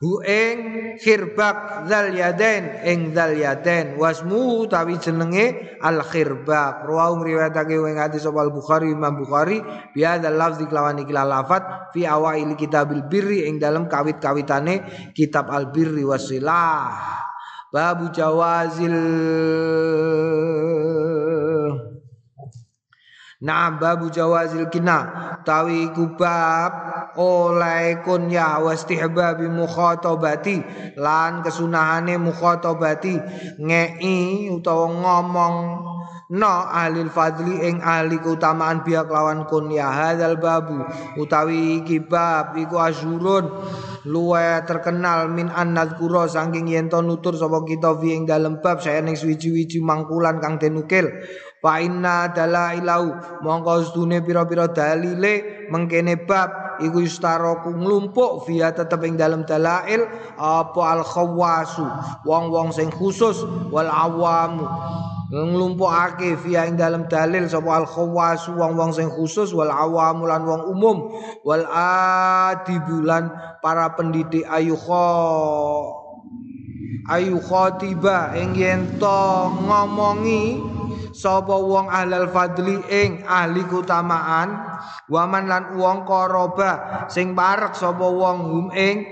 hu 0.04 0.20
ing 0.20 0.58
khirbak 1.00 1.88
zal 1.88 2.12
yaden 2.12 2.84
ing 2.84 3.16
zal 3.16 3.32
yaden 3.32 3.96
wasmu 3.96 4.68
tawi 4.68 5.00
jenenge 5.00 5.80
al 5.80 6.04
khirbak 6.04 6.84
rawu 6.84 7.24
riwayatake 7.24 7.72
ing 7.72 7.96
hadis 7.96 8.28
al 8.28 8.52
Bukhari 8.52 8.92
Imam 8.92 9.16
Bukhari 9.16 9.64
bi 9.96 10.04
hadzal 10.04 10.36
lafzi 10.36 10.68
kelawan 10.68 11.00
iki 11.00 11.16
lafat 11.16 11.96
fi 11.96 12.04
awail 12.04 12.52
kitabil 12.52 13.08
birri 13.08 13.48
ing 13.48 13.56
dalam 13.56 13.88
kawit-kawitane 13.88 14.84
kitab 15.16 15.48
al 15.48 15.72
birri 15.72 16.04
wasilah 16.04 16.92
babu 17.72 18.12
jawazil 18.12 19.00
Nah 23.44 23.76
babu 23.76 24.08
jawazil 24.08 24.72
kina. 24.72 25.12
Tawi 25.44 25.92
kubab 25.92 26.72
oleh 27.20 28.00
kunya 28.00 28.56
wastihbabi 28.64 29.52
mukhatabati. 29.52 30.64
Lan 30.96 31.44
kesunahane 31.44 32.16
mukhatabati. 32.16 33.20
Ngei 33.60 34.48
utawa 34.48 34.88
ngomong 34.88 35.54
no 36.32 36.56
ahli 36.72 37.04
fadli 37.12 37.68
ing 37.68 37.84
ahli 37.84 38.16
keutamaan 38.16 38.80
biak 38.80 39.12
lawan 39.12 39.44
kunya 39.44 39.92
hadzal 39.92 40.40
babu. 40.40 40.80
Utawi 41.20 41.84
kibab 41.84 42.56
iku 42.56 42.80
asyurun 42.80 43.44
luwe 44.08 44.64
terkenal 44.64 45.28
min 45.28 45.52
annadzkura 45.52 46.28
saking 46.28 46.72
yen 46.72 46.88
to 46.88 47.00
nutur 47.04 47.36
sapa 47.36 47.64
kita 47.64 47.92
fi 48.00 48.16
ing 48.16 48.24
dalem 48.28 48.60
bab 48.60 48.80
saya 48.80 49.00
ning 49.00 49.16
suwi-wiji 49.16 49.80
mangkulan 49.80 50.40
kang 50.44 50.60
denukil 50.60 51.08
Fa 51.64 51.80
inna 51.80 52.28
dalailau 52.28 53.40
mongko 53.40 53.88
sedune 53.88 54.20
pira-pira 54.20 54.68
dalile 54.68 55.64
mengkene 55.72 56.20
bab 56.28 56.76
iku 56.84 57.00
istaraku 57.00 57.72
nglumpuk 57.72 58.44
via 58.44 58.68
tetep 58.68 59.00
ing 59.00 59.16
dalam 59.16 59.48
dalail 59.48 60.04
apa 60.36 60.82
al 60.84 61.00
khawasu 61.00 61.88
wong-wong 62.28 62.68
sing 62.68 62.92
khusus 62.92 63.40
wal 63.72 63.88
awamu. 63.88 64.68
Nglumpukake 65.32 66.36
via 66.44 66.68
ing 66.68 66.76
dalam 66.76 67.08
dalil 67.08 67.48
sapa 67.48 67.80
al 67.80 67.88
khawasu 67.88 68.52
wong-wong 68.60 68.92
sing 68.92 69.08
khusus 69.08 69.56
wal 69.56 69.72
awamu 69.72 70.28
lan 70.28 70.44
wong 70.44 70.68
umum. 70.68 71.16
Wal 71.48 71.64
adibulan 71.72 73.32
para 73.64 73.88
pendidik 73.96 74.44
ayu 74.52 74.76
ayu 77.08 77.36
khotiba 77.40 78.36
ing 78.36 78.52
yen 78.52 79.00
ngomongi 79.00 80.73
sapa 81.14 81.54
wong 81.54 81.86
ahlal 81.86 82.26
fadli 82.34 82.82
ing 82.90 83.22
ahli 83.22 83.62
kutamaan 83.70 84.50
waman 85.06 85.46
lan 85.46 85.64
wong 85.78 86.02
koroba 86.02 87.06
sing 87.06 87.38
parek 87.38 87.78
sapa 87.78 88.02
wong 88.02 88.38
hum 88.42 88.66
ing 88.74 89.06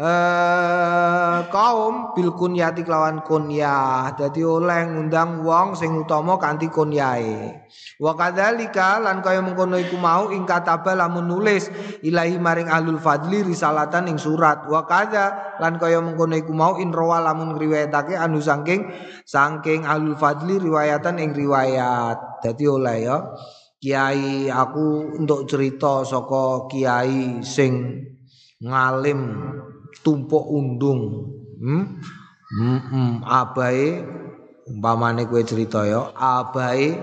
Uh, 0.00 1.44
kaum 1.52 2.16
bil 2.16 2.32
kunyati 2.32 2.88
kelawan 2.88 3.20
kunyah. 3.20 4.16
Dadi 4.16 4.40
oleh 4.40 4.88
ngundang 4.88 5.44
wong 5.44 5.76
sing 5.76 5.92
utama 5.92 6.40
kanthi 6.40 6.72
kunyahe 6.72 7.68
wa 8.00 8.16
kadzalika 8.16 8.96
lan 8.96 9.20
kaya 9.20 9.44
mengkono 9.44 9.76
iku 9.76 10.00
mau 10.00 10.32
ing 10.32 10.48
kataba 10.48 10.96
lamun 10.96 11.28
nulis 11.28 11.68
ilahi 12.00 12.40
maring 12.40 12.72
ahlul 12.72 12.96
fadli 12.96 13.44
risalatan 13.44 14.08
ing 14.08 14.16
surat. 14.16 14.64
Wa 14.72 14.88
kadza 14.88 15.60
lan 15.60 15.76
kaya 15.76 16.00
mengkono 16.00 16.32
iku 16.32 16.56
mau 16.56 16.80
in 16.80 16.96
rawa 16.96 17.20
lamun 17.20 17.60
ngriwayatake 17.60 18.16
anu 18.16 18.40
saking 18.40 18.88
saking 19.28 19.84
ahlul 19.84 20.16
fadli 20.16 20.56
riwayatan 20.56 21.20
ing 21.20 21.36
riwayat. 21.36 22.40
Dadi 22.40 22.64
oleh 22.64 23.04
ya. 23.04 23.16
Kiai 23.76 24.48
aku 24.48 25.12
untuk 25.20 25.44
cerita 25.44 26.08
saka 26.08 26.72
kiai 26.72 27.44
sing 27.44 28.00
ngalim 28.64 29.28
tumpuk 30.02 30.44
undung. 30.48 31.30
Hmm? 31.60 31.84
Hmm, 32.50 32.80
hmm. 32.82 33.12
abae 33.22 34.02
umpamane 34.66 35.22
kowe 35.30 35.38
cerita 35.46 35.86
ya, 35.86 36.10
abae 36.18 36.98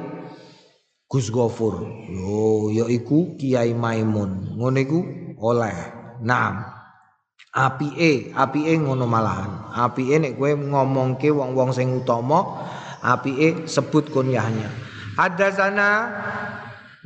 Gus 1.08 1.32
Gofur. 1.32 1.88
Yo 2.12 2.68
ya 2.74 2.84
iku 2.92 3.40
Kiai 3.40 3.72
Maimun. 3.72 4.60
Ngono 4.60 4.78
iku 4.82 5.00
oleh. 5.40 5.78
Nah, 6.20 6.68
apike, 7.56 8.36
apike 8.36 8.76
ngono 8.76 9.08
malahan. 9.08 9.72
Apike 9.72 10.20
nek 10.20 10.36
kowe 10.36 10.52
ngomongke 10.52 11.32
wong-wong 11.32 11.72
sing 11.72 12.04
utama, 12.04 12.44
apike 13.00 13.72
sebut 13.72 14.12
kunyahnya. 14.12 14.68
Hadasana 15.16 15.90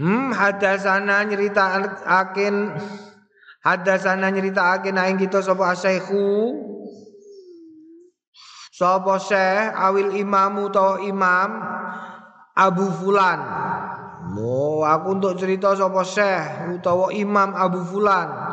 Hmm, 0.01 0.33
hadasana 0.33 1.21
nyerita 1.29 1.77
akin 2.07 2.73
Hadasana 3.61 4.33
nyeritakake 4.33 4.89
ing 4.89 5.17
kita 5.21 5.45
sapa 5.45 5.77
asyaihu 5.77 6.57
Sapa 8.81 9.21
syekh 9.21 9.77
awil 9.77 10.17
imamu 10.17 10.73
utawa 10.73 10.97
imam 11.05 11.49
Abu 12.57 12.89
Fulan. 12.97 13.39
Oh, 14.41 14.81
aku 14.81 15.21
untuk 15.21 15.37
cerita 15.37 15.77
sapa 15.77 16.01
syekh 16.01 16.81
utawa 16.81 17.13
imam 17.13 17.53
Abu 17.53 17.85
Fulan. 17.85 18.50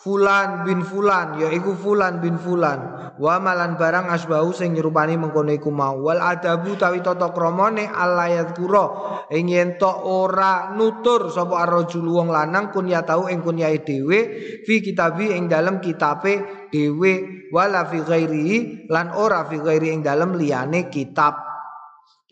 Fulan 0.00 0.64
bin 0.64 0.80
Fulan 0.80 1.36
yaiku 1.36 1.76
Fulan 1.76 2.24
bin 2.24 2.40
Fulan. 2.40 3.12
Wa 3.20 3.36
malan 3.36 3.76
barang 3.76 4.08
asbahu 4.08 4.48
sing 4.56 4.72
nyerupani 4.72 5.20
mengkono 5.20 5.52
iku 5.52 5.68
mau. 5.68 6.08
Wal 6.08 6.24
adabu 6.24 6.72
tawi 6.72 7.04
tata 7.04 7.28
kramane 7.36 7.84
alayat 7.84 8.56
kura. 8.56 8.88
Ing 9.28 9.52
yen 9.52 9.76
ora 9.84 10.72
nutur 10.72 11.28
sapa 11.28 11.68
arrajul 11.68 12.08
wong 12.08 12.32
lanang 12.32 12.72
kunya 12.72 13.04
tau 13.04 13.28
ing 13.28 13.44
kunyahe 13.44 13.84
dhewe 13.84 14.18
fi 14.64 14.80
kitabi 14.80 15.36
ing 15.36 15.52
dalem 15.52 15.84
kitabe 15.84 16.64
dhewe. 16.72 17.44
Wala 17.52 17.84
fi 17.84 18.00
ghairi 18.00 18.88
lan 18.88 19.12
ora 19.12 19.44
fi 19.44 19.60
ghairi 19.60 19.92
ing 19.92 20.00
dalem 20.00 20.32
liyane 20.32 20.88
kitab. 20.88 21.36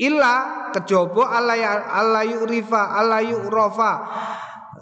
Illa 0.00 0.70
kejaba 0.72 1.36
alayu 1.36 2.48
rifa 2.48 2.96
alayu 2.96 3.44
rofa 3.50 3.92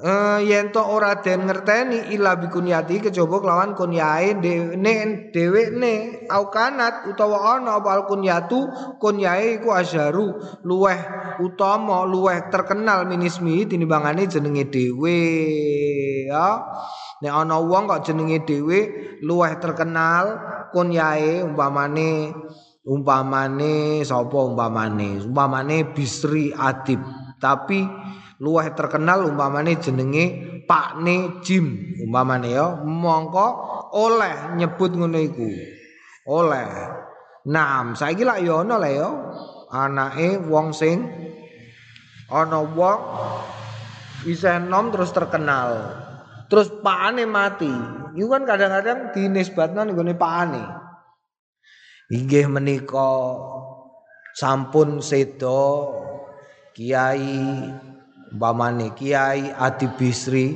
uh, 0.07 0.38
yen 0.38 0.70
to 0.70 0.78
ora 0.78 1.18
den 1.18 1.50
ngerteni 1.50 2.14
ila 2.14 2.38
bikunyati 2.38 3.02
kejaba 3.02 3.42
kelawan 3.42 3.74
kunyae 3.74 4.38
dhewekne. 5.34 5.94
Au 6.30 6.46
kanat 6.54 7.11
utawa 7.11 7.59
ana 7.59 7.82
apa 7.82 8.07
kunyatu 8.07 8.70
kunyae 9.02 9.59
iku 9.59 9.74
asyaru 9.74 10.38
luweh 10.62 11.00
utama 11.42 12.07
luweh 12.07 12.46
terkenal 12.48 13.11
minismi 13.11 13.66
tinimbangane 13.66 14.30
jenenge 14.30 14.70
dhewe 14.70 15.18
ya. 16.30 16.62
Nek 17.22 17.32
ana 17.32 17.59
wong 17.59 17.90
kok 17.90 18.07
jenenge 18.07 18.46
dhewe 18.46 18.78
luweh 19.26 19.52
terkenal 19.59 20.38
kunyae 20.70 21.42
umpamane 21.42 22.30
umpamane 22.86 24.07
sapa 24.07 24.38
umpamane 24.46 25.26
umpamane 25.26 25.90
Bisri 25.90 26.54
Adib. 26.54 27.02
Tapi 27.36 27.84
luwih 28.43 28.72
terkenal 28.76 29.26
umpamane 29.28 29.78
jenenge 29.80 30.24
Pakne 30.66 31.41
Jim. 31.41 31.95
Umpamane 32.05 32.51
ya 32.51 32.76
mongko 32.82 33.49
oleh 33.95 34.59
nyebut 34.59 34.93
ngono 34.93 35.18
iku. 35.18 35.49
Oleh. 36.26 36.68
Naam 37.47 37.95
saiki 37.95 38.26
lak 38.26 38.43
ya 38.43 38.66
ana 38.66 38.76
ya. 38.87 39.09
Anake 39.70 40.43
wong 40.47 40.70
sing 40.70 41.03
ana 42.30 42.62
wong 42.62 43.01
bisa 44.26 44.59
nom 44.59 44.91
terus 44.91 45.14
terkenal. 45.14 45.95
Terus 46.51 46.70
pakane 46.82 47.26
mati. 47.26 47.70
Itu 48.16 48.26
kan 48.32 48.43
kadang-kadang 48.47 49.14
dinisbatkan 49.14 49.93
nggone 49.93 50.14
pakane 50.18 50.87
inggih 52.07 52.47
menika 52.47 53.34
sampun 54.30 55.03
sedo 55.03 55.91
kiai 56.70 57.66
umpamane 58.37 58.93
Kiai 58.93 59.49
Adi 59.49 59.89
Bisri 59.97 60.53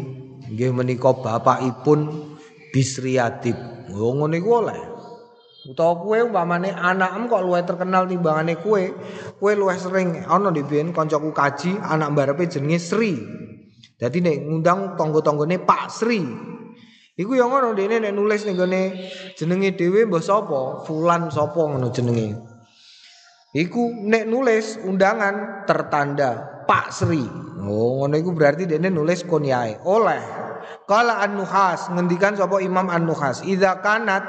nggih 0.53 0.77
menika 0.77 1.17
bapakipun 1.17 2.29
Bisri 2.69 3.17
Adib. 3.17 3.57
Oh 3.97 4.13
ngono 4.13 4.37
iku 4.37 4.51
oleh. 4.61 4.81
Utawa 5.65 5.97
kowe 5.97 6.19
umpamane 6.29 6.73
anakmu 6.77 7.29
kok 7.29 7.43
luwih 7.45 7.65
terkenal 7.65 8.05
timbangane 8.05 8.61
kowe, 8.61 8.81
kowe 9.41 9.53
luwih 9.57 9.81
sering 9.81 10.25
ana 10.29 10.53
di 10.53 10.61
biyen 10.65 10.93
kancaku 10.93 11.33
kaji 11.33 11.81
anak 11.81 12.13
mbarepe 12.13 12.49
jenenge 12.49 12.79
Sri. 12.79 13.17
Dadi 14.01 14.25
nek 14.25 14.37
ngundang 14.45 14.97
tangga-tanggane 14.97 15.61
Pak 15.61 15.93
Sri. 15.93 16.21
Iku 17.21 17.37
yang 17.37 17.53
ngono 17.53 17.77
dene 17.77 18.01
nek 18.01 18.13
nulis 18.17 18.49
ning 18.49 18.57
gone 18.57 18.83
jenenge 19.37 19.77
dhewe 19.77 20.09
mbah 20.09 20.25
sapa? 20.25 20.85
Fulan 20.89 21.29
sapa 21.29 21.61
ngono 21.61 21.93
jenenge. 21.93 22.50
Iku 23.51 24.07
nek 24.07 24.31
nulis 24.31 24.79
undangan 24.79 25.67
tertanda 25.67 26.63
Pak 26.71 26.95
Sri. 26.95 27.27
Oh, 27.67 27.99
ngono 27.99 28.15
iku 28.15 28.31
berarti 28.31 28.63
dene 28.63 28.95
nulis 28.95 29.27
kunyae. 29.27 29.83
Oleh. 29.83 30.23
Kala 30.87 31.19
An-Nuhas 31.23 31.91
ngendikan 31.91 32.39
sapa 32.39 32.63
Imam 32.63 32.87
An-Nuhas, 32.87 33.43
"Idza 33.43 33.83
kanat 33.83 34.23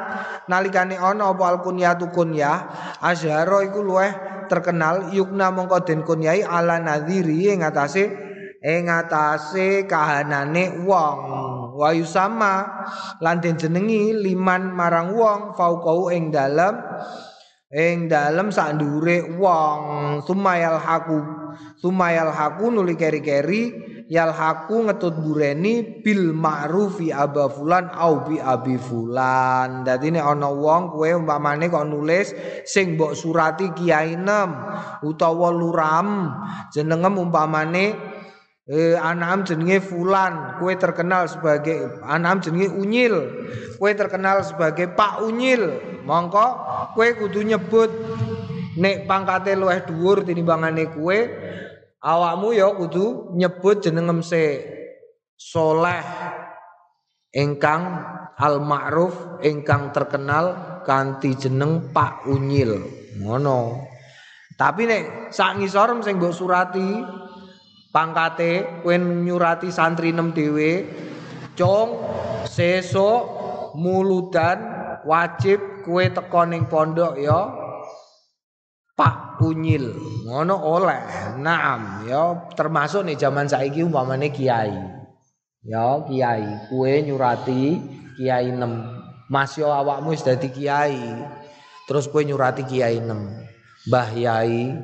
nalikane 0.50 0.98
ana 0.98 1.34
apa 1.34 1.54
al-kunyatu 1.54 2.10
kunyah, 2.10 2.66
asyhara 2.98 3.62
iku 3.66 3.86
luweh 3.86 4.10
terkenal 4.50 5.14
yukna 5.14 5.54
mongko 5.54 5.86
den 5.86 6.02
kunyai 6.02 6.42
ala 6.42 6.82
nadhiri 6.82 7.54
ing 7.54 7.62
atase 7.62 8.10
ing 8.62 8.90
atase 8.90 9.86
kahanane 9.86 10.82
wong." 10.82 11.18
Wa 11.78 11.94
yusama 11.94 12.86
lan 13.22 13.38
jenengi 13.42 14.18
liman 14.18 14.74
marang 14.74 15.14
wong 15.14 15.54
fauqau 15.54 16.10
ing 16.10 16.34
dalem 16.34 16.78
ing 17.72 18.12
dalem 18.12 18.52
sak 18.52 18.76
ndure 18.76 19.40
wong 19.40 20.20
sumayal 20.28 20.76
haku 20.76 21.42
Sumayal 21.82 22.30
haku 22.30 22.70
nuli 22.70 22.94
keri-keri 22.94 23.74
yal 24.06 24.30
haku 24.30 24.86
ngetut 24.86 25.18
bureni 25.18 26.04
bil 26.04 26.30
ma'rufi 26.30 27.10
aba 27.10 27.50
fulan 27.50 27.90
au 27.96 28.22
bi 28.28 28.38
abi 28.38 28.78
fulan. 28.78 29.82
Dadi 29.82 30.14
nek 30.14 30.22
ana 30.22 30.50
wong 30.52 30.94
kowe 30.94 31.10
umpamane 31.10 31.68
kok 31.74 31.88
nulis 31.90 32.38
sing 32.70 32.96
mbok 32.96 33.18
surati 33.18 33.74
kiai 33.74 34.14
nem 34.14 34.54
utawa 35.02 35.50
luram 35.50 36.38
jenengem 36.70 37.18
umpamane 37.18 38.11
eh, 38.72 38.96
anam 38.96 39.44
jenenge 39.44 39.84
fulan 39.84 40.56
kue 40.56 40.80
terkenal 40.80 41.28
sebagai 41.28 42.00
anam 42.08 42.40
jenenge 42.40 42.72
unyil 42.72 43.16
kue 43.76 43.92
terkenal 43.98 44.46
sebagai 44.46 44.94
Pak 44.94 45.26
Unyil. 45.26 45.92
Mongko 46.08 46.48
kue 46.96 47.18
kudu 47.20 47.44
nyebut 47.44 47.92
nek 48.80 49.04
pangkate 49.10 49.60
luwih 49.60 49.84
dhuwur 49.84 50.24
tinimbangane 50.24 50.88
kowe 50.96 51.18
awakmu 52.00 52.56
ya 52.56 52.72
kudu 52.72 53.36
nyebut 53.36 53.84
jenengem 53.84 54.24
se 54.24 54.64
soleh 55.36 56.06
ingkang 57.36 57.84
al 58.38 58.62
ma'ruf 58.64 59.42
ingkang 59.44 59.90
terkenal 59.92 60.80
kanthi 60.88 61.36
jeneng 61.36 61.92
Pak 61.92 62.30
Unyil. 62.30 62.82
Ngono. 63.20 63.90
Tapi 64.56 64.86
nek 64.86 65.34
sak 65.34 65.58
ngisor 65.58 66.06
sing 66.06 66.22
mbok 66.22 66.38
surati 66.38 66.90
pangkate 67.92 68.82
kowe 68.82 68.96
nyurati 68.98 69.68
santri 69.68 70.16
nem 70.16 70.32
dhewe 70.32 70.88
cong 71.60 71.90
sesuk 72.48 73.22
muludan 73.76 74.60
wajib 75.04 75.84
kowe 75.84 76.04
teko 76.08 76.42
ning 76.48 76.66
pondok 76.72 77.20
ya. 77.20 77.40
Pak 78.96 79.42
Unyil 79.42 79.98
ngono 80.30 80.56
oleh. 80.62 81.36
Naam 81.42 82.06
ya. 82.06 82.52
Termasuk 82.54 83.02
nih 83.08 83.18
zaman 83.18 83.50
saiki 83.50 83.82
umpamane 83.82 84.30
kiai. 84.30 84.78
Ya 85.66 86.06
kiai. 86.06 86.70
Kue 86.70 87.02
nyurati 87.02 87.82
kiai 88.20 88.54
nem. 88.54 89.02
Mas 89.32 89.58
yo 89.58 89.74
awakmu 89.74 90.14
wis 90.14 90.22
dadi 90.22 90.54
kiai. 90.54 91.02
Terus 91.90 92.06
kue 92.14 92.22
nyurati 92.22 92.62
kiai 92.62 93.02
nem. 93.02 93.42
Mbah 93.90 94.14
Yai 94.14 94.78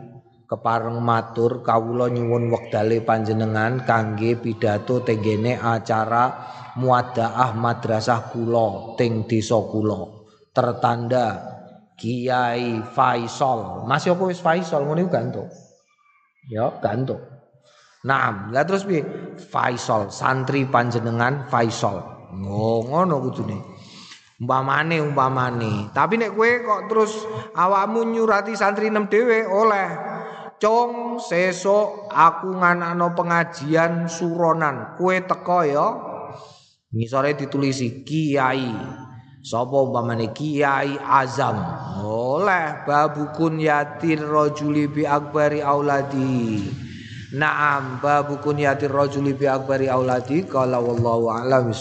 kepareng 0.48 1.04
matur 1.04 1.60
kawula 1.60 2.08
nyuwun 2.08 2.48
wektale 2.48 3.04
panjenengan 3.04 3.84
kangge 3.84 4.40
pidato 4.40 5.04
tenggene 5.04 5.60
acara 5.60 6.48
muadaah 6.80 7.52
madrasah 7.52 8.32
kula 8.32 8.96
teng 8.96 9.28
desa 9.28 9.60
kula 9.60 10.18
tertanda 10.56 11.58
Kiai 11.98 12.78
Faisal. 12.94 13.90
Masih 13.90 14.14
apa 14.14 14.24
wis 14.30 14.38
Faisal 14.38 14.86
iku 14.86 15.10
gantuk. 15.10 15.50
Ya, 16.46 16.70
gantuk. 16.78 17.18
Naam, 18.06 18.54
lah 18.54 18.64
terus 18.64 18.86
piye? 18.86 19.02
Faisal, 19.36 20.14
santri 20.14 20.70
panjenengan 20.70 21.50
Faisal. 21.50 22.30
Oh, 22.46 22.86
ngono 22.86 23.18
kudune. 23.26 23.58
Umpamane 24.38 25.02
umpamane. 25.02 25.90
Tapi 25.90 26.22
nek 26.22 26.38
kowe 26.38 26.52
kok 26.62 26.82
terus 26.86 27.12
awakmu 27.58 28.06
nyurati 28.14 28.54
santri 28.54 28.94
nem 28.94 29.10
dhewe 29.10 29.50
oleh 29.50 30.17
Cong 30.58 31.22
sesok 31.22 32.10
aku 32.10 32.58
nganakno 32.58 33.14
pengajian 33.14 34.10
suronan. 34.10 34.98
Kue 34.98 35.22
teko 35.22 35.62
ya. 35.62 35.88
Ngisore 36.88 37.36
ditulisi 37.38 38.02
Kiai 38.08 38.72
Sapa 39.48 39.80
umpamane 39.80 40.36
Kiai 40.36 40.98
Azam 41.00 41.56
oleh 42.04 42.84
babukun 42.84 43.64
yatir 43.64 44.20
rajuli 44.20 44.92
bi 44.92 45.08
akbari 45.08 45.64
auladi. 45.64 46.68
Naam 47.32 48.04
babukun 48.04 48.60
yatir 48.60 48.92
rajuli 48.92 49.38
bi 49.38 49.48
akbari 49.48 49.88
auladi 49.88 50.44
qala 50.48 50.84
wallahu 50.84 51.32
a'lam 51.32 51.72